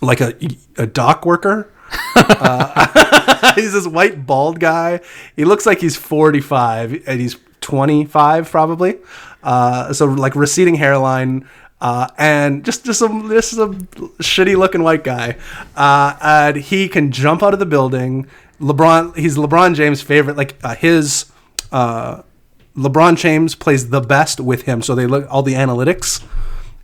like 0.00 0.20
a 0.20 0.34
a 0.76 0.86
dock 0.86 1.24
worker 1.24 1.72
Uh, 2.14 3.52
he's 3.54 3.72
this 3.72 3.86
white 3.86 4.26
bald 4.26 4.60
guy. 4.60 5.00
He 5.36 5.44
looks 5.44 5.66
like 5.66 5.80
he's 5.80 5.96
45 5.96 7.02
and 7.06 7.20
he's 7.20 7.36
25 7.72 8.50
probably. 8.50 8.98
Uh, 9.42 9.94
so 9.94 10.04
like 10.04 10.36
receding 10.36 10.74
hairline. 10.74 11.48
Uh, 11.80 12.06
and 12.16 12.64
just 12.64 12.84
just 12.84 13.00
some 13.00 13.28
just 13.30 13.54
a 13.54 13.66
shitty 14.22 14.56
looking 14.56 14.84
white 14.84 15.02
guy, 15.02 15.36
uh, 15.74 16.16
and 16.22 16.56
he 16.56 16.88
can 16.88 17.10
jump 17.10 17.42
out 17.42 17.52
of 17.52 17.58
the 17.58 17.66
building. 17.66 18.24
LeBron, 18.60 19.16
he's 19.16 19.36
LeBron 19.36 19.74
James' 19.74 20.00
favorite. 20.00 20.36
Like 20.36 20.54
uh, 20.62 20.76
his 20.76 21.32
uh, 21.72 22.22
LeBron 22.76 23.16
James 23.16 23.56
plays 23.56 23.90
the 23.90 24.00
best 24.00 24.38
with 24.38 24.62
him. 24.62 24.80
So 24.80 24.94
they 24.94 25.06
look 25.08 25.26
all 25.28 25.42
the 25.42 25.54
analytics. 25.54 26.24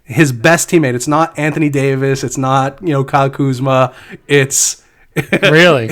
His 0.02 0.32
best 0.32 0.68
teammate. 0.68 0.94
It's 0.94 1.06
not 1.06 1.38
Anthony 1.38 1.68
Davis. 1.68 2.24
It's 2.24 2.38
not 2.38 2.82
you 2.82 2.94
know 2.94 3.04
Kyle 3.04 3.30
Kuzma. 3.30 3.94
It's 4.26 4.82
Really? 5.42 5.90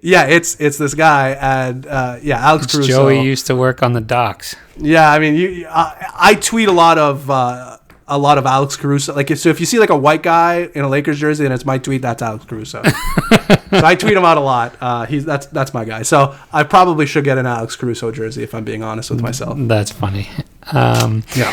yeah. 0.00 0.24
It's 0.26 0.56
it's 0.60 0.78
this 0.78 0.94
guy 0.94 1.30
and 1.40 1.86
uh, 1.86 2.18
yeah 2.22 2.38
Alex 2.38 2.66
Caruso. 2.72 2.88
Joey 2.88 3.22
used 3.22 3.46
to 3.48 3.56
work 3.56 3.82
on 3.82 3.92
the 3.92 4.00
docks. 4.00 4.56
Yeah, 4.76 5.10
I 5.10 5.18
mean, 5.18 5.34
you, 5.34 5.66
I, 5.68 6.10
I 6.14 6.34
tweet 6.34 6.68
a 6.68 6.72
lot 6.72 6.98
of 6.98 7.30
uh, 7.30 7.78
a 8.08 8.18
lot 8.18 8.38
of 8.38 8.46
Alex 8.46 8.76
Caruso. 8.76 9.14
Like, 9.14 9.34
so 9.36 9.48
if 9.48 9.60
you 9.60 9.66
see 9.66 9.78
like 9.78 9.90
a 9.90 9.96
white 9.96 10.22
guy 10.22 10.68
in 10.74 10.82
a 10.84 10.88
Lakers 10.88 11.18
jersey 11.20 11.44
and 11.44 11.52
it's 11.54 11.64
my 11.64 11.78
tweet, 11.78 12.02
that's 12.02 12.22
Alex 12.22 12.44
Caruso. 12.46 12.82
so 13.70 13.84
I 13.84 13.94
tweet 13.94 14.14
him 14.16 14.24
out 14.24 14.36
a 14.38 14.40
lot. 14.40 14.76
Uh, 14.80 15.06
he's 15.06 15.24
that's 15.24 15.46
that's 15.46 15.72
my 15.74 15.84
guy. 15.84 16.02
So 16.02 16.34
I 16.52 16.62
probably 16.62 17.06
should 17.06 17.24
get 17.24 17.38
an 17.38 17.46
Alex 17.46 17.76
Caruso 17.76 18.10
jersey 18.12 18.42
if 18.42 18.54
I'm 18.54 18.64
being 18.64 18.82
honest 18.82 19.10
with 19.10 19.20
myself. 19.20 19.56
That's 19.60 19.90
funny. 19.92 20.28
Um, 20.72 21.22
Yeah. 21.36 21.52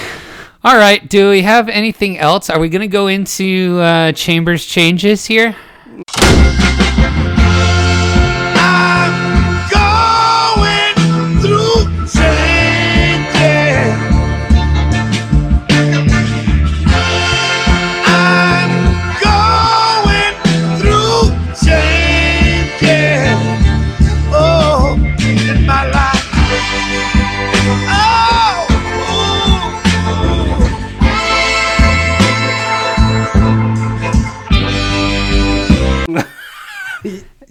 all 0.63 0.77
right. 0.77 1.07
Do 1.07 1.29
we 1.29 1.41
have 1.41 1.67
anything 1.69 2.17
else? 2.17 2.49
Are 2.49 2.59
we 2.59 2.69
going 2.69 2.81
to 2.81 2.87
go 2.87 3.07
into 3.07 3.79
uh, 3.81 4.11
Chambers 4.13 4.65
changes 4.65 5.25
here? 5.25 5.55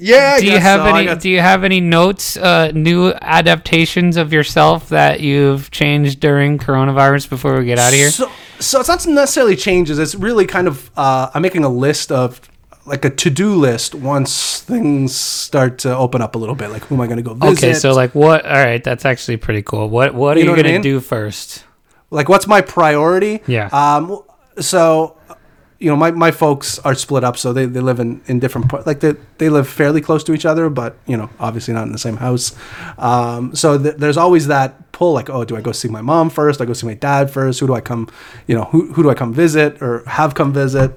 Yeah. 0.08 0.34
I 0.36 0.40
do 0.40 0.46
you 0.46 0.58
have 0.58 0.80
so. 0.80 0.86
Any? 0.94 1.04
got- 1.06 1.20
Do 1.20 1.28
you 1.30 1.40
have 1.40 1.64
any 1.64 1.80
notes? 1.80 2.36
Uh, 2.36 2.70
new 2.74 3.12
adaptations 3.22 4.16
of 4.16 4.32
yourself 4.32 4.88
that 4.90 5.20
you've 5.20 5.70
changed 5.70 6.20
during 6.20 6.58
coronavirus 6.58 7.28
before 7.28 7.58
we 7.58 7.64
get 7.64 7.78
out 7.78 7.88
of 7.92 7.94
here? 7.94 8.10
So, 8.10 8.30
so 8.60 8.80
it's 8.80 8.88
not 8.88 9.06
necessarily 9.06 9.56
changes. 9.56 9.98
It's 9.98 10.14
really 10.14 10.46
kind 10.46 10.66
of 10.68 10.90
uh, 10.96 11.30
I'm 11.34 11.42
making 11.42 11.64
a 11.64 11.68
list 11.68 12.10
of 12.12 12.40
like 12.86 13.04
a 13.04 13.10
to 13.10 13.28
do 13.28 13.54
list 13.54 13.94
once 13.94 14.60
things 14.62 15.14
start 15.14 15.78
to 15.80 15.94
open 15.94 16.22
up 16.22 16.34
a 16.34 16.38
little 16.38 16.54
bit. 16.54 16.70
Like 16.70 16.84
who 16.84 16.94
am 16.94 17.02
I 17.02 17.06
going 17.06 17.18
to 17.18 17.22
go 17.22 17.34
visit? 17.34 17.58
Okay, 17.64 17.74
so 17.74 17.92
like 17.92 18.14
what? 18.14 18.46
All 18.46 18.52
right, 18.64 18.82
that's 18.82 19.04
actually 19.04 19.36
pretty 19.36 19.62
cool. 19.62 19.90
What 19.90 20.14
What 20.14 20.36
are 20.36 20.40
You 20.40 20.46
you, 20.46 20.50
what 20.52 20.60
I 20.66 20.70
gonna 20.70 20.82
do 20.82 21.00
first? 21.00 21.64
like 22.10 22.28
what's 22.30 22.46
my 22.46 22.62
priority 22.62 23.42
Yeah. 23.46 23.68
um 23.70 24.22
so 24.58 25.18
you 25.78 25.88
know 25.88 25.96
my, 25.96 26.10
my 26.10 26.30
folks 26.30 26.78
are 26.80 26.94
split 26.94 27.22
up 27.22 27.36
so 27.36 27.52
they, 27.52 27.64
they 27.64 27.80
live 27.80 28.00
in, 28.00 28.20
in 28.26 28.40
different 28.40 28.68
parts 28.68 28.86
like 28.86 29.00
they, 29.00 29.14
they 29.38 29.48
live 29.48 29.68
fairly 29.68 30.00
close 30.00 30.24
to 30.24 30.32
each 30.32 30.44
other 30.44 30.68
but 30.68 30.96
you 31.06 31.16
know 31.16 31.30
obviously 31.38 31.72
not 31.72 31.84
in 31.84 31.92
the 31.92 31.98
same 31.98 32.16
house. 32.16 32.54
Um, 32.98 33.54
so 33.54 33.78
th- 33.78 33.96
there's 33.96 34.16
always 34.16 34.48
that 34.48 34.90
pull 34.92 35.12
like 35.12 35.30
oh 35.30 35.44
do 35.44 35.56
i 35.56 35.60
go 35.60 35.72
see 35.72 35.88
my 35.88 36.02
mom 36.02 36.30
first? 36.30 36.58
Do 36.58 36.64
i 36.64 36.66
go 36.66 36.72
see 36.72 36.86
my 36.86 36.94
dad 36.94 37.30
first? 37.30 37.60
Who 37.60 37.66
do 37.66 37.74
i 37.74 37.80
come 37.80 38.08
you 38.46 38.56
know 38.56 38.64
who, 38.64 38.92
who 38.92 39.02
do 39.02 39.10
i 39.10 39.14
come 39.14 39.32
visit 39.32 39.80
or 39.80 40.02
have 40.06 40.34
come 40.34 40.52
visit? 40.52 40.92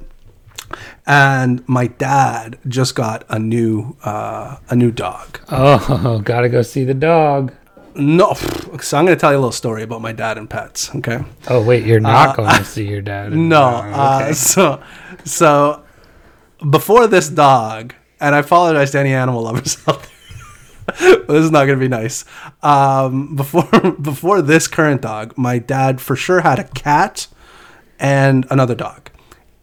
And 1.06 1.68
my 1.68 1.88
dad 1.88 2.58
just 2.68 2.96
got 2.96 3.26
a 3.30 3.38
new 3.38 3.96
uh, 4.04 4.58
a 4.70 4.76
new 4.76 4.92
dog. 4.92 5.40
Oh, 5.50 6.22
gotta 6.24 6.50
go 6.50 6.62
see 6.62 6.86
the 6.86 6.94
dog. 6.94 7.54
No 7.96 8.34
so 8.34 8.98
i'm 8.98 9.06
going 9.06 9.16
to 9.18 9.20
tell 9.20 9.32
you 9.32 9.38
a 9.38 9.40
little 9.40 9.52
story 9.52 9.84
about 9.84 10.02
my 10.02 10.12
dad 10.12 10.38
and 10.38 10.50
pets 10.50 10.94
okay 10.96 11.20
Oh 11.50 11.64
wait, 11.64 11.86
you're 11.86 12.00
not 12.00 12.38
going 12.38 12.50
to 12.56 12.64
see 12.76 12.88
your 12.88 13.02
dad. 13.02 13.34
Uh, 13.34 13.36
No. 13.36 13.64
Uh, 13.64 14.34
so, 14.34 14.82
so 15.26 15.84
before 16.70 17.08
this 17.08 17.28
dog, 17.30 17.94
and 18.20 18.36
I 18.36 18.40
apologize 18.40 18.92
to 18.92 19.00
any 19.00 19.14
animal 19.14 19.42
lovers 19.44 19.78
out 19.88 20.02
there. 20.04 21.18
but 21.18 21.28
this 21.28 21.44
is 21.44 21.52
not 21.52 21.66
going 21.66 21.78
to 21.80 21.84
be 21.84 21.88
nice. 21.90 22.24
Um, 22.64 23.36
before 23.36 23.68
before 24.02 24.42
this 24.42 24.68
current 24.68 25.02
dog, 25.02 25.38
my 25.38 25.58
dad 25.60 26.00
for 26.00 26.16
sure 26.16 26.42
had 26.42 26.60
a 26.60 26.64
cat 26.66 27.28
and 28.00 28.46
another 28.50 28.76
dog, 28.76 29.10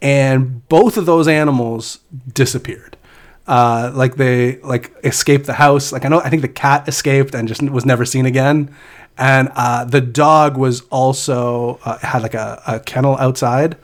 and 0.02 0.68
both 0.68 0.96
of 0.96 1.06
those 1.06 1.26
animals 1.28 2.00
disappeared. 2.34 2.96
Uh, 3.48 3.90
like 3.94 4.16
they 4.16 4.58
like 4.60 4.92
escaped 5.02 5.46
the 5.46 5.54
house. 5.54 5.90
Like 5.90 6.04
I 6.04 6.08
know, 6.08 6.20
I 6.20 6.28
think 6.28 6.42
the 6.42 6.48
cat 6.48 6.86
escaped 6.86 7.34
and 7.34 7.48
just 7.48 7.62
was 7.62 7.84
never 7.86 8.04
seen 8.04 8.26
again. 8.26 8.72
And 9.16 9.50
uh, 9.56 9.84
the 9.84 10.00
dog 10.00 10.56
was 10.56 10.82
also 10.90 11.80
uh, 11.84 11.98
had 11.98 12.22
like 12.22 12.34
a, 12.34 12.62
a 12.66 12.80
kennel 12.80 13.16
outside, 13.16 13.76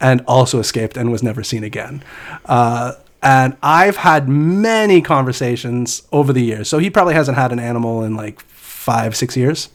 and 0.00 0.22
also 0.28 0.60
escaped 0.60 0.96
and 0.96 1.10
was 1.10 1.22
never 1.22 1.42
seen 1.42 1.64
again. 1.64 2.04
Uh, 2.44 2.92
and 3.22 3.56
I've 3.62 3.96
had 3.96 4.28
many 4.28 5.00
conversations 5.00 6.06
over 6.12 6.32
the 6.32 6.42
years. 6.42 6.68
So 6.68 6.78
he 6.78 6.90
probably 6.90 7.14
hasn't 7.14 7.38
had 7.38 7.50
an 7.50 7.58
animal 7.58 8.04
in 8.04 8.14
like 8.14 8.40
five, 8.42 9.16
six 9.16 9.36
years. 9.36 9.70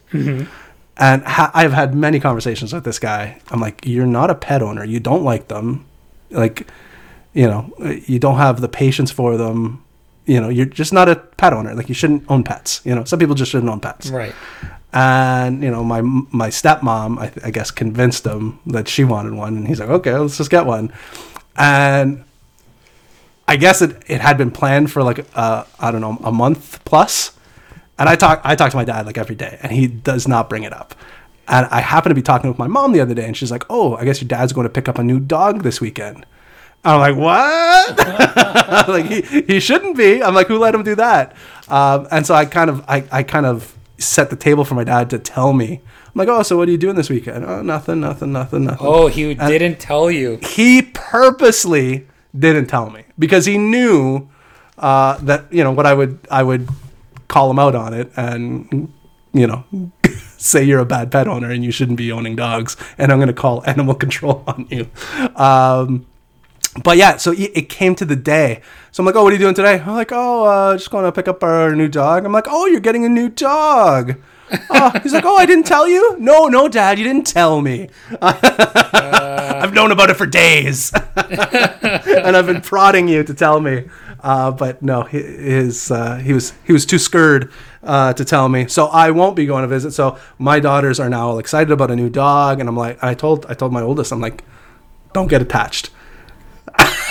And 0.98 1.24
ha- 1.24 1.52
I've 1.54 1.74
had 1.74 1.96
many 1.96 2.20
conversations 2.20 2.72
with 2.72 2.84
this 2.84 3.00
guy. 3.00 3.42
I'm 3.50 3.60
like, 3.60 3.86
you're 3.86 4.06
not 4.06 4.30
a 4.30 4.36
pet 4.36 4.62
owner. 4.62 4.86
You 4.86 5.00
don't 5.00 5.24
like 5.24 5.48
them. 5.48 5.86
Like, 6.30 6.68
you 7.34 7.48
know, 7.48 7.74
you 8.06 8.20
don't 8.20 8.38
have 8.38 8.62
the 8.62 8.68
patience 8.68 9.12
for 9.12 9.38
them. 9.38 9.84
You 10.26 10.40
know, 10.40 10.50
you're 10.50 10.66
just 10.66 10.94
not 10.94 11.10
a 11.10 11.16
pet 11.16 11.54
owner. 11.54 11.74
Like, 11.74 11.90
you 11.90 11.96
shouldn't 11.96 12.30
own 12.30 12.44
pets. 12.44 12.82
You 12.84 12.94
know, 12.96 13.04
some 13.04 13.20
people 13.20 13.36
just 13.36 13.52
shouldn't 13.52 13.70
own 13.70 13.80
pets. 13.80 14.10
Right. 14.10 14.36
And 14.94 15.64
you 15.64 15.72
know, 15.72 15.84
my 15.84 16.02
my 16.02 16.50
stepmom, 16.50 17.18
I, 17.18 17.32
I 17.48 17.52
guess, 17.52 17.72
convinced 17.72 18.26
him 18.26 18.60
that 18.68 18.90
she 18.90 19.06
wanted 19.06 19.34
one, 19.34 19.56
and 19.56 19.68
he's 19.68 19.80
like, 19.80 19.90
okay, 19.90 20.14
let's 20.14 20.38
just 20.38 20.52
get 20.52 20.66
one. 20.66 20.92
And 21.56 22.26
I 23.48 23.56
guess 23.56 23.82
it, 23.82 24.04
it 24.08 24.20
had 24.22 24.38
been 24.38 24.52
planned 24.52 24.92
for 24.92 25.02
like 25.02 25.26
uh, 25.34 25.64
I 25.80 25.92
don't 25.92 26.02
know 26.02 26.18
a 26.24 26.32
month 26.32 26.84
plus. 26.84 27.32
And 27.98 28.10
I 28.10 28.16
talk 28.16 28.42
I 28.44 28.56
talk 28.56 28.72
to 28.72 28.78
my 28.78 28.84
dad 28.84 29.06
like 29.06 29.18
every 29.18 29.36
day, 29.36 29.60
and 29.62 29.72
he 29.72 29.88
does 29.88 30.28
not 30.28 30.50
bring 30.50 30.64
it 30.64 30.74
up. 30.74 30.94
And 31.48 31.68
I 31.68 31.82
happened 31.82 32.12
to 32.12 32.16
be 32.16 32.22
talking 32.22 32.50
with 32.50 32.60
my 32.60 32.68
mom 32.68 32.92
the 32.92 33.00
other 33.00 33.14
day, 33.14 33.26
and 33.26 33.38
she's 33.38 33.52
like, 33.52 33.64
"Oh, 33.70 33.96
I 33.96 34.04
guess 34.04 34.22
your 34.22 34.28
dad's 34.28 34.52
going 34.52 34.66
to 34.66 34.74
pick 34.74 34.90
up 34.90 34.98
a 34.98 35.04
new 35.04 35.20
dog 35.20 35.64
this 35.64 35.80
weekend." 35.80 36.26
I'm 36.84 37.00
like, 37.00 37.16
"What?" 37.16 38.88
Like 38.88 39.06
he, 39.06 39.22
he 39.42 39.60
shouldn't 39.60 39.98
be. 39.98 40.24
I'm 40.24 40.34
like, 40.34 40.48
"Who 40.48 40.58
let 40.58 40.74
him 40.74 40.84
do 40.84 40.96
that?" 40.96 41.36
Um, 41.68 42.08
and 42.12 42.26
so 42.26 42.34
I 42.34 42.46
kind 42.46 42.70
of 42.70 42.84
I, 42.88 43.04
I 43.12 43.24
kind 43.24 43.46
of 43.46 43.76
set 43.98 44.30
the 44.30 44.36
table 44.36 44.64
for 44.66 44.76
my 44.76 44.84
dad 44.84 45.10
to 45.12 45.20
tell 45.20 45.54
me. 45.54 45.82
I'm 46.06 46.12
like, 46.16 46.28
"Oh, 46.28 46.42
so 46.44 46.58
what 46.58 46.68
are 46.68 46.72
you 46.72 46.78
doing 46.78 46.96
this 46.96 47.10
weekend?" 47.10 47.46
"Oh, 47.46 47.62
nothing, 47.62 48.00
nothing, 48.00 48.32
nothing, 48.32 48.64
nothing." 48.66 48.88
Oh, 48.88 49.08
he 49.08 49.34
didn't 49.36 49.80
tell 49.80 50.10
you. 50.10 50.40
he 50.42 50.82
purposely 50.82 52.08
didn't 52.38 52.68
tell 52.68 52.90
me 52.90 53.04
because 53.20 53.46
he 53.46 53.58
knew 53.58 54.30
uh, 54.78 55.18
that 55.18 55.52
you 55.54 55.64
know 55.64 55.72
what 55.72 55.86
I 55.86 55.94
would 55.94 56.20
I 56.32 56.44
would 56.44 56.68
call 57.28 57.52
him 57.52 57.60
out 57.60 57.76
on 57.76 57.94
it 57.94 58.12
and 58.18 58.92
you 59.34 59.48
know 59.48 59.64
say 60.38 60.64
you're 60.64 60.80
a 60.80 60.86
bad 60.86 61.12
pet 61.12 61.28
owner 61.28 61.50
and 61.52 61.64
you 61.64 61.72
shouldn't 61.72 61.98
be 61.98 62.12
owning 62.12 62.36
dogs 62.36 62.76
and 62.98 63.12
I'm 63.12 63.20
going 63.20 63.28
to 63.28 63.34
call 63.34 63.64
animal 63.68 63.96
control 63.96 64.44
on 64.48 64.66
you. 64.70 64.88
Um, 65.36 66.08
but 66.84 66.98
yeah, 66.98 67.18
so 67.18 67.34
it 67.38 67.68
came 67.68 67.96
to 67.96 68.06
the 68.06 68.16
day. 68.16 68.62
So 68.92 69.02
I'm 69.02 69.06
like, 69.06 69.16
oh, 69.16 69.24
what 69.24 69.32
are 69.32 69.36
you 69.36 69.40
doing 69.40 69.56
today? 69.56 69.80
I'm 69.80 69.96
like, 69.96 70.12
oh, 70.14 70.46
uh, 70.46 70.78
just 70.78 70.90
going 70.90 71.04
to 71.04 71.12
pick 71.12 71.28
up 71.28 71.44
our 71.44 71.76
new 71.76 71.90
dog. 71.90 72.26
I'm 72.26 72.32
like, 72.32 72.48
oh, 72.48 72.66
you're 72.66 72.80
getting 72.80 73.04
a 73.04 73.10
new 73.10 73.30
dog. 73.30 74.16
Oh, 74.70 74.92
he's 75.04 75.14
like, 75.14 75.26
oh, 75.26 75.36
I 75.36 75.46
didn't 75.46 75.66
tell 75.66 75.88
you. 75.88 76.18
No, 76.18 76.48
no, 76.48 76.68
Dad, 76.68 76.98
you 76.98 77.04
didn't 77.04 77.28
tell 77.28 77.62
me. 77.62 77.90
I've 78.22 79.74
known 79.74 79.92
about 79.92 80.10
it 80.10 80.18
for 80.18 80.26
days, 80.26 80.92
and 81.16 82.36
I've 82.36 82.48
been 82.48 82.62
prodding 82.62 83.08
you 83.08 83.24
to 83.24 83.34
tell 83.34 83.60
me. 83.60 83.88
Uh, 84.20 84.52
but 84.52 84.82
no, 84.82 85.04
he, 85.04 85.20
his 85.20 85.92
uh, 85.92 86.16
he 86.18 86.34
was 86.34 86.54
he 86.64 86.74
was 86.74 86.86
too 86.86 86.98
scared 86.98 87.52
uh, 87.84 88.14
to 88.14 88.26
tell 88.26 88.50
me. 88.50 88.68
So 88.68 88.88
I 88.88 89.12
won't 89.12 89.36
be 89.36 89.46
going 89.46 89.62
to 89.62 89.68
visit. 89.68 89.92
So 89.92 90.18
my 90.38 90.60
daughters 90.60 91.00
are 91.00 91.10
now 91.10 91.30
all 91.30 91.40
excited 91.40 91.72
about 91.72 91.92
a 91.92 91.96
new 91.96 92.10
dog, 92.10 92.60
and 92.60 92.68
I'm 92.68 92.78
like, 92.78 93.02
I 93.04 93.14
told 93.14 93.46
I 93.48 93.54
told 93.54 93.72
my 93.72 93.82
oldest, 93.82 94.12
I'm 94.12 94.20
like, 94.20 94.44
don't 95.14 95.28
get 95.28 95.42
attached. 95.42 95.92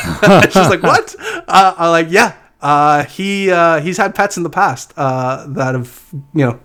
She's 0.50 0.68
like, 0.68 0.82
what? 0.82 1.14
Uh, 1.46 1.74
I'm 1.76 1.90
like, 1.90 2.06
yeah. 2.10 2.36
Uh, 2.60 3.04
he 3.04 3.50
uh, 3.50 3.80
he's 3.80 3.96
had 3.96 4.14
pets 4.14 4.36
in 4.36 4.42
the 4.42 4.50
past 4.50 4.92
uh, 4.96 5.46
that 5.48 5.74
have 5.74 6.04
you 6.34 6.44
know 6.44 6.60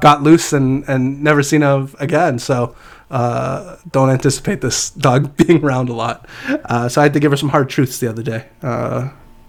got 0.00 0.22
loose 0.22 0.52
and 0.52 0.88
and 0.88 1.22
never 1.22 1.42
seen 1.42 1.62
of 1.62 1.94
again. 2.00 2.38
So 2.38 2.74
uh, 3.10 3.76
don't 3.90 4.10
anticipate 4.10 4.60
this 4.60 4.90
dog 4.90 5.36
being 5.46 5.62
around 5.64 5.88
a 5.88 5.94
lot. 5.94 6.28
Uh, 6.48 6.88
so 6.88 7.00
I 7.00 7.04
had 7.04 7.14
to 7.14 7.20
give 7.20 7.30
her 7.30 7.36
some 7.36 7.50
hard 7.50 7.68
truths 7.68 7.98
the 7.98 8.08
other 8.08 8.22
day. 8.22 8.46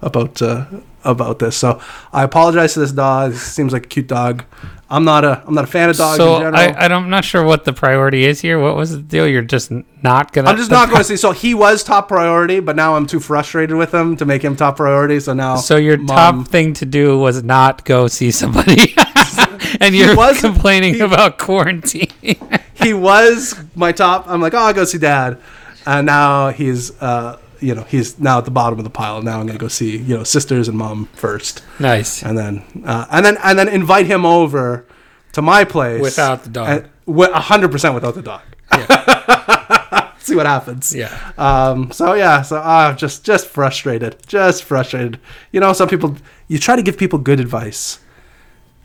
About 0.01 0.41
uh, 0.41 0.65
about 1.03 1.39
this. 1.39 1.57
So 1.57 1.81
I 2.13 2.23
apologize 2.23 2.73
to 2.75 2.79
this 2.79 2.91
dog. 2.93 3.31
This 3.31 3.41
seems 3.41 3.73
like 3.73 3.85
a 3.85 3.89
cute 3.89 4.07
dog. 4.07 4.43
I'm 4.89 5.03
not 5.03 5.23
a 5.23 5.43
I'm 5.45 5.53
not 5.53 5.65
a 5.65 5.67
fan 5.67 5.89
of 5.89 5.97
dogs 5.97 6.17
in 6.19 6.25
so 6.25 6.39
general. 6.39 6.55
I, 6.55 6.73
I 6.85 6.87
don't, 6.87 7.03
I'm 7.03 7.09
not 7.09 7.23
sure 7.25 7.43
what 7.43 7.65
the 7.65 7.73
priority 7.73 8.23
is 8.25 8.39
here. 8.41 8.59
What 8.59 8.75
was 8.75 8.91
the 8.91 9.01
deal? 9.01 9.27
You're 9.27 9.41
just 9.43 9.71
not 10.01 10.31
gonna. 10.31 10.49
I'm 10.49 10.57
just 10.57 10.71
not 10.71 10.87
going 10.87 10.99
to 10.99 11.03
see. 11.03 11.17
So 11.17 11.31
he 11.31 11.53
was 11.53 11.83
top 11.83 12.07
priority, 12.07 12.59
but 12.59 12.75
now 12.75 12.95
I'm 12.95 13.05
too 13.05 13.19
frustrated 13.19 13.75
with 13.75 13.93
him 13.93 14.15
to 14.17 14.25
make 14.25 14.41
him 14.41 14.55
top 14.55 14.77
priority. 14.77 15.19
So 15.19 15.33
now, 15.33 15.57
So 15.57 15.75
your 15.75 15.97
Mom- 15.97 16.43
top 16.43 16.47
thing 16.51 16.73
to 16.75 16.85
do 16.85 17.19
was 17.19 17.43
not 17.43 17.85
go 17.85 18.07
see 18.07 18.31
somebody, 18.31 18.95
and 19.81 19.93
you're 19.93 20.15
was- 20.15 20.39
complaining 20.41 20.95
he- 20.95 21.01
about 21.01 21.37
quarantine. 21.37 22.09
he 22.73 22.93
was 22.93 23.53
my 23.75 23.91
top. 23.91 24.27
I'm 24.27 24.41
like, 24.41 24.53
oh, 24.53 24.59
I'll 24.59 24.73
go 24.73 24.85
see 24.85 24.97
dad, 24.97 25.37
and 25.85 26.05
now 26.07 26.49
he's, 26.49 26.99
uh, 27.01 27.37
you 27.61 27.75
know, 27.75 27.83
he's 27.83 28.19
now 28.19 28.37
at 28.39 28.45
the 28.45 28.51
bottom 28.51 28.79
of 28.79 28.83
the 28.83 28.89
pile. 28.89 29.21
Now 29.21 29.39
I'm 29.39 29.45
going 29.45 29.57
to 29.57 29.61
go 29.61 29.67
see, 29.67 29.97
you 29.97 30.17
know, 30.17 30.23
sisters 30.23 30.67
and 30.67 30.77
mom 30.77 31.05
first, 31.13 31.63
nice. 31.79 32.23
and 32.23 32.37
then, 32.37 32.63
uh, 32.85 33.05
and 33.11 33.25
then, 33.25 33.37
and 33.43 33.57
then 33.57 33.67
invite 33.67 34.05
him 34.05 34.25
over 34.25 34.85
to 35.33 35.41
my 35.41 35.63
place 35.63 36.01
Without 36.01 36.43
the 36.43 36.49
dog. 36.49 36.85
A 37.07 37.39
hundred 37.41 37.71
percent 37.71 37.93
without 37.95 38.15
the 38.15 38.21
dog. 38.21 38.41
see 40.19 40.35
what 40.35 40.45
happens. 40.45 40.93
Yeah. 40.95 41.31
Um, 41.37 41.91
so 41.91 42.13
yeah, 42.13 42.41
so 42.41 42.57
uh, 42.57 42.93
just 42.93 43.25
just 43.25 43.47
frustrated, 43.47 44.17
just 44.27 44.63
frustrated. 44.63 45.19
You 45.51 45.59
know, 45.59 45.73
some 45.73 45.89
people 45.89 46.15
you 46.47 46.59
try 46.59 46.75
to 46.75 46.81
give 46.83 46.97
people 46.97 47.19
good 47.19 47.39
advice. 47.39 47.99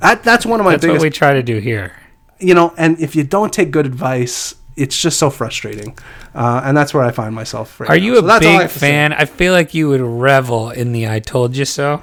That 0.00 0.22
that's 0.22 0.44
one 0.46 0.60
of 0.60 0.64
my 0.64 0.72
That's 0.72 0.82
biggest 0.82 1.00
what 1.00 1.04
we 1.06 1.10
try 1.10 1.34
to 1.34 1.42
do 1.42 1.58
here. 1.58 1.92
you 2.38 2.54
know, 2.54 2.74
and 2.76 2.98
if 2.98 3.14
you 3.14 3.24
don't 3.24 3.52
take 3.52 3.70
good 3.70 3.86
advice, 3.86 4.54
it's 4.76 4.98
just 5.00 5.18
so 5.18 5.30
frustrating, 5.30 5.96
uh, 6.34 6.62
and 6.64 6.76
that's 6.76 6.92
where 6.94 7.04
I 7.04 7.10
find 7.12 7.34
myself. 7.34 7.78
Right 7.80 7.90
Are 7.90 7.96
now. 7.96 8.04
you 8.04 8.14
So 8.16 8.20
a 8.20 8.24
all 8.24 8.30
I 8.32 8.38
big 8.40 8.70
say. 8.70 8.80
fan? 8.80 9.12
I 9.12 9.24
feel 9.24 9.52
like 9.52 9.74
you 9.74 9.88
would 9.88 10.00
revel 10.00 10.70
in 10.70 10.92
the 10.92 11.08
"I 11.08 11.20
told 11.20 11.56
you 11.56 11.64
so." 11.64 12.02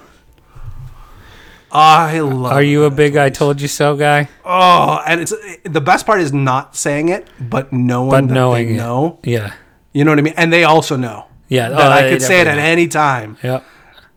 I 1.74 2.20
love. 2.20 2.52
Are 2.52 2.62
you 2.64 2.84
a 2.84 2.90
big 2.92 3.16
"I 3.16 3.30
told 3.30 3.62
you 3.62 3.68
so" 3.68 3.96
guy? 3.96 4.28
Oh, 4.44 5.02
and 5.08 5.22
it's 5.22 5.34
the 5.64 5.80
best 5.82 6.06
part 6.06 6.20
is 6.20 6.34
not 6.34 6.76
saying 6.76 7.10
it, 7.10 7.28
but 7.40 7.72
knowing 7.72 8.10
But 8.10 8.28
that 8.28 8.34
knowing 8.34 8.68
they 8.70 8.74
it. 8.74 8.78
know. 8.78 9.20
Yeah. 9.24 9.54
You 9.94 10.04
know 10.04 10.12
what 10.12 10.20
I 10.20 10.22
mean? 10.24 10.34
And 10.38 10.52
they 10.52 10.64
also 10.66 10.96
know 10.98 11.26
Yeah. 11.48 11.70
that 11.70 11.80
oh, 11.80 12.06
I 12.06 12.10
could 12.10 12.22
say 12.22 12.38
it 12.42 12.48
at 12.48 12.56
definitely 12.56 12.72
any 12.72 12.88
time. 12.88 13.38
Yep. 13.44 13.64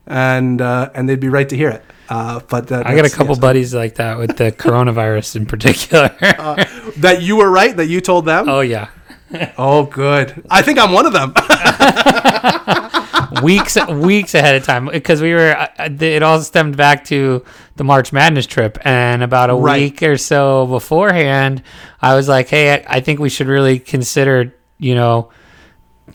and 0.07 0.61
uh, 0.61 0.91
and 0.95 1.09
they'd 1.09 1.21
be 1.21 1.29
right 1.29 1.49
to 1.49 1.57
hear 1.57 1.71
it. 1.71 1.85
Uh, 2.15 2.39
but 2.49 2.69
that, 2.69 2.87
I 2.87 2.95
got 2.95 3.07
a 3.07 3.11
couple 3.11 3.35
buddies 3.35 3.75
like 3.75 3.97
that 3.97 4.19
with 4.19 4.37
the 4.37 4.53
coronavirus 4.65 5.35
in 5.37 5.47
particular. 5.47 6.09
that 6.99 7.19
you 7.23 7.37
were 7.37 7.51
right 7.51 7.77
that 7.77 7.87
you 7.87 8.01
told 8.01 8.25
them. 8.25 8.49
oh 8.49 8.61
yeah. 8.61 8.89
Oh, 9.59 9.87
good. 9.87 10.45
I 10.49 10.63
think 10.63 10.79
I'm 10.79 10.93
one 10.93 11.07
of 11.07 11.13
them. 11.13 11.35
weeks 13.43 13.77
weeks 13.89 14.35
ahead 14.35 14.55
of 14.55 14.65
time 14.65 14.87
because 14.87 15.21
we 15.21 15.33
were 15.33 15.57
uh, 15.57 15.67
uh, 15.79 15.89
it 16.01 16.23
all 16.23 16.41
stemmed 16.41 16.77
back 16.77 17.05
to 17.07 17.45
the 17.75 17.83
March 17.83 18.13
Madness 18.13 18.47
trip 18.47 18.79
and 18.87 19.25
about 19.25 19.51
a 19.51 19.55
Right. 19.57 19.81
week 19.81 20.03
or 20.05 20.17
so 20.17 20.67
beforehand 20.67 21.63
I 22.01 22.15
was 22.15 22.29
like 22.29 22.49
hey 22.49 22.85
I 22.87 23.01
think 23.01 23.19
we 23.19 23.29
should 23.29 23.49
really 23.49 23.81
consider 23.81 24.55
you 24.79 24.95
know 24.95 25.31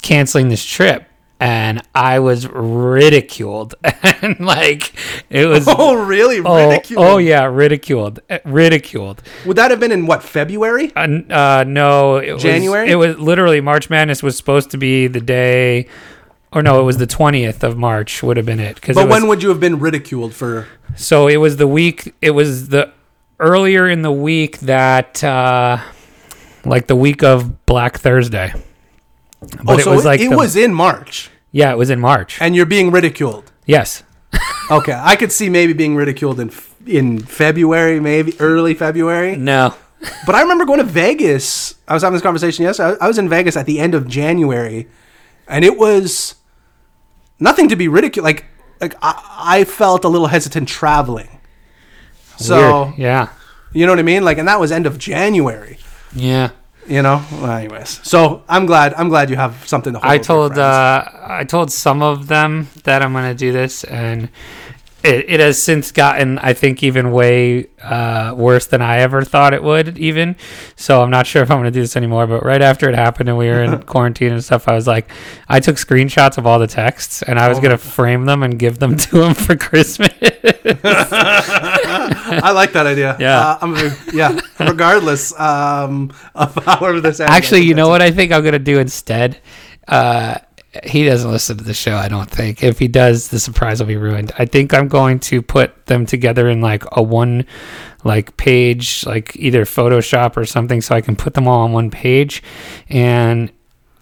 canceling 0.02 0.48
this 0.48 0.64
trip 0.64 1.09
and 1.40 1.82
I 1.96 2.20
was 2.20 2.48
ridiculed 2.48 3.76
and 4.22 4.40
like 4.40 4.94
it 5.30 5.46
was 5.46 5.66
oh, 5.70 5.96
really? 5.96 6.40
oh, 6.44 6.70
Ridicule. 6.70 7.02
oh 7.04 7.18
yeah 7.18 7.46
ridiculed 7.46 8.20
Uh, 8.30 8.40
ridiculed 8.46 9.22
Would 9.46 9.56
that 9.58 9.72
have 9.72 9.80
been 9.80 9.92
in 9.92 10.06
what 10.06 10.22
February? 10.24 10.92
uh, 10.96 11.08
uh, 11.30 11.64
no, 11.68 12.18
it 12.18 12.40
January? 12.40 12.88
Was, 12.88 12.92
it 12.92 12.96
was 13.18 13.20
literally 13.26 13.62
March 13.62 13.90
Madness 13.90 14.22
was 14.22 14.36
supposed 14.38 14.72
to 14.72 14.78
be 14.78 15.08
the 15.08 15.22
day, 15.22 15.88
or 16.52 16.62
no, 16.62 16.82
it 16.82 16.84
was 16.84 16.98
the 16.98 17.08
twentieth 17.08 17.64
of 17.64 17.78
March 17.78 18.22
would 18.24 18.36
have 18.38 18.46
been 18.46 18.60
it. 18.60 18.82
But 18.82 19.08
when 19.08 19.28
would 19.28 19.42
you 19.44 19.50
have 19.50 19.60
been 19.60 19.80
ridiculed 19.80 20.34
for? 20.34 20.68
so 20.96 21.28
it 21.28 21.38
was 21.38 21.58
the 21.58 21.68
week. 21.68 22.14
It 22.22 22.32
was 22.32 22.70
the 22.70 22.92
earlier 23.40 23.88
in 23.88 24.02
the 24.02 24.12
week 24.12 24.60
that, 24.60 25.24
uh, 25.24 25.78
like 26.66 26.88
the 26.88 26.96
week 26.96 27.24
of 27.24 27.66
Black 27.66 27.98
Thursday. 28.00 28.52
But 29.42 29.60
oh, 29.68 29.78
it 29.78 29.84
so 29.84 29.96
was 29.96 30.06
like 30.06 30.20
it 30.22 30.30
the- 30.30 30.38
was 30.38 30.56
in 30.56 30.74
March, 30.74 31.30
yeah, 31.52 31.72
it 31.72 31.78
was 31.78 31.90
in 31.90 32.00
March. 32.00 32.42
and 32.42 32.56
you're 32.56 32.66
being 32.66 32.92
ridiculed. 32.92 33.52
yes, 33.66 34.04
Okay, 34.72 34.94
I 34.94 35.16
could 35.16 35.32
see 35.32 35.50
maybe 35.50 35.74
being 35.74 35.96
ridiculed 35.96 36.40
in 36.40 36.52
in 36.86 37.20
February, 37.20 38.00
maybe 38.00 38.34
early 38.40 38.74
February. 38.74 39.36
no, 39.36 39.74
But 40.26 40.36
I 40.36 40.42
remember 40.42 40.66
going 40.66 40.80
to 40.80 40.86
Vegas. 40.86 41.76
I 41.88 41.94
was 41.94 42.04
having 42.04 42.14
this 42.16 42.22
conversation 42.24 42.64
yesterday. 42.66 42.98
I 43.02 43.06
I 43.06 43.08
was 43.08 43.18
in 43.18 43.28
Vegas 43.30 43.56
at 43.58 43.66
the 43.66 43.80
end 43.80 43.96
of 43.96 44.08
January, 44.08 44.88
and 45.48 45.64
it 45.66 45.78
was 45.78 46.36
nothing 47.40 47.68
to 47.70 47.76
be 47.76 47.88
ridiculed. 47.88 48.24
Like, 48.24 48.46
like 48.82 48.96
I, 49.02 49.14
I 49.60 49.64
felt 49.64 50.04
a 50.06 50.10
little 50.10 50.28
hesitant 50.28 50.68
traveling. 50.68 51.40
So 52.38 52.86
Weird. 52.86 52.98
yeah, 52.98 53.30
you 53.74 53.86
know 53.86 53.92
what 53.92 54.00
I 54.00 54.04
mean? 54.04 54.24
Like, 54.24 54.38
and 54.38 54.48
that 54.48 54.60
was 54.60 54.72
end 54.72 54.86
of 54.86 54.98
January. 54.98 55.78
yeah. 56.14 56.50
You 56.90 57.04
know. 57.04 57.24
Well, 57.34 57.52
anyways, 57.52 58.02
so 58.08 58.42
I'm 58.50 58.66
glad. 58.66 58.96
I'm 58.96 59.10
glad 59.10 59.30
you 59.30 59.36
have 59.36 59.68
something 59.68 59.94
to 59.94 60.00
hold. 60.00 60.12
I 60.12 60.18
told 60.18 60.58
uh, 60.58 61.06
I 61.24 61.44
told 61.44 61.72
some 61.72 62.02
of 62.02 62.28
them 62.28 62.68
that 62.84 63.04
I'm 63.04 63.14
gonna 63.14 63.36
do 63.36 63.52
this, 63.52 63.84
and 63.84 64.30
it, 65.04 65.30
it 65.30 65.40
has 65.40 65.62
since 65.62 65.92
gotten 65.92 66.40
I 66.40 66.54
think 66.54 66.84
even 66.84 67.12
way 67.12 67.68
uh, 67.82 68.34
worse 68.36 68.66
than 68.66 68.82
I 68.82 68.98
ever 69.00 69.24
thought 69.24 69.54
it 69.54 69.64
would. 69.64 69.98
Even 69.98 70.36
so, 70.76 71.02
I'm 71.02 71.10
not 71.10 71.26
sure 71.26 71.42
if 71.42 71.50
I'm 71.52 71.60
gonna 71.60 71.72
do 71.72 71.82
this 71.82 71.96
anymore. 71.96 72.28
But 72.28 72.44
right 72.44 72.62
after 72.62 72.90
it 72.90 72.96
happened 72.96 73.30
and 73.30 73.38
we 73.38 73.48
were 73.48 73.64
in 73.64 73.82
quarantine 73.84 74.34
and 74.34 74.44
stuff, 74.44 74.68
I 74.68 74.74
was 74.74 74.88
like, 74.88 75.10
I 75.48 75.60
took 75.60 75.78
screenshots 75.78 76.38
of 76.38 76.46
all 76.46 76.60
the 76.60 76.68
texts 76.68 77.22
and 77.22 77.40
I 77.40 77.48
was 77.50 77.60
gonna 77.60 77.78
frame 77.78 78.26
them 78.26 78.44
and 78.44 78.60
give 78.60 78.80
them 78.80 78.98
to 79.10 79.24
him 79.24 79.34
for 79.34 79.56
Christmas. 79.56 80.10
I 82.44 82.52
like 82.52 82.74
that 82.74 82.88
idea. 82.88 83.16
Yeah. 83.20 83.40
Uh, 83.40 83.58
I'm 83.62 83.74
gonna- 83.74 83.98
yeah. 84.14 84.40
Regardless 84.60 85.38
um, 85.40 86.12
of 86.36 86.56
however 86.66 87.02
this 87.02 87.20
ends, 87.20 87.32
Actually, 87.32 87.62
you 87.62 87.74
know 87.74 87.90
what 87.90 88.02
I 88.02 88.12
think 88.12 88.32
I'm 88.32 88.44
gonna 88.44 88.60
do 88.60 88.80
instead. 88.80 89.40
Uh, 89.88 90.38
he 90.84 91.04
doesn't 91.04 91.32
listen 91.32 91.58
to 91.58 91.64
the 91.64 91.74
show, 91.74 91.96
I 91.96 92.08
don't 92.08 92.30
think. 92.30 92.64
If 92.64 92.78
he 92.78 92.88
does, 92.88 93.30
the 93.30 93.40
surprise 93.40 93.80
will 93.80 93.88
be 93.88 93.98
ruined. 93.98 94.32
I 94.38 94.46
think 94.46 94.74
I'm 94.74 94.88
going 94.88 95.20
to 95.22 95.42
put 95.42 95.88
them 95.88 96.06
together 96.06 96.48
in 96.48 96.62
like 96.62 96.84
a 96.92 97.02
one, 97.02 97.46
like 98.04 98.38
page, 98.38 99.04
like 99.06 99.36
either 99.36 99.66
Photoshop 99.66 100.38
or 100.38 100.46
something, 100.46 100.82
so 100.82 100.96
I 100.96 101.02
can 101.02 101.16
put 101.16 101.34
them 101.34 101.48
all 101.48 101.62
on 101.62 101.72
one 101.72 101.90
page. 101.90 102.44
And 102.88 103.52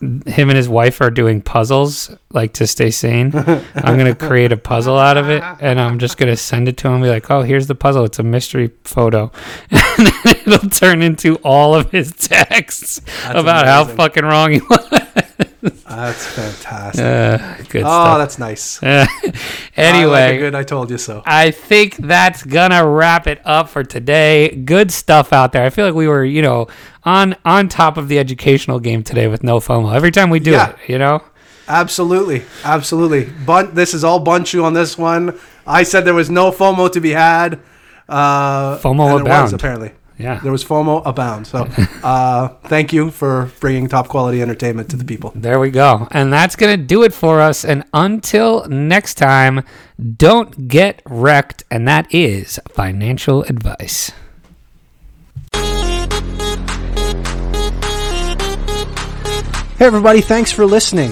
him 0.02 0.50
and 0.50 0.56
his 0.56 0.70
wife 0.70 1.02
are 1.02 1.10
doing 1.10 1.42
puzzles, 1.42 2.16
like 2.32 2.54
to 2.54 2.68
stay 2.68 2.92
sane. 2.92 3.32
I'm 3.36 3.98
gonna 3.98 4.16
create 4.30 4.52
a 4.52 4.58
puzzle 4.58 4.98
out 4.98 5.18
of 5.18 5.30
it, 5.30 5.44
and 5.60 5.80
I'm 5.80 5.98
just 5.98 6.18
gonna 6.18 6.38
send 6.38 6.68
it 6.68 6.78
to 6.78 6.88
him. 6.88 6.96
And 6.96 7.04
be 7.04 7.10
like, 7.10 7.30
"Oh, 7.32 7.42
here's 7.42 7.68
the 7.68 7.76
puzzle. 7.76 8.04
It's 8.06 8.20
a 8.20 8.24
mystery 8.24 8.72
photo." 8.84 9.32
And 9.98 10.06
then 10.06 10.36
it'll 10.46 10.70
turn 10.70 11.02
into 11.02 11.38
all 11.38 11.74
of 11.74 11.90
his 11.90 12.12
texts 12.12 13.02
about 13.30 13.66
how 13.66 13.84
fucking 13.84 14.24
wrong 14.24 14.52
he 14.52 14.60
was. 14.60 14.88
That's 15.98 16.28
fantastic. 16.28 17.04
Uh, 17.04 17.64
good 17.70 17.82
oh, 17.82 17.88
stuff. 17.90 18.18
that's 18.20 18.38
nice. 18.38 18.80
Uh, 18.88 19.06
I 19.10 19.26
like 19.26 19.96
anyway, 19.96 20.38
good. 20.38 20.54
I 20.56 20.64
told 20.64 20.92
you 20.92 20.98
so. 21.00 21.24
I 21.26 21.50
think 21.52 21.98
that's 21.98 22.44
gonna 22.44 22.88
wrap 22.88 23.26
it 23.26 23.42
up 23.46 23.70
for 23.70 23.84
today. 23.84 24.50
Good 24.56 24.92
stuff 24.92 25.34
out 25.34 25.52
there. 25.54 25.64
I 25.66 25.70
feel 25.72 25.86
like 25.86 25.96
we 25.96 26.08
were, 26.08 26.24
you 26.24 26.42
know, 26.44 26.68
on 27.04 27.36
on 27.46 27.68
top 27.68 27.98
of 27.98 28.08
the 28.10 28.20
educational 28.20 28.80
game 28.80 29.04
today 29.04 29.28
with 29.28 29.44
no 29.44 29.60
FOMO. 29.60 29.94
Every 29.96 30.12
time 30.12 30.30
we 30.30 30.40
do 30.40 30.52
Yeah. 30.52 30.70
it, 30.70 30.76
you 30.88 31.00
know. 31.00 31.24
Absolutely, 31.68 32.44
absolutely. 32.64 33.26
Bun- 33.46 33.74
this 33.74 33.94
is 33.94 34.04
all 34.04 34.24
Bunchu 34.24 34.64
on 34.64 34.74
this 34.74 34.98
one. 34.98 35.38
I 35.66 35.82
said 35.84 36.06
there 36.06 36.14
was 36.14 36.30
no 36.30 36.52
FOMO 36.52 36.92
to 36.92 37.02
be 37.02 37.12
had. 37.12 37.60
Uh, 38.08 38.78
FOMO 38.78 38.90
and 38.90 39.00
there 39.00 39.14
was, 39.16 39.22
abound. 39.22 39.54
apparently. 39.54 39.92
Yeah. 40.18 40.40
There 40.40 40.52
was 40.52 40.64
FOMO 40.64 41.04
abound. 41.06 41.48
So, 41.48 41.68
uh, 42.04 42.50
thank 42.66 42.92
you 42.92 43.12
for 43.12 43.52
bringing 43.60 43.88
top 43.88 44.08
quality 44.08 44.42
entertainment 44.42 44.90
to 44.90 44.96
the 44.96 45.06
people. 45.06 45.32
There 45.36 45.60
we 45.60 45.70
go. 45.70 46.08
And 46.12 46.34
that's 46.34 46.56
going 46.56 46.78
to 46.78 46.84
do 46.84 47.04
it 47.04 47.14
for 47.14 47.40
us. 47.40 47.64
And 47.64 47.84
until 47.94 48.68
next 48.68 49.16
time, 49.16 49.64
don't 50.18 50.68
get 50.68 51.02
wrecked. 51.06 51.64
And 51.70 51.88
that 51.88 52.14
is 52.14 52.60
financial 52.70 53.44
advice. 53.44 54.12
Hey, 59.78 59.86
everybody, 59.86 60.22
thanks 60.22 60.52
for 60.52 60.66
listening. 60.66 61.12